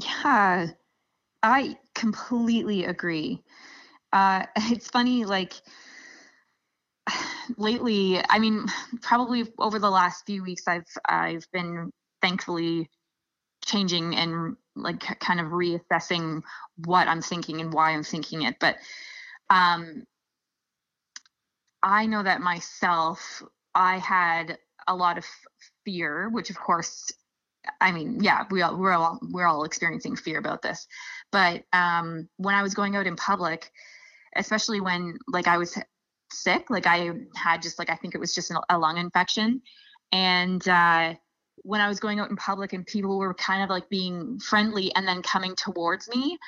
Yeah, 0.00 0.68
I 1.42 1.76
completely 1.94 2.84
agree. 2.86 3.42
Uh, 4.12 4.46
it's 4.56 4.88
funny, 4.88 5.26
like 5.26 5.52
lately, 7.56 8.22
I 8.28 8.38
mean, 8.38 8.66
probably 9.02 9.52
over 9.58 9.78
the 9.78 9.90
last 9.90 10.24
few 10.26 10.42
weeks, 10.42 10.66
I've 10.66 10.84
I've 11.06 11.46
been 11.52 11.90
thankfully 12.22 12.88
changing 13.68 14.16
and 14.16 14.56
like 14.74 15.00
kind 15.20 15.40
of 15.40 15.48
reassessing 15.48 16.42
what 16.84 17.08
I'm 17.08 17.22
thinking 17.22 17.60
and 17.60 17.72
why 17.72 17.90
I'm 17.90 18.02
thinking 18.02 18.42
it. 18.42 18.56
But 18.58 18.76
um, 19.50 20.04
I 21.82 22.06
know 22.06 22.22
that 22.22 22.40
myself, 22.40 23.42
I 23.74 23.98
had 23.98 24.58
a 24.86 24.96
lot 24.96 25.18
of 25.18 25.24
fear, 25.84 26.28
which 26.28 26.50
of 26.50 26.58
course, 26.58 27.12
I 27.80 27.92
mean, 27.92 28.20
yeah, 28.22 28.44
we 28.50 28.62
all, 28.62 28.76
we're 28.76 28.92
all 28.92 29.20
we're 29.30 29.46
all 29.46 29.64
experiencing 29.64 30.16
fear 30.16 30.38
about 30.38 30.62
this. 30.62 30.86
But 31.30 31.64
um, 31.72 32.28
when 32.36 32.54
I 32.54 32.62
was 32.62 32.74
going 32.74 32.96
out 32.96 33.06
in 33.06 33.16
public, 33.16 33.70
especially 34.34 34.80
when 34.80 35.18
like 35.28 35.46
I 35.46 35.58
was 35.58 35.78
sick, 36.30 36.70
like 36.70 36.86
I 36.86 37.12
had 37.36 37.62
just 37.62 37.78
like 37.78 37.90
I 37.90 37.96
think 37.96 38.14
it 38.14 38.20
was 38.20 38.34
just 38.34 38.52
a 38.70 38.78
lung 38.78 38.96
infection, 38.96 39.60
and 40.10 40.66
uh, 40.66 41.14
when 41.62 41.80
I 41.80 41.88
was 41.88 42.00
going 42.00 42.20
out 42.20 42.30
in 42.30 42.36
public 42.36 42.72
and 42.72 42.86
people 42.86 43.18
were 43.18 43.34
kind 43.34 43.62
of 43.62 43.70
like 43.70 43.88
being 43.88 44.38
friendly 44.38 44.94
and 44.94 45.06
then 45.06 45.22
coming 45.22 45.54
towards 45.56 46.08
me, 46.08 46.38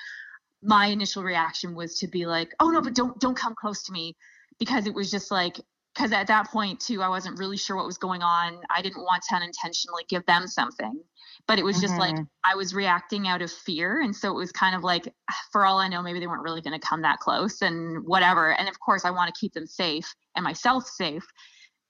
my 0.63 0.87
initial 0.87 1.23
reaction 1.23 1.75
was 1.75 1.99
to 1.99 2.07
be 2.07 2.27
like, 2.27 2.55
"Oh 2.61 2.71
no, 2.71 2.81
but 2.81 2.95
don't 2.95 3.19
don't 3.21 3.37
come 3.37 3.55
close 3.55 3.83
to 3.85 3.93
me," 3.93 4.17
because 4.59 4.87
it 4.87 4.95
was 4.95 5.11
just 5.11 5.31
like 5.31 5.61
because 5.95 6.13
at 6.13 6.29
that 6.29 6.49
point 6.49 6.81
too, 6.81 7.03
I 7.03 7.09
wasn't 7.09 7.39
really 7.39 7.57
sure 7.57 7.77
what 7.77 7.87
was 7.87 7.99
going 7.99 8.23
on. 8.23 8.59
I 8.71 8.81
didn't 8.83 9.03
want 9.03 9.23
to 9.29 9.37
unintentionally 9.37 10.05
give 10.09 10.25
them 10.27 10.47
something, 10.47 11.01
but 11.49 11.59
it 11.59 11.65
was 11.65 11.77
mm-hmm. 11.77 11.83
just 11.83 11.99
like 11.99 12.15
mm-hmm. 12.15 12.25
I 12.45 12.55
was 12.55 12.75
reacting 12.75 13.27
out 13.27 13.43
of 13.43 13.51
fear, 13.51 14.01
and 14.03 14.15
so 14.15 14.31
it 14.31 14.37
was 14.37 14.53
kind 14.53 14.77
of 14.77 14.85
like, 14.85 15.13
for 15.53 15.67
all 15.67 15.79
I 15.79 15.89
know, 15.89 16.03
maybe 16.03 16.21
they 16.21 16.27
weren't 16.27 16.43
really 16.43 16.63
going 16.63 16.79
to 16.79 16.87
come 16.87 17.03
that 17.03 17.19
close 17.19 17.63
and 17.63 18.05
whatever. 18.07 18.53
And 18.53 18.69
of 18.69 18.79
course, 18.81 19.05
I 19.05 19.11
want 19.11 19.35
to 19.35 19.39
keep 19.39 19.53
them 19.53 19.67
safe 19.67 20.15
and 20.37 20.45
myself 20.45 20.87
safe, 20.87 21.27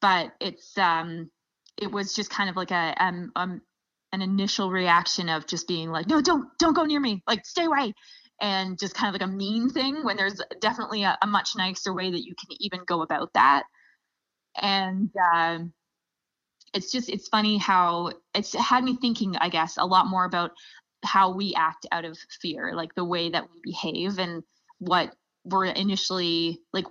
but 0.01 0.33
it's 0.41 0.77
um 0.79 1.31
it 1.77 1.91
was 1.91 2.15
just 2.15 2.31
kind 2.31 2.51
of 2.51 2.57
like 2.57 2.71
a 2.71 2.95
um, 2.99 3.33
um 3.37 3.63
an 4.13 4.23
initial 4.23 4.71
reaction 4.71 5.29
of 5.29 5.47
just 5.47 5.69
being 5.69 5.91
like, 5.91 6.07
no, 6.09 6.21
don't 6.21 6.49
don't 6.59 6.75
go 6.75 6.85
near 6.85 7.01
me, 7.01 7.23
like 7.27 7.45
stay 7.47 7.65
away, 7.65 7.95
and 8.41 8.79
just 8.79 8.95
kind 8.95 9.15
of 9.15 9.21
like 9.21 9.29
a 9.29 9.33
mean 9.33 9.69
thing 9.69 10.05
when 10.05 10.17
there's 10.17 10.41
definitely 10.61 11.05
a, 11.05 11.17
a 11.23 11.27
much 11.27 11.51
nicer 11.57 11.95
way 11.95 12.11
that 12.11 12.25
you 12.25 12.35
can 12.35 12.57
even 12.61 12.81
go 12.87 13.03
about 13.03 13.33
that. 13.35 13.65
And 14.61 15.11
um, 15.35 15.73
it's 16.75 16.91
just 16.91 17.09
it's 17.09 17.29
funny 17.29 17.59
how 17.59 18.13
it's 18.35 18.55
had 18.55 18.85
me 18.85 18.97
thinking, 19.01 19.37
I 19.37 19.49
guess, 19.49 19.77
a 19.77 19.87
lot 19.87 20.07
more 20.07 20.25
about 20.25 20.53
how 21.05 21.33
we 21.35 21.55
act 21.57 21.87
out 21.93 22.05
of 22.05 22.19
fear, 22.41 22.75
like 22.75 22.95
the 22.95 23.05
way 23.05 23.31
that 23.31 23.45
we 23.45 23.73
behave 23.73 24.19
and 24.19 24.43
what 24.79 25.15
we're 25.45 25.67
initially 25.67 26.61
like 26.73 26.87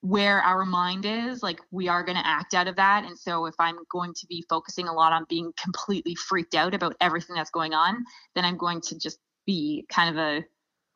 where 0.00 0.40
our 0.42 0.64
mind 0.64 1.04
is 1.04 1.42
like 1.42 1.60
we 1.72 1.88
are 1.88 2.04
going 2.04 2.16
to 2.16 2.26
act 2.26 2.54
out 2.54 2.68
of 2.68 2.76
that 2.76 3.04
and 3.04 3.18
so 3.18 3.46
if 3.46 3.54
i'm 3.58 3.78
going 3.90 4.14
to 4.14 4.26
be 4.28 4.44
focusing 4.48 4.86
a 4.86 4.92
lot 4.92 5.12
on 5.12 5.26
being 5.28 5.52
completely 5.60 6.14
freaked 6.14 6.54
out 6.54 6.72
about 6.72 6.94
everything 7.00 7.34
that's 7.34 7.50
going 7.50 7.74
on 7.74 8.04
then 8.36 8.44
i'm 8.44 8.56
going 8.56 8.80
to 8.80 8.96
just 8.96 9.18
be 9.44 9.84
kind 9.90 10.10
of 10.10 10.16
a 10.16 10.44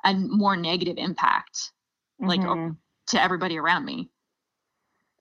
a 0.04 0.14
more 0.14 0.56
negative 0.56 0.96
impact 0.98 1.72
like 2.20 2.40
mm-hmm. 2.40 2.72
to 3.08 3.22
everybody 3.22 3.58
around 3.58 3.84
me. 3.84 4.10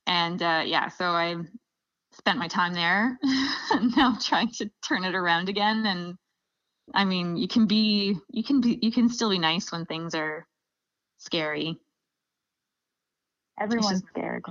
And 0.07 0.41
uh, 0.41 0.63
yeah 0.65 0.89
so 0.89 1.05
i 1.05 1.35
spent 2.13 2.37
my 2.37 2.47
time 2.47 2.73
there. 2.73 3.17
Now 3.95 4.17
trying 4.19 4.51
to 4.55 4.69
turn 4.85 5.05
it 5.05 5.15
around 5.15 5.47
again 5.47 5.85
and 5.85 6.17
i 6.93 7.05
mean 7.05 7.37
you 7.37 7.47
can 7.47 7.67
be 7.67 8.17
you 8.29 8.43
can 8.43 8.59
be 8.59 8.77
you 8.81 8.91
can 8.91 9.07
still 9.07 9.29
be 9.29 9.39
nice 9.39 9.71
when 9.71 9.85
things 9.85 10.13
are 10.13 10.45
scary 11.19 11.79
Everyone's 13.61 14.03
scared. 14.09 14.43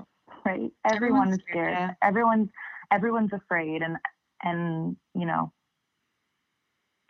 right? 0.45 0.71
Everyone 0.91 1.33
is 1.33 1.39
scared. 1.49 1.73
Yeah. 1.73 1.91
Everyone's 2.03 2.49
everyone's 2.93 3.33
afraid, 3.33 3.83
and 3.83 3.97
and 4.43 4.97
you 5.15 5.27
know, 5.27 5.53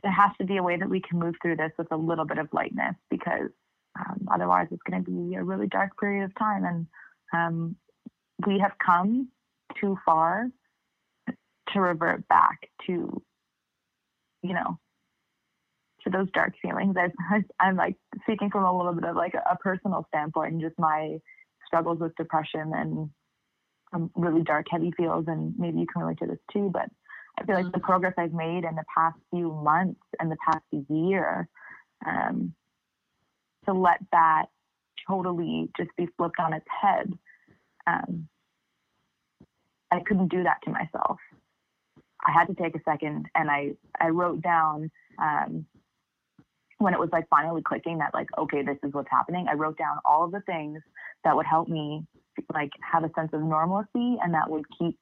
there 0.02 0.12
has 0.12 0.30
to 0.38 0.46
be 0.46 0.56
a 0.56 0.62
way 0.62 0.76
that 0.76 0.88
we 0.88 1.00
can 1.00 1.18
move 1.18 1.34
through 1.42 1.56
this 1.56 1.72
with 1.78 1.90
a 1.92 1.96
little 1.96 2.24
bit 2.24 2.38
of 2.38 2.48
lightness 2.52 2.94
because 3.10 3.50
um, 3.98 4.28
otherwise 4.32 4.68
it's 4.70 4.82
going 4.88 5.04
to 5.04 5.10
be 5.10 5.34
a 5.34 5.42
really 5.42 5.66
dark 5.66 5.98
period 5.98 6.24
of 6.24 6.34
time, 6.36 6.64
and 6.64 6.86
um, 7.32 7.76
we 8.46 8.58
have 8.58 8.72
come 8.84 9.28
too 9.80 9.96
far 10.04 10.46
to 11.72 11.80
revert 11.80 12.26
back 12.28 12.58
to, 12.86 13.22
you 14.42 14.54
know, 14.54 14.78
to 16.02 16.10
those 16.10 16.28
dark 16.32 16.54
feelings. 16.60 16.96
I, 16.98 17.42
I'm 17.60 17.76
like 17.76 17.96
speaking 18.22 18.50
from 18.50 18.64
a 18.64 18.76
little 18.76 18.92
bit 18.92 19.04
of 19.04 19.16
like 19.16 19.34
a, 19.34 19.42
a 19.50 19.56
personal 19.56 20.04
standpoint 20.08 20.52
and 20.52 20.60
just 20.60 20.78
my 20.78 21.18
struggles 21.70 22.00
with 22.00 22.14
depression 22.16 22.72
and 22.74 23.10
um, 23.92 24.10
really 24.16 24.42
dark, 24.42 24.66
heavy 24.68 24.92
feels. 24.96 25.24
And 25.28 25.54
maybe 25.56 25.78
you 25.80 25.86
can 25.86 26.02
relate 26.02 26.18
to 26.18 26.26
this 26.26 26.38
too. 26.52 26.70
But 26.72 26.88
I 27.38 27.44
feel 27.44 27.54
like 27.54 27.66
the 27.66 27.70
mm-hmm. 27.78 27.86
progress 27.86 28.14
I've 28.18 28.32
made 28.32 28.64
in 28.64 28.74
the 28.74 28.84
past 28.94 29.16
few 29.30 29.52
months 29.52 30.00
and 30.18 30.30
the 30.30 30.36
past 30.44 30.64
year, 30.88 31.48
um, 32.06 32.54
to 33.66 33.72
let 33.72 33.98
that 34.12 34.46
totally 35.06 35.68
just 35.76 35.90
be 35.96 36.08
flipped 36.16 36.40
on 36.40 36.52
its 36.52 36.66
head. 36.80 37.12
Um, 37.86 38.28
I 39.90 40.00
couldn't 40.00 40.28
do 40.28 40.42
that 40.44 40.58
to 40.64 40.70
myself. 40.70 41.18
I 42.26 42.32
had 42.32 42.46
to 42.46 42.54
take 42.54 42.74
a 42.74 42.80
second 42.84 43.26
and 43.34 43.50
I, 43.50 43.72
I 43.98 44.08
wrote 44.08 44.42
down 44.42 44.90
um, 45.18 45.66
when 46.78 46.94
it 46.94 47.00
was 47.00 47.08
like 47.12 47.28
finally 47.28 47.62
clicking 47.62 47.98
that 47.98 48.14
like, 48.14 48.28
okay, 48.38 48.62
this 48.62 48.76
is 48.82 48.92
what's 48.92 49.10
happening. 49.10 49.46
I 49.48 49.54
wrote 49.54 49.78
down 49.78 49.98
all 50.04 50.24
of 50.24 50.32
the 50.32 50.40
things 50.40 50.80
that 51.24 51.36
would 51.36 51.46
help 51.46 51.68
me 51.68 52.06
like 52.52 52.70
have 52.80 53.04
a 53.04 53.10
sense 53.14 53.30
of 53.32 53.42
normalcy 53.42 54.18
and 54.22 54.34
that 54.34 54.48
would 54.48 54.64
keep 54.78 54.98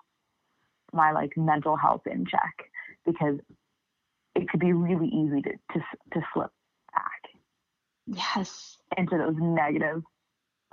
my 0.93 1.13
like 1.13 1.37
mental 1.37 1.77
health 1.77 2.03
in 2.07 2.25
check 2.25 2.71
because 3.05 3.39
it 4.35 4.49
could 4.49 4.61
be 4.61 4.73
really 4.73 5.09
easy 5.09 5.43
to, 5.43 5.51
to, 5.73 5.85
to 6.13 6.27
slip 6.33 6.51
back. 6.95 7.23
Yes. 8.07 8.77
Into 8.97 9.19
those 9.19 9.35
negative 9.39 10.03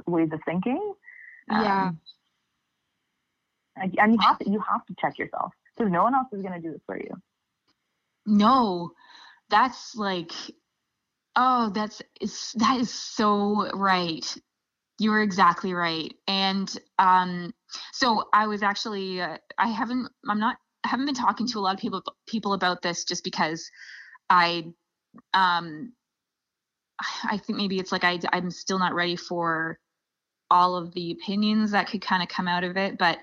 ways 0.08 0.30
of 0.32 0.40
thinking. 0.46 0.94
Yeah. 1.50 1.88
Um, 1.88 2.00
and 3.78 4.14
you 4.14 4.20
have 4.20 4.40
to 4.40 4.50
you 4.50 4.62
have 4.70 4.86
to 4.86 4.96
check 5.00 5.20
yourself 5.20 5.52
because 5.76 5.92
no 5.92 6.04
one 6.04 6.16
else 6.16 6.28
is 6.32 6.42
going 6.42 6.54
to 6.54 6.60
do 6.60 6.72
this 6.72 6.82
for 6.86 6.98
you. 6.98 7.12
No, 8.26 8.92
that's 9.50 9.96
like, 9.96 10.32
oh, 11.36 11.70
that's 11.74 12.02
is 12.22 12.54
that 12.58 12.80
is 12.80 12.92
so 12.92 13.70
right. 13.74 14.26
You 14.98 15.12
are 15.14 15.22
exactly 15.22 15.74
right. 15.74 16.14
And 16.28 16.72
um, 17.00 17.54
so 17.94 18.24
I 18.34 18.48
was 18.48 18.64
actually 18.64 19.22
uh, 19.22 19.38
I 19.58 19.68
haven't 19.68 20.08
I'm 20.28 20.40
not 20.40 20.58
haven't 20.86 21.06
been 21.06 21.16
talking 21.16 21.48
to 21.48 21.60
a 21.60 21.62
lot 21.62 21.74
of 21.74 21.80
people 21.80 22.04
people 22.28 22.54
about 22.54 22.82
this 22.82 23.04
just 23.04 23.24
because 23.24 23.70
I 24.30 24.66
um 25.34 25.94
I 27.24 27.38
think 27.38 27.58
maybe 27.58 27.80
it's 27.80 27.92
like 27.92 28.04
I 28.04 28.20
I'm 28.32 28.52
still 28.52 28.80
not 28.80 28.94
ready 28.94 29.16
for 29.16 29.80
all 30.50 30.76
of 30.76 30.94
the 30.94 31.12
opinions 31.12 31.72
that 31.72 31.88
could 31.88 32.02
kind 32.02 32.24
of 32.24 32.30
come 32.30 32.48
out 32.48 32.64
of 32.64 32.78
it, 32.78 32.98
but 32.98 33.20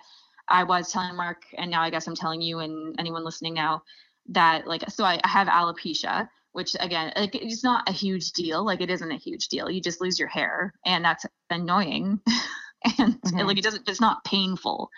I 0.48 0.64
was 0.64 0.92
telling 0.92 1.16
Mark, 1.16 1.42
and 1.56 1.70
now 1.70 1.82
I 1.82 1.90
guess 1.90 2.06
I'm 2.06 2.16
telling 2.16 2.42
you 2.42 2.58
and 2.58 2.94
anyone 2.98 3.24
listening 3.24 3.54
now 3.54 3.82
that 4.30 4.66
like 4.66 4.88
so 4.90 5.04
I, 5.04 5.20
I 5.24 5.28
have 5.28 5.48
alopecia, 5.48 6.28
which 6.52 6.76
again 6.80 7.12
like 7.16 7.34
it's 7.34 7.64
not 7.64 7.88
a 7.88 7.92
huge 7.92 8.32
deal. 8.32 8.64
Like 8.64 8.80
it 8.80 8.90
isn't 8.90 9.10
a 9.10 9.16
huge 9.16 9.48
deal. 9.48 9.70
You 9.70 9.80
just 9.80 10.00
lose 10.00 10.18
your 10.18 10.28
hair, 10.28 10.74
and 10.84 11.04
that's 11.04 11.26
annoying. 11.50 12.20
and 12.98 13.20
mm-hmm. 13.20 13.46
like 13.46 13.58
it 13.58 13.64
doesn't 13.64 13.88
it's 13.88 14.00
not 14.00 14.24
painful. 14.24 14.90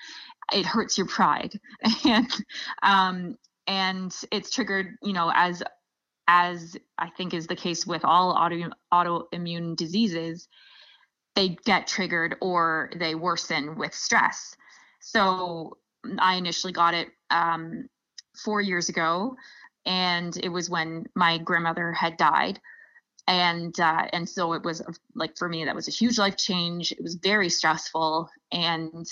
It 0.53 0.67
hurts 0.67 0.99
your 0.99 1.07
pride, 1.07 1.59
and 2.05 2.31
um 2.83 3.37
and 3.67 4.15
it's 4.31 4.51
triggered 4.51 4.97
you 5.03 5.13
know 5.13 5.33
as 5.35 5.63
as 6.27 6.77
I 6.99 7.11
think 7.11 7.35
is 7.35 7.47
the 7.47 7.57
case 7.57 7.87
with 7.87 8.05
all 8.05 8.31
auto 8.33 8.71
autoimmune 8.93 9.77
diseases, 9.77 10.49
they 11.35 11.57
get 11.65 11.87
triggered 11.87 12.37
or 12.41 12.91
they 12.97 13.15
worsen 13.15 13.77
with 13.77 13.95
stress. 13.95 14.57
So 15.01 15.79
I 16.19 16.37
initially 16.37 16.73
got 16.73 16.95
it 16.95 17.09
um, 17.31 17.89
four 18.37 18.61
years 18.61 18.89
ago, 18.89 19.37
and 19.87 20.37
it 20.43 20.49
was 20.49 20.71
when 20.71 21.07
my 21.15 21.39
grandmother 21.39 21.93
had 21.93 22.17
died. 22.17 22.61
And 23.27 23.79
uh, 23.81 24.07
and 24.13 24.29
so 24.29 24.53
it 24.53 24.63
was 24.63 24.83
like 25.15 25.37
for 25.39 25.49
me 25.49 25.65
that 25.65 25.75
was 25.75 25.89
a 25.89 25.91
huge 25.91 26.19
life 26.19 26.37
change. 26.37 26.93
It 26.93 27.03
was 27.03 27.15
very 27.15 27.49
stressful, 27.49 28.29
and 28.53 29.07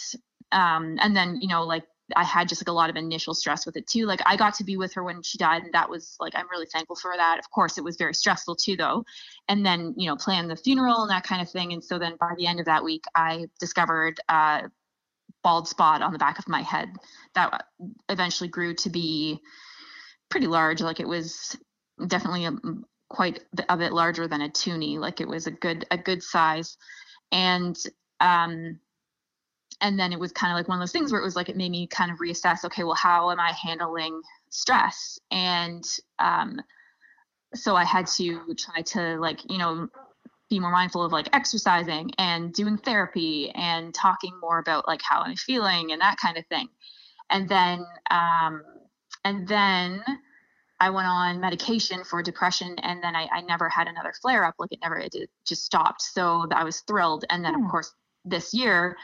um, 0.52 0.98
and 1.00 1.16
then 1.16 1.38
you 1.40 1.48
know 1.48 1.62
like 1.62 1.84
I 2.14 2.24
had 2.24 2.46
just 2.46 2.60
like 2.60 2.68
a 2.68 2.72
lot 2.72 2.90
of 2.90 2.96
initial 2.96 3.32
stress 3.32 3.64
with 3.64 3.76
it 3.76 3.86
too. 3.86 4.04
Like 4.04 4.20
I 4.26 4.36
got 4.36 4.54
to 4.56 4.64
be 4.64 4.76
with 4.76 4.92
her 4.94 5.02
when 5.02 5.22
she 5.22 5.38
died, 5.38 5.62
and 5.62 5.72
that 5.72 5.88
was 5.88 6.16
like 6.20 6.34
I'm 6.36 6.50
really 6.50 6.66
thankful 6.66 6.96
for 6.96 7.14
that. 7.16 7.38
Of 7.38 7.50
course, 7.50 7.78
it 7.78 7.84
was 7.84 7.96
very 7.96 8.12
stressful 8.12 8.56
too, 8.56 8.76
though. 8.76 9.04
And 9.48 9.64
then 9.64 9.94
you 9.96 10.08
know 10.08 10.16
plan 10.16 10.48
the 10.48 10.56
funeral 10.56 11.02
and 11.02 11.10
that 11.10 11.24
kind 11.24 11.40
of 11.40 11.50
thing. 11.50 11.72
And 11.72 11.82
so 11.82 11.98
then 11.98 12.16
by 12.20 12.34
the 12.36 12.46
end 12.46 12.60
of 12.60 12.66
that 12.66 12.84
week, 12.84 13.04
I 13.14 13.46
discovered 13.60 14.20
uh, 14.28 14.62
bald 15.42 15.68
spot 15.68 16.02
on 16.02 16.12
the 16.12 16.18
back 16.18 16.38
of 16.38 16.48
my 16.48 16.62
head 16.62 16.90
that 17.34 17.64
eventually 18.08 18.48
grew 18.48 18.74
to 18.74 18.90
be 18.90 19.40
pretty 20.32 20.46
large. 20.46 20.80
Like 20.80 20.98
it 20.98 21.06
was 21.06 21.56
definitely 22.06 22.46
a, 22.46 22.52
quite 23.10 23.40
a 23.68 23.76
bit 23.76 23.92
larger 23.92 24.26
than 24.26 24.40
a 24.40 24.48
toonie. 24.48 24.98
Like 24.98 25.20
it 25.20 25.28
was 25.28 25.46
a 25.46 25.50
good 25.50 25.84
a 25.90 25.98
good 25.98 26.22
size, 26.22 26.78
and 27.30 27.76
um, 28.18 28.80
and 29.82 30.00
then 30.00 30.12
it 30.12 30.18
was 30.18 30.32
kind 30.32 30.50
of 30.50 30.56
like 30.56 30.68
one 30.68 30.78
of 30.78 30.80
those 30.80 30.90
things 30.90 31.12
where 31.12 31.20
it 31.20 31.24
was 31.24 31.36
like 31.36 31.50
it 31.50 31.56
made 31.56 31.70
me 31.70 31.86
kind 31.86 32.10
of 32.10 32.18
reassess. 32.18 32.64
Okay, 32.64 32.82
well, 32.82 32.94
how 32.94 33.30
am 33.30 33.38
I 33.38 33.52
handling 33.52 34.22
stress? 34.48 35.18
And 35.30 35.84
um, 36.18 36.60
so 37.54 37.76
I 37.76 37.84
had 37.84 38.06
to 38.06 38.54
try 38.54 38.80
to 38.82 39.18
like 39.20 39.38
you 39.50 39.58
know 39.58 39.88
be 40.48 40.58
more 40.58 40.72
mindful 40.72 41.04
of 41.04 41.12
like 41.12 41.28
exercising 41.34 42.10
and 42.16 42.54
doing 42.54 42.78
therapy 42.78 43.50
and 43.54 43.94
talking 43.94 44.32
more 44.40 44.58
about 44.58 44.88
like 44.88 45.02
how 45.02 45.20
I'm 45.20 45.36
feeling 45.36 45.92
and 45.92 46.00
that 46.00 46.16
kind 46.16 46.38
of 46.38 46.46
thing. 46.46 46.68
And 47.30 47.48
then 47.48 47.84
um, 48.10 48.62
and 49.24 49.46
then 49.46 50.02
I 50.80 50.90
went 50.90 51.06
on 51.06 51.40
medication 51.40 52.02
for 52.02 52.22
depression 52.22 52.76
and 52.80 53.02
then 53.02 53.14
I, 53.14 53.28
I 53.32 53.40
never 53.42 53.68
had 53.68 53.86
another 53.86 54.12
flare 54.20 54.44
up. 54.44 54.56
Like 54.58 54.72
it 54.72 54.80
never 54.82 54.98
it 54.98 55.14
just 55.46 55.64
stopped. 55.64 56.02
So 56.02 56.46
I 56.50 56.64
was 56.64 56.80
thrilled. 56.80 57.24
And 57.30 57.44
then 57.44 57.54
of 57.54 57.60
hmm. 57.60 57.68
course 57.68 57.94
this 58.24 58.52
year, 58.52 58.96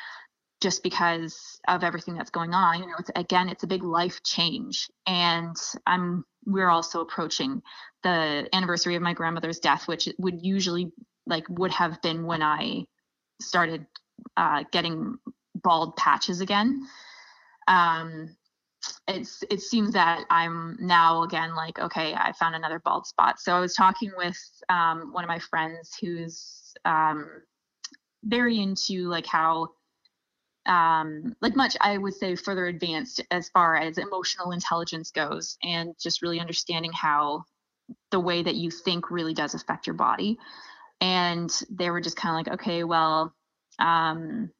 just 0.60 0.82
because 0.82 1.60
of 1.68 1.84
everything 1.84 2.16
that's 2.16 2.30
going 2.30 2.52
on, 2.52 2.80
you 2.80 2.86
know, 2.86 2.96
it's 2.98 3.10
again, 3.14 3.48
it's 3.48 3.62
a 3.62 3.68
big 3.68 3.84
life 3.84 4.24
change. 4.24 4.90
And 5.06 5.54
I'm 5.86 6.24
we're 6.44 6.68
also 6.68 7.00
approaching 7.00 7.62
the 8.02 8.48
anniversary 8.52 8.96
of 8.96 9.02
my 9.02 9.14
grandmother's 9.14 9.60
death, 9.60 9.86
which 9.86 10.08
would 10.18 10.44
usually 10.44 10.90
like 11.26 11.44
would 11.48 11.70
have 11.70 12.02
been 12.02 12.24
when 12.24 12.42
I 12.42 12.86
started 13.40 13.86
uh, 14.36 14.64
getting 14.72 15.18
bald 15.54 15.96
patches 15.96 16.40
again. 16.40 16.88
Um, 17.68 18.36
it's 19.06 19.42
it 19.50 19.60
seems 19.60 19.92
that 19.92 20.24
I'm 20.30 20.76
now 20.80 21.22
again 21.22 21.54
like 21.54 21.78
okay, 21.78 22.14
I 22.14 22.32
found 22.32 22.54
another 22.54 22.80
bald 22.84 23.06
spot. 23.06 23.40
So 23.40 23.54
I 23.54 23.60
was 23.60 23.74
talking 23.74 24.12
with 24.16 24.38
um, 24.68 25.12
one 25.12 25.24
of 25.24 25.28
my 25.28 25.38
friends 25.38 25.96
who's 26.00 26.74
um, 26.84 27.28
very 28.24 28.60
into 28.60 29.08
like 29.08 29.26
how 29.26 29.68
um, 30.66 31.34
like 31.40 31.56
much 31.56 31.76
I 31.80 31.98
would 31.98 32.14
say 32.14 32.36
further 32.36 32.66
advanced 32.66 33.22
as 33.30 33.48
far 33.48 33.76
as 33.76 33.98
emotional 33.98 34.52
intelligence 34.52 35.10
goes, 35.10 35.56
and 35.62 35.94
just 36.00 36.22
really 36.22 36.40
understanding 36.40 36.92
how 36.92 37.44
the 38.10 38.20
way 38.20 38.42
that 38.42 38.54
you 38.54 38.70
think 38.70 39.10
really 39.10 39.34
does 39.34 39.54
affect 39.54 39.86
your 39.86 39.94
body 39.94 40.38
and 41.00 41.62
they 41.70 41.90
were 41.90 42.00
just 42.00 42.16
kind 42.16 42.34
of 42.34 42.46
like 42.46 42.60
okay 42.60 42.84
well 42.84 43.32
um, 43.78 44.50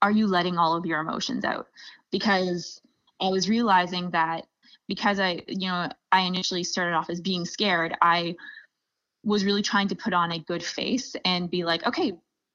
are 0.00 0.10
you 0.10 0.26
letting 0.26 0.58
all 0.58 0.76
of 0.76 0.86
your 0.86 1.00
emotions 1.00 1.44
out 1.44 1.66
because 2.10 2.80
i 3.22 3.28
was 3.28 3.48
realizing 3.48 4.10
that 4.10 4.46
because 4.88 5.18
i 5.18 5.40
you 5.48 5.68
know 5.68 5.88
i 6.10 6.20
initially 6.20 6.64
started 6.64 6.94
off 6.94 7.08
as 7.08 7.20
being 7.20 7.44
scared 7.44 7.94
i 8.02 8.34
was 9.24 9.44
really 9.44 9.62
trying 9.62 9.88
to 9.88 9.94
put 9.94 10.12
on 10.12 10.32
a 10.32 10.38
good 10.40 10.62
face 10.62 11.14
and 11.24 11.50
be 11.50 11.64
like 11.64 11.86
okay 11.86 12.12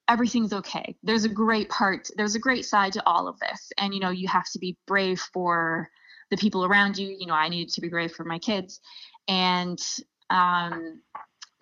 everything's 0.08 0.54
okay. 0.54 0.96
There's 1.04 1.26
a 1.26 1.30
great 1.30 1.70
part 1.70 2.10
there's 2.16 2.36
a 2.36 2.40
great 2.40 2.66
side 2.66 2.94
to 2.94 3.06
all 3.06 3.28
of 3.28 3.40
this. 3.40 3.72
And 3.78 3.94
you 3.94 4.00
know 4.00 4.10
you 4.10 4.28
have 4.28 4.50
to 4.52 4.60
be 4.60 4.78
brave 4.88 5.20
for 5.34 5.90
the 6.32 6.38
people 6.38 6.66
around 6.66 6.98
you. 6.98 7.16
You 7.18 7.28
know 7.28 7.34
i 7.34 7.50
needed 7.50 7.74
to 7.74 7.82
be 7.82 7.90
brave 7.90 8.12
for 8.12 8.24
my 8.24 8.40
kids. 8.40 8.80
And 9.28 9.80
um 10.30 11.02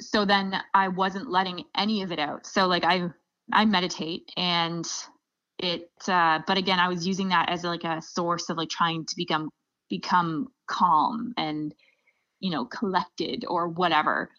so 0.01 0.25
then 0.25 0.61
I 0.73 0.89
wasn't 0.89 1.31
letting 1.31 1.63
any 1.75 2.01
of 2.01 2.11
it 2.11 2.19
out. 2.19 2.45
So 2.45 2.67
like 2.67 2.83
I 2.83 3.09
I 3.53 3.65
meditate 3.65 4.31
and 4.37 4.85
it 5.59 5.89
uh 6.07 6.39
but 6.45 6.57
again 6.57 6.79
I 6.79 6.87
was 6.87 7.07
using 7.07 7.29
that 7.29 7.49
as 7.49 7.63
like 7.63 7.83
a 7.83 8.01
source 8.01 8.49
of 8.49 8.57
like 8.57 8.69
trying 8.69 9.05
to 9.05 9.15
become 9.15 9.49
become 9.89 10.47
calm 10.67 11.33
and 11.37 11.73
you 12.39 12.51
know 12.51 12.65
collected 12.65 13.45
or 13.47 13.67
whatever. 13.69 14.29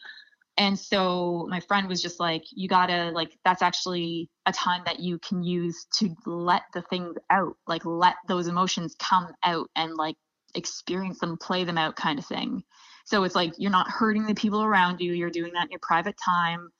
and 0.58 0.78
so 0.78 1.46
my 1.50 1.60
friend 1.60 1.88
was 1.88 2.02
just 2.02 2.20
like 2.20 2.42
you 2.50 2.68
gotta 2.68 3.10
like 3.14 3.30
that's 3.44 3.62
actually 3.62 4.28
a 4.46 4.52
time 4.52 4.82
that 4.86 5.00
you 5.00 5.18
can 5.18 5.42
use 5.42 5.86
to 5.98 6.14
let 6.26 6.62
the 6.74 6.82
things 6.82 7.16
out 7.30 7.56
like 7.66 7.84
let 7.84 8.16
those 8.28 8.46
emotions 8.46 8.94
come 8.98 9.28
out 9.42 9.68
and 9.76 9.94
like 9.94 10.16
experience 10.54 11.18
them 11.20 11.36
play 11.36 11.64
them 11.64 11.78
out 11.78 11.96
kind 11.96 12.18
of 12.18 12.26
thing 12.26 12.62
so 13.04 13.24
it's 13.24 13.34
like 13.34 13.52
you're 13.58 13.70
not 13.70 13.88
hurting 13.88 14.26
the 14.26 14.34
people 14.34 14.62
around 14.62 15.00
you 15.00 15.12
you're 15.12 15.30
doing 15.30 15.52
that 15.52 15.64
in 15.64 15.70
your 15.70 15.80
private 15.80 16.16
time 16.24 16.70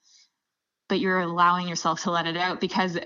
but 0.89 0.99
you're 0.99 1.19
allowing 1.19 1.67
yourself 1.67 2.03
to 2.03 2.11
let 2.11 2.27
it 2.27 2.37
out 2.37 2.61
because 2.61 2.97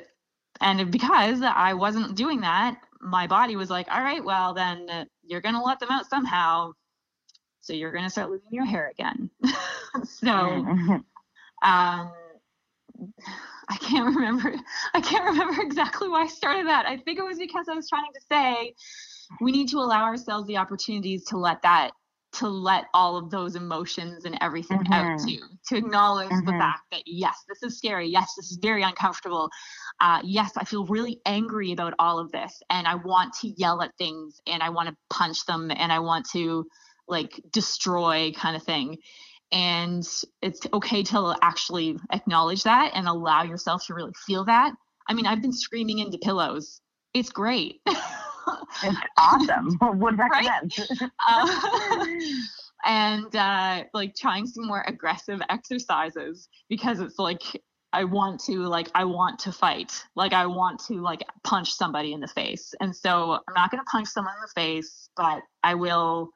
and 0.62 0.91
because 0.91 1.41
i 1.41 1.74
wasn't 1.74 2.16
doing 2.16 2.41
that 2.41 2.78
my 3.01 3.28
body 3.28 3.55
was 3.55 3.70
like 3.70 3.88
all 3.91 4.01
right 4.01 4.24
well 4.24 4.53
then 4.53 5.07
you're 5.24 5.41
going 5.41 5.55
to 5.55 5.62
let 5.62 5.80
them 5.80 5.89
out 5.91 6.07
somehow 6.09 6.72
so 7.62 7.74
you're 7.74 7.91
going 7.91 8.03
to 8.03 8.09
start 8.09 8.30
losing 8.30 8.49
your 8.51 8.66
hair 8.66 8.91
again. 8.91 9.30
so 10.03 10.30
um, 10.30 11.03
I 11.64 12.12
can't 13.80 14.16
remember. 14.16 14.55
I 14.93 15.01
can't 15.01 15.26
remember 15.26 15.62
exactly 15.62 16.09
why 16.09 16.24
I 16.24 16.28
started 16.28 16.68
that. 16.68 16.86
I 16.88 16.97
think 16.97 17.20
it 17.20 17.24
was 17.24 17.38
because 17.38 17.68
I 17.70 17.76
was 17.76 17.88
trying 17.88 18.12
to 18.14 18.22
say 18.30 18.74
we 19.39 19.51
need 19.51 19.70
to 19.70 19.78
allow 19.78 20.03
ourselves 20.03 20.47
the 20.47 20.57
opportunities 20.57 21.24
to 21.26 21.38
let 21.38 21.62
that 21.62 21.91
to 22.34 22.47
let 22.47 22.86
all 22.93 23.18
of 23.18 23.30
those 23.30 23.55
emotions 23.55 24.24
and 24.24 24.38
everything 24.39 24.80
mm-hmm. 24.80 24.93
out 24.93 25.20
too 25.20 25.39
to 25.68 25.76
acknowledge 25.76 26.30
mm-hmm. 26.30 26.45
the 26.45 26.53
fact 26.53 26.84
that 26.89 27.01
yes 27.05 27.43
this 27.49 27.62
is 27.62 27.78
scary 27.78 28.07
yes 28.07 28.34
this 28.38 28.49
is 28.51 28.57
very 28.62 28.84
uncomfortable 28.84 29.49
uh, 30.02 30.20
yes 30.24 30.52
i 30.58 30.66
feel 30.66 30.86
really 30.88 31.22
angry 31.26 31.72
about 31.72 31.93
all 31.99 32.20
of 32.20 32.32
this 32.32 32.62
and 32.70 32.88
i 32.88 32.95
want 32.95 33.34
to 33.34 33.47
yell 33.58 33.82
at 33.82 33.95
things 33.97 34.41
and 34.47 34.62
i 34.62 34.70
want 34.70 34.89
to 34.89 34.95
punch 35.10 35.45
them 35.45 35.72
and 35.72 35.91
i 35.91 35.99
want 35.99 36.28
to 36.30 36.66
like 37.12 37.39
destroy 37.52 38.32
kind 38.36 38.56
of 38.56 38.64
thing. 38.64 38.97
And 39.52 40.08
it's 40.41 40.62
okay 40.74 41.04
to 41.04 41.36
actually 41.41 41.97
acknowledge 42.12 42.64
that 42.64 42.93
and 42.95 43.08
allow 43.08 43.43
yourself 43.43 43.86
to 43.88 43.93
really 43.93 44.14
feel 44.26 44.45
that. 44.45 44.74
I 45.08 45.14
mean 45.14 45.28
i've 45.28 45.41
been 45.41 45.54
screaming 45.54 45.99
into 45.99 46.18
pillows. 46.18 46.82
It's 47.14 47.30
great. 47.30 47.82
It's 47.86 47.99
awesome. 49.18 49.78
Would 49.99 50.18
recommend 50.18 50.74
uh, 51.28 52.06
and 52.86 53.36
uh, 53.36 53.84
like 53.93 54.16
trying 54.16 54.47
some 54.47 54.66
more 54.66 54.84
aggressive 54.88 55.41
exercises 55.49 56.47
because 56.70 57.02
it's 57.02 57.20
like 57.20 57.41
I 57.94 58.06
want 58.06 58.39
to 58.46 58.60
like 58.60 58.89
I 58.96 59.06
want 59.06 59.39
to 59.39 59.52
fight. 59.52 60.04
Like 60.16 60.34
I 60.34 60.46
want 60.46 60.80
to 60.88 61.02
like 61.02 61.24
punch 61.44 61.74
somebody 61.74 62.14
in 62.14 62.20
the 62.20 62.28
face. 62.28 62.74
And 62.80 62.96
so 62.96 63.34
I'm 63.34 63.54
not 63.54 63.72
going 63.72 63.84
to 63.84 63.89
punch 63.89 64.08
someone 64.08 64.34
in 64.36 64.42
the 64.42 64.62
face, 64.62 65.10
but 65.16 65.42
I 65.64 65.76
will 65.76 66.32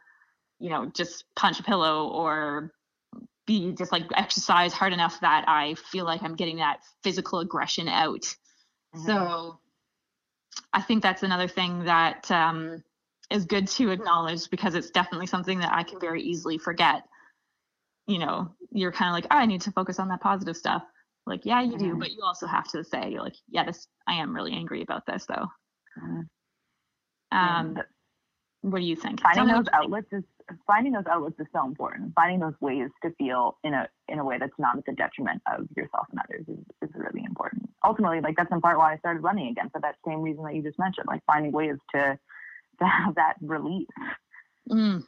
you 0.59 0.69
know, 0.69 0.85
just 0.93 1.25
punch 1.35 1.59
a 1.59 1.63
pillow 1.63 2.07
or 2.07 2.71
be 3.45 3.73
just 3.73 3.91
like 3.91 4.03
exercise 4.15 4.73
hard 4.73 4.93
enough 4.93 5.19
that 5.21 5.45
I 5.47 5.75
feel 5.75 6.05
like 6.05 6.23
I'm 6.23 6.35
getting 6.35 6.57
that 6.57 6.79
physical 7.03 7.39
aggression 7.39 7.87
out. 7.87 8.21
Mm-hmm. 8.95 9.05
So 9.05 9.59
I 10.73 10.81
think 10.81 11.03
that's 11.03 11.23
another 11.23 11.47
thing 11.47 11.85
that 11.85 12.29
um, 12.31 12.83
is 13.29 13.45
good 13.45 13.67
to 13.69 13.91
acknowledge 13.91 14.49
because 14.49 14.75
it's 14.75 14.89
definitely 14.89 15.27
something 15.27 15.59
that 15.59 15.73
I 15.73 15.83
can 15.83 15.99
very 15.99 16.23
easily 16.23 16.57
forget. 16.57 17.03
You 18.07 18.19
know, 18.19 18.55
you're 18.71 18.91
kind 18.91 19.09
of 19.09 19.13
like, 19.13 19.25
oh, 19.25 19.37
I 19.37 19.45
need 19.45 19.61
to 19.61 19.71
focus 19.71 19.99
on 19.99 20.07
that 20.09 20.21
positive 20.21 20.55
stuff. 20.55 20.83
Like, 21.25 21.41
yeah, 21.43 21.61
you 21.61 21.77
do, 21.77 21.85
mm-hmm. 21.85 21.99
but 21.99 22.11
you 22.11 22.21
also 22.23 22.45
have 22.45 22.67
to 22.69 22.83
say, 22.83 23.09
you're 23.09 23.23
like, 23.23 23.35
yeah, 23.49 23.65
this, 23.65 23.87
I 24.07 24.15
am 24.15 24.35
really 24.35 24.53
angry 24.53 24.81
about 24.81 25.05
this 25.05 25.25
though. 25.27 25.47
Mm-hmm. 25.99 27.37
Um, 27.37 27.77
what 28.61 28.79
do 28.79 28.85
you 28.85 28.95
think? 28.95 29.21
Finding 29.21 29.47
those 29.47 29.67
outlets 29.73 30.07
is 30.11 30.23
finding 30.65 30.93
those 30.93 31.05
outlets 31.09 31.39
is 31.39 31.45
so 31.53 31.65
important. 31.65 32.13
Finding 32.15 32.39
those 32.39 32.55
ways 32.61 32.89
to 33.03 33.11
feel 33.17 33.57
in 33.63 33.73
a 33.75 33.87
in 34.07 34.17
a 34.17 34.23
way 34.23 34.37
that's 34.39 34.57
not 34.57 34.77
at 34.77 34.85
the 34.85 34.93
detriment 34.93 35.41
of 35.51 35.67
yourself 35.75 36.07
and 36.11 36.19
others 36.19 36.45
is, 36.47 36.89
is 36.89 36.95
really 36.95 37.23
important. 37.25 37.69
Ultimately, 37.83 38.21
like 38.21 38.35
that's 38.35 38.51
in 38.51 38.61
part 38.61 38.79
why 38.79 38.93
I 38.93 38.97
started 38.97 39.21
running 39.21 39.49
again 39.49 39.69
for 39.71 39.81
that 39.81 39.95
same 40.07 40.21
reason 40.21 40.43
that 40.45 40.55
you 40.55 40.63
just 40.63 40.79
mentioned, 40.79 41.05
like 41.07 41.21
finding 41.27 41.51
ways 41.51 41.75
to 41.93 42.17
to 42.79 42.85
have 42.85 43.15
that 43.15 43.35
release. 43.41 43.87
Mm. 44.69 45.03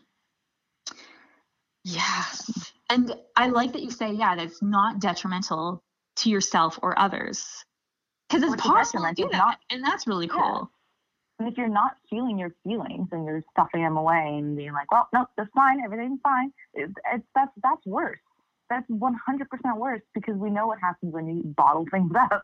Yes. 1.84 2.74
And 2.90 3.16
I 3.36 3.48
like 3.48 3.74
that 3.74 3.82
you 3.82 3.92
say, 3.92 4.12
yeah, 4.12 4.36
that's 4.36 4.62
not 4.62 5.00
detrimental 5.00 5.84
to 6.18 6.30
yourself 6.30 6.80
or 6.82 6.98
others. 7.00 7.64
Because 8.30 8.44
it's 8.52 8.62
possible 8.62 9.06
to 9.06 9.14
do 9.14 9.30
that. 9.32 9.38
Not, 9.38 9.58
and 9.70 9.84
that's 9.84 10.06
really 10.06 10.28
cool. 10.28 10.70
And 11.40 11.48
if 11.48 11.58
you're 11.58 11.70
not 11.70 11.94
feeling 12.10 12.38
your 12.38 12.54
feelings 12.64 13.08
and 13.12 13.26
you're 13.26 13.44
stuffing 13.52 13.84
them 13.84 13.96
away 13.96 14.36
and 14.38 14.58
being 14.58 14.74
like, 14.74 14.92
well, 14.92 15.08
no, 15.14 15.28
that's 15.38 15.50
fine, 15.56 15.82
everything's 15.84 16.20
fine, 16.24 16.52
it, 16.74 16.90
it's, 17.14 17.24
that's 17.36 17.52
that's 17.64 17.86
worse. 17.86 18.20
That's 18.70 18.90
100% 18.90 19.78
worse 19.78 20.02
because 20.14 20.36
we 20.36 20.50
know 20.50 20.68
what 20.68 20.80
happens 20.82 21.14
when 21.14 21.28
you 21.28 21.44
bottle 21.56 21.86
things 21.90 22.12
up. 22.32 22.44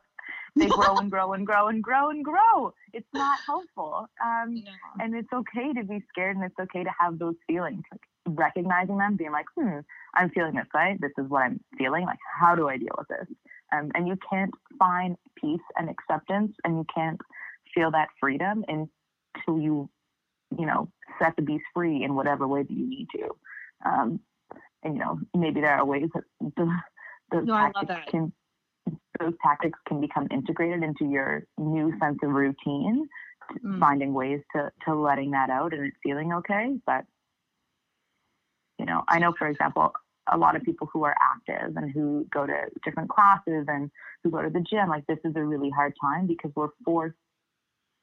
They 0.55 0.67
grow 0.69 0.95
and 0.97 1.11
grow 1.11 1.33
and 1.33 1.45
grow 1.45 1.67
and 1.67 1.83
grow 1.83 2.11
and 2.11 2.23
grow. 2.23 2.73
It's 2.93 3.07
not 3.13 3.39
helpful. 3.45 4.07
Um, 4.23 4.63
no. 4.63 4.71
And 4.99 5.15
it's 5.15 5.33
okay 5.33 5.73
to 5.73 5.83
be 5.83 6.01
scared 6.09 6.37
and 6.37 6.45
it's 6.45 6.59
okay 6.59 6.83
to 6.83 6.91
have 6.97 7.19
those 7.19 7.35
feelings. 7.47 7.83
Like 7.91 8.01
recognizing 8.27 8.97
them, 8.97 9.15
being 9.17 9.31
like, 9.31 9.45
hmm, 9.57 9.79
I'm 10.15 10.29
feeling 10.29 10.55
this 10.55 10.67
way. 10.73 10.97
This 11.01 11.11
is 11.17 11.29
what 11.29 11.43
I'm 11.43 11.59
feeling. 11.77 12.05
Like, 12.05 12.19
how 12.39 12.55
do 12.55 12.69
I 12.69 12.77
deal 12.77 12.95
with 12.97 13.07
this? 13.07 13.27
Um, 13.73 13.91
and 13.95 14.07
you 14.07 14.17
can't 14.29 14.53
find 14.77 15.15
peace 15.35 15.61
and 15.77 15.89
acceptance 15.89 16.53
and 16.63 16.77
you 16.77 16.85
can't 16.93 17.19
feel 17.73 17.91
that 17.91 18.09
freedom 18.19 18.63
until 18.67 19.59
you, 19.59 19.89
you 20.57 20.65
know, 20.65 20.89
set 21.19 21.35
the 21.35 21.41
beast 21.41 21.63
free 21.73 22.03
in 22.03 22.15
whatever 22.15 22.47
way 22.47 22.63
that 22.63 22.71
you 22.71 22.87
need 22.87 23.07
to. 23.15 23.29
Um, 23.85 24.19
and 24.83 24.95
you 24.95 24.99
know, 24.99 25.19
maybe 25.35 25.61
there 25.61 25.75
are 25.75 25.85
ways 25.85 26.09
that 26.13 26.23
the, 26.57 26.79
those 27.31 27.45
no, 27.45 27.55
tactics 27.55 28.11
can 28.11 28.33
those 29.19 29.33
tactics 29.41 29.79
can 29.87 30.01
become 30.01 30.27
integrated 30.31 30.83
into 30.83 31.05
your 31.05 31.43
new 31.57 31.93
sense 31.99 32.17
of 32.23 32.31
routine, 32.31 33.07
mm. 33.65 33.79
finding 33.79 34.13
ways 34.13 34.41
to 34.55 34.71
to 34.85 34.95
letting 34.95 35.31
that 35.31 35.49
out 35.49 35.73
and 35.73 35.85
it 35.85 35.93
feeling 36.03 36.33
okay. 36.33 36.75
But 36.85 37.05
you 38.77 38.85
know, 38.85 39.03
I 39.07 39.19
know 39.19 39.33
for 39.37 39.47
example, 39.47 39.93
a 40.31 40.37
lot 40.37 40.55
of 40.55 40.63
people 40.63 40.89
who 40.91 41.03
are 41.03 41.15
active 41.21 41.75
and 41.75 41.91
who 41.91 42.25
go 42.33 42.45
to 42.45 42.53
different 42.85 43.09
classes 43.09 43.65
and 43.67 43.91
who 44.23 44.31
go 44.31 44.41
to 44.41 44.49
the 44.49 44.61
gym, 44.61 44.89
like 44.89 45.05
this 45.07 45.19
is 45.25 45.33
a 45.35 45.43
really 45.43 45.69
hard 45.69 45.93
time 46.01 46.27
because 46.27 46.51
we're 46.55 46.69
forced 46.85 47.15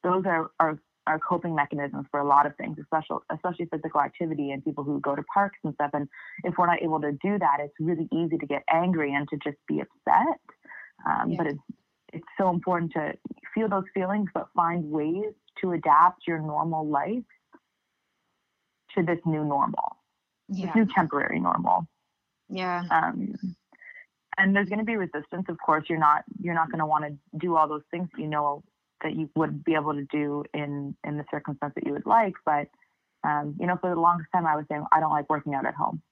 those 0.02 0.24
are, 0.26 0.50
are, 0.58 0.78
are 1.06 1.18
coping 1.18 1.54
mechanisms 1.54 2.06
for 2.10 2.20
a 2.20 2.26
lot 2.26 2.46
of 2.46 2.56
things, 2.56 2.78
especially 2.80 3.18
especially 3.32 3.66
physical 3.66 4.00
activity 4.00 4.50
and 4.50 4.64
people 4.64 4.84
who 4.84 5.00
go 5.00 5.14
to 5.14 5.22
parks 5.34 5.58
and 5.64 5.74
stuff. 5.74 5.90
And 5.92 6.08
if 6.44 6.54
we're 6.56 6.66
not 6.66 6.82
able 6.82 7.00
to 7.00 7.12
do 7.12 7.38
that, 7.38 7.58
it's 7.60 7.74
really 7.80 8.08
easy 8.12 8.38
to 8.38 8.46
get 8.46 8.62
angry 8.72 9.14
and 9.14 9.28
to 9.28 9.36
just 9.42 9.58
be 9.66 9.80
upset. 9.80 10.40
Um, 11.06 11.30
yeah. 11.30 11.36
But 11.38 11.46
it's 11.48 11.58
it's 12.12 12.26
so 12.38 12.50
important 12.50 12.92
to 12.92 13.12
feel 13.54 13.68
those 13.68 13.84
feelings, 13.94 14.28
but 14.34 14.48
find 14.54 14.90
ways 14.90 15.32
to 15.60 15.72
adapt 15.72 16.26
your 16.26 16.40
normal 16.40 16.86
life 16.86 17.22
to 18.96 19.04
this 19.04 19.18
new 19.24 19.44
normal, 19.44 19.96
yeah. 20.48 20.66
this 20.66 20.74
new 20.74 20.86
temporary 20.86 21.38
normal. 21.38 21.86
Yeah. 22.50 22.82
Um, 22.90 23.34
and 24.36 24.54
there's 24.54 24.68
going 24.68 24.78
to 24.78 24.84
be 24.84 24.96
resistance. 24.96 25.46
Of 25.48 25.58
course, 25.64 25.84
you're 25.88 25.98
not 25.98 26.24
you're 26.40 26.54
not 26.54 26.70
going 26.70 26.78
to 26.80 26.86
want 26.86 27.04
to 27.04 27.38
do 27.38 27.56
all 27.56 27.68
those 27.68 27.82
things 27.90 28.08
you 28.16 28.26
know 28.26 28.62
that 29.02 29.14
you 29.14 29.30
would 29.34 29.64
be 29.64 29.74
able 29.74 29.94
to 29.94 30.04
do 30.04 30.44
in 30.54 30.96
in 31.04 31.16
the 31.16 31.24
circumstance 31.30 31.72
that 31.74 31.86
you 31.86 31.92
would 31.92 32.06
like. 32.06 32.34
But 32.44 32.68
um, 33.22 33.56
you 33.60 33.66
know, 33.66 33.76
for 33.80 33.90
the 33.90 34.00
longest 34.00 34.30
time, 34.32 34.46
I 34.46 34.56
was 34.56 34.64
saying 34.68 34.84
I 34.92 35.00
don't 35.00 35.10
like 35.10 35.28
working 35.28 35.54
out 35.54 35.66
at 35.66 35.74
home. 35.74 36.02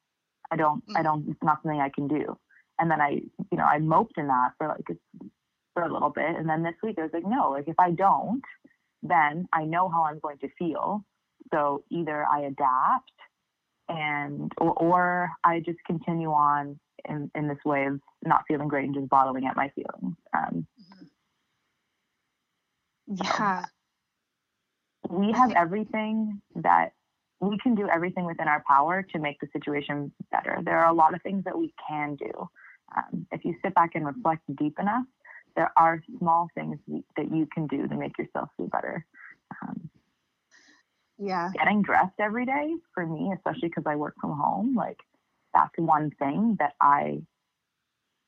I 0.51 0.57
don't. 0.57 0.84
Mm-hmm. 0.86 0.97
I 0.97 1.03
don't. 1.03 1.28
It's 1.28 1.43
not 1.43 1.62
something 1.62 1.80
I 1.80 1.91
can 1.91 2.09
do. 2.09 2.39
And 2.78 2.91
then 2.91 3.01
I, 3.01 3.20
you 3.51 3.59
know, 3.59 3.64
I 3.64 3.78
moped 3.78 4.18
in 4.18 4.28
that 4.28 4.53
for 4.59 4.68
like 4.68 4.99
for 5.74 5.82
a 5.82 5.93
little 5.93 6.11
bit. 6.11 6.36
And 6.36 6.49
then 6.49 6.62
this 6.62 6.74
week 6.82 6.99
I 6.99 7.03
was 7.03 7.11
like, 7.12 7.26
no, 7.26 7.51
like 7.51 7.68
if 7.68 7.78
I 7.78 7.91
don't, 7.91 8.43
then 9.03 9.49
I 9.53 9.64
know 9.64 9.89
how 9.89 10.05
I'm 10.05 10.18
going 10.20 10.39
to 10.39 10.49
feel. 10.59 11.05
So 11.53 11.84
either 11.91 12.24
I 12.30 12.41
adapt 12.41 13.12
and 13.89 14.53
or, 14.59 14.72
or 14.74 15.30
I 15.45 15.61
just 15.61 15.78
continue 15.86 16.30
on 16.30 16.78
in, 17.09 17.30
in 17.34 17.49
this 17.49 17.59
way 17.64 17.86
of 17.86 18.01
not 18.24 18.45
feeling 18.47 18.68
great 18.68 18.84
and 18.84 18.95
just 18.95 19.09
bottling 19.09 19.47
up 19.47 19.57
my 19.57 19.70
feelings. 19.70 20.16
Um, 20.36 20.66
yeah. 23.07 23.64
we 25.09 25.32
have 25.32 25.53
everything 25.53 26.41
that 26.57 26.93
we 27.41 27.57
can 27.59 27.74
do 27.74 27.89
everything 27.89 28.24
within 28.24 28.49
our 28.49 28.62
power 28.66 29.03
to 29.12 29.18
make 29.18 29.41
the 29.41 29.47
situation 29.53 30.12
better. 30.30 30.59
There 30.62 30.78
are 30.78 30.91
a 30.91 30.95
lot 30.95 31.14
of 31.14 31.22
things 31.22 31.45
that 31.45 31.57
we 31.57 31.72
can 31.89 32.16
do. 32.16 32.49
Um, 32.97 33.26
if 33.32 33.45
you 33.45 33.55
sit 33.64 33.74
back 33.74 33.91
and 33.95 34.05
reflect 34.05 34.43
deep 34.57 34.78
enough, 34.80 35.05
there 35.55 35.72
are 35.76 36.03
small 36.18 36.49
things 36.55 36.78
that 37.16 37.34
you 37.34 37.47
can 37.53 37.66
do 37.66 37.86
to 37.86 37.95
make 37.95 38.18
yourself 38.18 38.49
feel 38.57 38.68
better. 38.68 39.05
Um, 39.62 39.89
yeah. 41.18 41.50
Getting 41.54 41.82
dressed 41.82 42.18
every 42.20 42.46
day 42.46 42.74
for 42.94 43.06
me, 43.06 43.32
especially 43.34 43.68
because 43.68 43.84
I 43.86 43.96
work 43.96 44.14
from 44.20 44.38
home, 44.38 44.74
like 44.76 44.98
that's 45.52 45.72
one 45.76 46.10
thing 46.18 46.56
that 46.60 46.74
I 46.80 47.22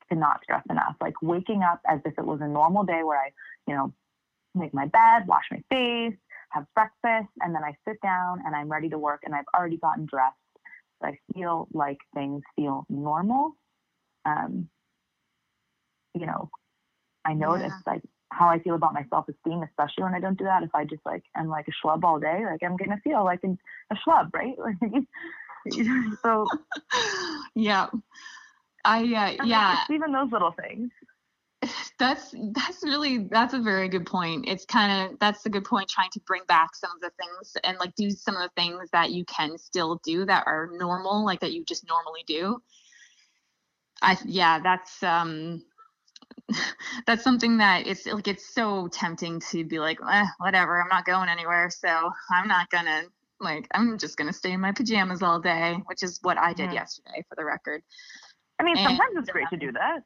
cannot 0.09 0.41
stress 0.43 0.63
enough. 0.69 0.95
Like 0.99 1.21
waking 1.21 1.63
up 1.63 1.79
as 1.87 1.99
if 2.05 2.13
it 2.17 2.25
was 2.25 2.41
a 2.41 2.47
normal 2.47 2.83
day 2.83 3.01
where 3.03 3.19
I, 3.19 3.31
you 3.67 3.75
know, 3.75 3.93
make 4.53 4.73
my 4.73 4.85
bed, 4.87 5.27
wash 5.27 5.45
my 5.51 5.63
face, 5.69 6.17
have 6.49 6.65
breakfast, 6.75 7.31
and 7.39 7.55
then 7.55 7.63
I 7.63 7.77
sit 7.87 8.01
down 8.01 8.41
and 8.45 8.55
I'm 8.55 8.69
ready 8.69 8.89
to 8.89 8.97
work 8.97 9.21
and 9.23 9.33
I've 9.33 9.45
already 9.55 9.77
gotten 9.77 10.05
dressed. 10.05 10.35
So 11.01 11.07
I 11.07 11.17
feel 11.33 11.67
like 11.73 11.99
things 12.13 12.41
feel 12.55 12.85
normal. 12.89 13.55
um, 14.25 14.69
you 16.13 16.25
know, 16.25 16.49
I 17.25 17.33
notice 17.33 17.71
yeah. 17.85 17.93
like 17.93 18.01
how 18.31 18.47
I 18.47 18.59
feel 18.59 18.75
about 18.75 18.93
my 18.93 19.05
self 19.09 19.27
esteem, 19.27 19.63
especially 19.63 20.03
when 20.03 20.15
I 20.15 20.19
don't 20.19 20.37
do 20.37 20.45
that. 20.45 20.63
If 20.63 20.73
I 20.73 20.85
just 20.85 21.05
like 21.05 21.23
am 21.35 21.47
like 21.47 21.67
a 21.67 21.87
schlub 21.87 22.03
all 22.03 22.19
day, 22.19 22.43
like 22.45 22.63
I'm 22.63 22.77
gonna 22.77 22.99
feel 23.03 23.23
like 23.23 23.41
a 23.43 23.95
schlub, 23.95 24.33
right? 24.33 24.55
so 26.23 26.47
yeah, 27.55 27.87
I 28.85 29.01
uh, 29.39 29.45
yeah. 29.45 29.83
even 29.89 30.11
those 30.11 30.31
little 30.31 30.51
things. 30.51 30.91
That's 31.99 32.33
that's 32.53 32.81
really 32.81 33.27
that's 33.29 33.53
a 33.53 33.59
very 33.59 33.87
good 33.87 34.07
point. 34.07 34.45
It's 34.47 34.65
kind 34.65 35.11
of 35.11 35.19
that's 35.19 35.45
a 35.45 35.49
good 35.49 35.63
point 35.63 35.87
trying 35.87 36.09
to 36.13 36.19
bring 36.21 36.41
back 36.47 36.75
some 36.75 36.89
of 36.95 37.01
the 37.01 37.11
things 37.19 37.55
and 37.63 37.77
like 37.77 37.93
do 37.93 38.09
some 38.09 38.35
of 38.35 38.41
the 38.41 38.49
things 38.59 38.89
that 38.91 39.11
you 39.11 39.23
can 39.25 39.59
still 39.59 40.01
do 40.03 40.25
that 40.25 40.45
are 40.47 40.71
normal, 40.73 41.23
like 41.23 41.41
that 41.41 41.53
you 41.53 41.63
just 41.63 41.87
normally 41.87 42.23
do. 42.25 42.59
I 44.01 44.17
yeah, 44.25 44.59
that's 44.59 45.03
um 45.03 45.61
that's 47.07 47.23
something 47.23 47.57
that 47.57 47.87
it's 47.87 48.05
like 48.05 48.27
it's 48.27 48.53
so 48.53 48.87
tempting 48.87 49.39
to 49.39 49.63
be 49.63 49.79
like 49.79 49.99
eh, 50.09 50.25
whatever 50.39 50.81
i'm 50.81 50.89
not 50.89 51.05
going 51.05 51.29
anywhere 51.29 51.69
so 51.69 52.11
i'm 52.31 52.47
not 52.47 52.69
gonna 52.69 53.03
like 53.39 53.67
i'm 53.73 53.97
just 53.97 54.17
gonna 54.17 54.33
stay 54.33 54.51
in 54.51 54.59
my 54.59 54.71
pajamas 54.71 55.21
all 55.21 55.39
day 55.39 55.77
which 55.85 56.03
is 56.03 56.19
what 56.21 56.37
i 56.37 56.53
did 56.53 56.67
mm-hmm. 56.67 56.75
yesterday 56.75 57.23
for 57.27 57.35
the 57.35 57.45
record 57.45 57.81
i 58.59 58.63
mean 58.63 58.75
sometimes 58.75 59.15
it's 59.15 59.29
great 59.29 59.49
to 59.49 59.57
do 59.57 59.71
that 59.71 60.03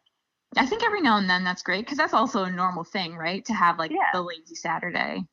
i 0.58 0.66
think 0.66 0.84
every 0.84 1.02
now 1.02 1.18
and 1.18 1.30
then 1.30 1.44
that's 1.44 1.64
great 1.64 1.86
because 1.86 1.98
that's 1.98 2.14
also 2.14 2.44
a 2.44 2.52
normal 2.52 2.84
thing 2.84 3.16
right 3.16 3.46
to 3.46 3.54
have 3.54 3.78
like 3.80 3.92
yeah. 3.92 4.10
the 4.14 4.22
lazy 4.22 4.56
saturday 4.56 5.24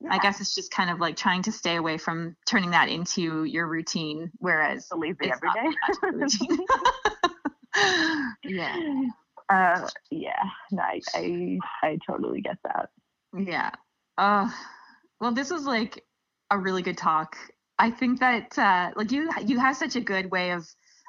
yeah. 0.00 0.12
I 0.12 0.18
guess 0.18 0.40
it's 0.40 0.54
just 0.54 0.70
kind 0.70 0.90
of 0.90 1.00
like 1.00 1.16
trying 1.16 1.42
to 1.42 1.52
stay 1.52 1.74
away 1.76 1.98
from 1.98 2.36
turning 2.46 2.70
that 2.70 2.88
into 2.88 3.42
your 3.44 3.66
routine, 3.66 4.30
whereas 4.38 4.86
the 4.88 4.96
lazy 4.96 5.28
every 5.32 5.50
day. 5.54 5.70
yeah. 8.44 8.76
Uh, 9.48 9.88
yeah, 10.10 10.42
no, 10.70 10.82
I, 10.82 11.00
I, 11.14 11.58
I 11.82 11.98
totally 12.06 12.40
get 12.40 12.58
that. 12.64 12.90
Yeah. 13.36 13.70
Uh, 14.16 14.50
well, 15.20 15.32
this 15.32 15.50
was 15.50 15.64
like 15.64 16.04
a 16.50 16.58
really 16.58 16.82
good 16.82 16.98
talk. 16.98 17.36
I 17.78 17.90
think 17.90 18.20
that 18.20 18.58
uh, 18.58 18.90
like 18.96 19.12
you 19.12 19.30
you 19.44 19.58
have 19.58 19.76
such 19.76 19.96
a 19.96 20.00
good 20.00 20.30
way 20.30 20.50
of 20.50 20.68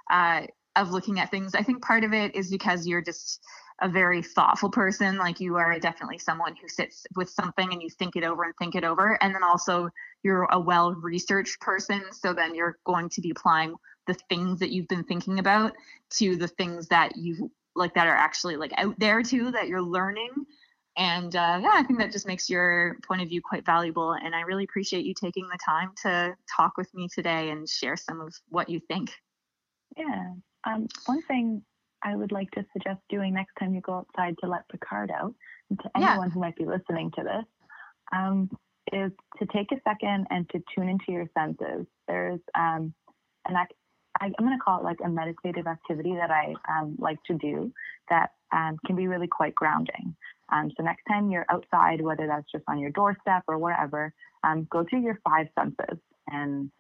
uh, 0.10 0.44
of 0.76 0.92
looking 0.92 1.20
at 1.20 1.32
things. 1.32 1.56
I 1.56 1.64
think 1.64 1.84
part 1.84 2.04
of 2.04 2.14
it 2.14 2.36
is 2.36 2.50
because 2.50 2.88
you're 2.88 3.02
just 3.02 3.42
a 3.82 3.90
very 3.90 4.22
thoughtful 4.22 4.70
person. 4.70 5.18
Like 5.18 5.40
you 5.40 5.56
are 5.56 5.80
definitely 5.80 6.18
someone 6.20 6.56
who 6.56 6.68
sits 6.68 7.06
with 7.16 7.30
something 7.30 7.72
and 7.72 7.82
you 7.82 7.90
think 7.90 8.16
it 8.16 8.24
over 8.24 8.44
and 8.44 8.54
think 8.60 8.76
it 8.76 8.84
over. 8.84 9.18
And 9.22 9.34
then 9.34 9.44
also 9.44 9.90
you're 10.24 10.44
a 10.52 10.60
well 10.60 10.94
researched 10.94 11.60
person. 11.62 12.02
So 12.12 12.34
then 12.34 12.56
you're 12.56 12.78
going 12.86 13.10
to 13.10 13.22
be 13.22 13.32
applying 13.32 13.76
the 14.08 14.16
things 14.28 14.60
that 14.60 14.72
you've 14.72 14.88
been 14.88 15.04
thinking 15.04 15.40
about 15.40 15.74
to 16.18 16.36
the 16.36 16.48
things 16.48 16.88
that 16.88 17.16
you 17.16 17.52
like 17.76 17.94
that 17.94 18.08
are 18.08 18.16
actually 18.16 18.58
like 18.58 18.74
out 18.78 18.98
there 19.00 19.24
too 19.24 19.52
that 19.52 19.68
you're 19.68 19.82
learning. 19.82 20.32
And 20.98 21.34
uh, 21.34 21.60
yeah 21.62 21.72
i 21.74 21.84
think 21.84 22.00
that 22.00 22.12
just 22.12 22.28
makes 22.28 22.50
your 22.50 22.98
point 23.08 23.22
of 23.22 23.30
view 23.30 23.42
quite 23.42 23.66
valuable 23.66 24.14
and 24.14 24.36
i 24.36 24.42
really 24.42 24.66
appreciate 24.66 25.06
you 25.06 25.14
taking 25.14 25.48
the 25.48 25.58
time 25.64 25.92
to 26.02 26.36
talk 26.54 26.74
with 26.78 26.94
me 26.94 27.08
today 27.08 27.52
and 27.52 27.70
share 27.70 27.96
some 27.96 28.20
of 28.20 28.34
what 28.50 28.68
you 28.68 28.82
think. 28.88 29.12
Yeah. 29.96 30.34
Um, 30.66 30.88
one 31.06 31.22
thing 31.24 31.62
i 32.04 32.16
would 32.16 32.32
like 32.32 32.50
to 32.52 32.66
suggest 32.74 33.00
doing 33.10 33.34
next 33.34 33.54
time 33.60 33.74
you 33.74 33.82
go 33.82 33.94
outside 33.94 34.36
to 34.42 34.50
let 34.50 34.68
picard 34.70 35.12
out 35.12 35.34
and 35.70 35.80
to 35.80 35.90
anyone 35.96 36.28
yeah. 36.28 36.30
who 36.30 36.40
might 36.40 36.56
be 36.56 36.66
listening 36.66 37.12
to 37.12 37.24
this 37.24 37.46
um, 38.16 38.50
is 38.92 39.12
to 39.38 39.46
take 39.48 39.72
a 39.72 39.80
second 39.88 40.28
and 40.30 40.50
to 40.50 40.62
tune 40.74 40.90
into 40.90 41.06
your 41.12 41.28
senses. 41.38 41.86
There's 42.08 42.40
um, 42.56 42.94
an, 43.48 43.56
I, 44.22 44.26
am 44.26 44.34
going 44.40 44.58
to 44.58 44.64
call 44.64 44.80
it 44.80 44.84
like 44.84 45.00
a 45.04 45.10
meditative 45.10 45.68
activity 45.68 46.16
that 46.16 46.32
I 46.32 46.54
um, 46.70 46.96
like 47.00 47.18
to 47.28 47.34
do 47.36 47.72
that 48.10 48.32
um, 48.52 48.78
can 48.86 48.96
be 48.96 49.08
really 49.08 49.28
quite 49.28 49.56
grounding. 49.56 50.16
Um, 50.52 50.72
so 50.76 50.84
next 50.84 51.04
time 51.08 51.30
you're 51.30 51.46
outside, 51.50 52.02
whether 52.02 52.28
that's 52.28 52.52
just 52.52 52.64
on 52.68 52.80
your 52.80 52.90
doorstep 52.92 53.44
or 53.48 53.58
wherever, 53.58 54.14
um, 54.44 54.68
go 54.72 54.86
through 54.90 55.02
your 55.02 55.20
five 55.24 55.48
senses 55.58 56.00
and 56.28 56.72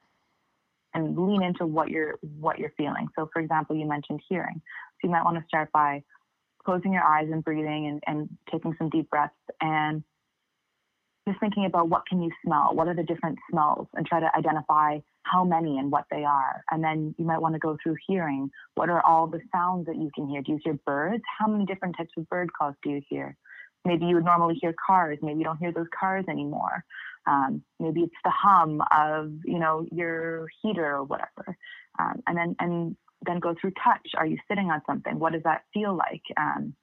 and 0.96 1.16
lean 1.16 1.44
into 1.44 1.68
what 1.68 1.90
you're 1.90 2.18
what 2.40 2.58
you're 2.58 2.74
feeling. 2.78 3.08
So 3.18 3.30
for 3.32 3.42
example, 3.42 3.76
you 3.76 3.88
mentioned 3.88 4.22
hearing. 4.28 4.56
So 4.56 5.08
you 5.08 5.10
might 5.12 5.24
want 5.24 5.38
to 5.38 5.46
start 5.48 5.72
by 5.72 6.04
closing 6.66 6.94
your 6.94 7.04
eyes 7.04 7.28
and 7.32 7.44
breathing 7.44 7.88
and, 7.88 8.04
and 8.08 8.30
taking 8.52 8.76
some 8.78 8.90
deep 8.90 9.10
breaths 9.10 9.34
and 9.62 10.04
just 11.28 11.40
thinking 11.40 11.66
about 11.66 11.90
what 11.90 12.08
can 12.08 12.22
you 12.22 12.32
smell? 12.44 12.72
What 12.74 12.88
are 12.88 12.96
the 12.96 13.04
different 13.04 13.38
smells? 13.52 13.88
And 13.94 14.06
try 14.06 14.20
to 14.20 14.30
identify 14.36 15.00
how 15.24 15.43
many 15.43 15.78
and 15.78 15.91
what 15.91 16.05
they 16.09 16.24
are. 16.24 16.63
And 16.72 16.84
then 16.84 17.13
you 17.17 17.26
might 17.26 17.41
want 17.41 17.55
to 17.55 17.59
go 17.59 17.78
through 17.82 17.95
hearing. 18.07 18.49
What 18.76 18.89
are 18.89 19.05
all 19.05 19.28
the 19.28 19.41
sounds 19.51 19.86
that 19.88 19.95
you 19.95 20.09
can 20.15 20.28
hear? 20.28 20.41
Do 20.41 20.53
you 20.53 20.59
hear 20.63 20.80
birds? 20.86 21.24
How 21.38 21.47
many 21.47 21.65
different 21.65 21.97
types 21.97 22.11
of 22.17 22.28
bird 22.30 22.49
calls 22.53 22.76
do 22.84 22.89
you 22.89 23.01
hear? 23.09 23.36
Maybe 23.86 24.05
you 24.05 24.15
would 24.15 24.26
normally 24.26 24.57
hear 24.61 24.74
cars. 24.86 25.17
Maybe 25.22 25.39
you 25.39 25.45
don't 25.45 25.57
hear 25.57 25.72
those 25.72 25.88
cars 25.97 26.26
anymore. 26.30 26.84
Um, 27.28 27.63
maybe 27.80 28.01
it's 28.01 28.13
the 28.24 28.32
hum 28.32 28.82
of 28.91 29.32
you 29.45 29.59
know 29.59 29.86
your 29.91 30.47
heater 30.61 30.86
or 30.86 31.03
whatever. 31.03 31.57
Um, 31.97 32.22
and 32.28 32.38
then 32.38 32.55
and 32.59 32.95
then 33.26 33.39
go 33.39 33.55
through 33.59 33.72
touch. 33.84 34.07
Are 34.17 34.26
you 34.26 34.38
sitting 34.47 34.70
on 34.70 34.82
something? 34.86 35.20
What 35.20 35.34
does 35.34 35.43
that 35.43 35.63
feel 35.74 35.95
like? 35.95 36.24
Um, 36.38 36.74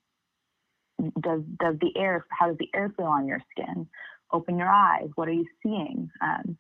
does 1.20 1.42
does 1.60 1.76
the 1.80 1.92
air? 1.96 2.24
How 2.30 2.48
does 2.48 2.58
the 2.58 2.70
air 2.74 2.92
feel 2.96 3.06
on 3.06 3.26
your 3.26 3.40
skin? 3.50 3.88
Open 4.32 4.58
your 4.58 4.68
eyes. 4.68 5.08
What 5.14 5.28
are 5.28 5.32
you 5.32 5.46
seeing? 5.62 6.10
Um, 6.20 6.58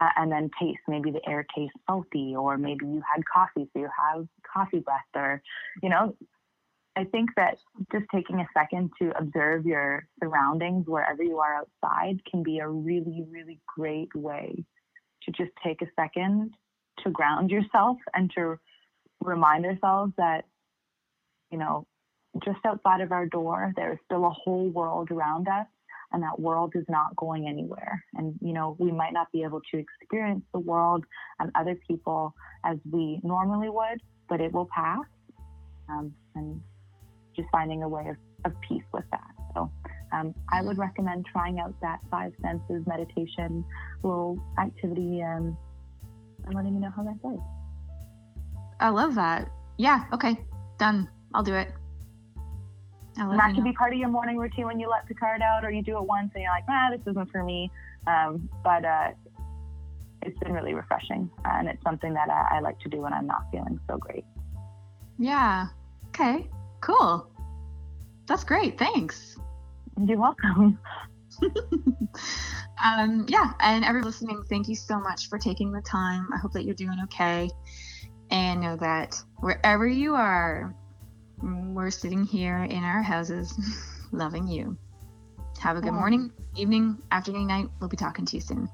uh, 0.00 0.10
and 0.16 0.30
then 0.30 0.50
taste. 0.60 0.80
Maybe 0.88 1.10
the 1.10 1.26
air 1.28 1.46
tastes 1.54 1.76
salty, 1.86 2.34
or 2.36 2.58
maybe 2.58 2.86
you 2.86 3.02
had 3.14 3.22
coffee, 3.32 3.68
so 3.72 3.80
you 3.80 3.88
have 3.96 4.26
coffee 4.52 4.80
breath, 4.80 5.00
or, 5.14 5.42
you 5.82 5.88
know, 5.88 6.14
I 6.96 7.04
think 7.04 7.30
that 7.36 7.58
just 7.92 8.06
taking 8.12 8.40
a 8.40 8.48
second 8.54 8.90
to 9.00 9.12
observe 9.18 9.66
your 9.66 10.08
surroundings 10.22 10.86
wherever 10.86 11.22
you 11.22 11.38
are 11.38 11.54
outside 11.54 12.20
can 12.24 12.42
be 12.42 12.58
a 12.58 12.68
really, 12.68 13.24
really 13.30 13.60
great 13.66 14.14
way 14.14 14.64
to 15.24 15.32
just 15.32 15.50
take 15.62 15.82
a 15.82 15.86
second 15.94 16.54
to 17.04 17.10
ground 17.10 17.50
yourself 17.50 17.98
and 18.14 18.30
to 18.34 18.58
remind 19.20 19.66
ourselves 19.66 20.12
that, 20.16 20.46
you 21.50 21.58
know, 21.58 21.86
just 22.44 22.58
outside 22.64 23.02
of 23.02 23.12
our 23.12 23.26
door, 23.26 23.72
there 23.76 23.92
is 23.92 23.98
still 24.06 24.24
a 24.24 24.30
whole 24.30 24.68
world 24.68 25.10
around 25.10 25.48
us 25.48 25.66
and 26.12 26.22
that 26.22 26.38
world 26.38 26.72
is 26.74 26.84
not 26.88 27.14
going 27.16 27.48
anywhere. 27.48 28.04
And, 28.14 28.34
you 28.40 28.52
know, 28.52 28.76
we 28.78 28.92
might 28.92 29.12
not 29.12 29.30
be 29.32 29.42
able 29.42 29.60
to 29.72 29.78
experience 29.78 30.44
the 30.52 30.60
world 30.60 31.04
and 31.38 31.50
other 31.54 31.78
people 31.88 32.34
as 32.64 32.78
we 32.90 33.20
normally 33.22 33.68
would, 33.68 34.00
but 34.28 34.40
it 34.40 34.52
will 34.52 34.68
pass. 34.74 35.04
Um, 35.88 36.12
and 36.34 36.60
just 37.36 37.48
finding 37.52 37.82
a 37.82 37.88
way 37.88 38.08
of, 38.08 38.16
of 38.44 38.60
peace 38.68 38.82
with 38.92 39.04
that. 39.12 39.30
So 39.54 39.70
um, 40.12 40.34
I 40.50 40.62
would 40.62 40.78
recommend 40.78 41.26
trying 41.26 41.60
out 41.60 41.74
that 41.80 42.00
five 42.10 42.32
senses 42.42 42.84
meditation 42.86 43.64
little 44.02 44.42
activity 44.58 45.22
um, 45.22 45.56
and 46.44 46.54
letting 46.54 46.74
me 46.74 46.80
know 46.80 46.92
how 46.94 47.02
that 47.04 47.22
goes. 47.22 47.38
I 48.80 48.88
love 48.88 49.14
that. 49.14 49.50
Yeah, 49.78 50.04
okay, 50.12 50.44
done. 50.78 51.08
I'll 51.34 51.42
do 51.42 51.54
it. 51.54 51.68
And 53.16 53.38
that 53.38 53.54
could 53.54 53.64
be 53.64 53.72
part 53.72 53.92
of 53.92 53.98
your 53.98 54.08
morning 54.08 54.36
routine 54.36 54.66
when 54.66 54.78
you 54.78 54.88
let 54.88 55.06
Picard 55.06 55.40
out, 55.42 55.64
or 55.64 55.70
you 55.70 55.82
do 55.82 55.96
it 55.98 56.04
once 56.04 56.32
and 56.34 56.42
you're 56.42 56.52
like, 56.52 56.64
ah, 56.68 56.88
this 56.90 57.00
isn't 57.06 57.30
for 57.30 57.42
me. 57.42 57.70
Um, 58.06 58.48
but 58.62 58.84
uh, 58.84 59.10
it's 60.22 60.38
been 60.40 60.52
really 60.52 60.74
refreshing, 60.74 61.30
and 61.44 61.68
it's 61.68 61.82
something 61.82 62.12
that 62.14 62.28
I, 62.28 62.56
I 62.56 62.60
like 62.60 62.78
to 62.80 62.88
do 62.88 62.98
when 62.98 63.12
I'm 63.12 63.26
not 63.26 63.42
feeling 63.50 63.80
so 63.88 63.96
great. 63.96 64.24
Yeah. 65.18 65.68
Okay. 66.08 66.48
Cool. 66.80 67.30
That's 68.26 68.44
great. 68.44 68.78
Thanks. 68.78 69.36
You're 70.04 70.18
welcome. 70.18 70.78
um, 72.84 73.26
yeah, 73.28 73.52
and 73.60 73.84
everyone 73.84 74.06
listening, 74.06 74.42
thank 74.48 74.68
you 74.68 74.74
so 74.74 74.98
much 74.98 75.28
for 75.28 75.38
taking 75.38 75.72
the 75.72 75.80
time. 75.80 76.28
I 76.34 76.38
hope 76.38 76.52
that 76.52 76.64
you're 76.64 76.74
doing 76.74 76.98
okay, 77.04 77.48
and 78.30 78.60
know 78.60 78.76
that 78.76 79.20
wherever 79.38 79.86
you 79.86 80.14
are, 80.14 80.74
we're 81.42 81.90
sitting 81.90 82.24
here 82.24 82.64
in 82.64 82.82
our 82.84 83.02
houses 83.02 83.54
loving 84.12 84.48
you. 84.48 84.76
Have 85.60 85.76
a 85.76 85.80
good 85.80 85.92
morning, 85.92 86.32
evening, 86.54 86.98
afternoon, 87.10 87.46
night. 87.46 87.68
We'll 87.80 87.88
be 87.88 87.96
talking 87.96 88.24
to 88.26 88.36
you 88.36 88.40
soon. 88.40 88.68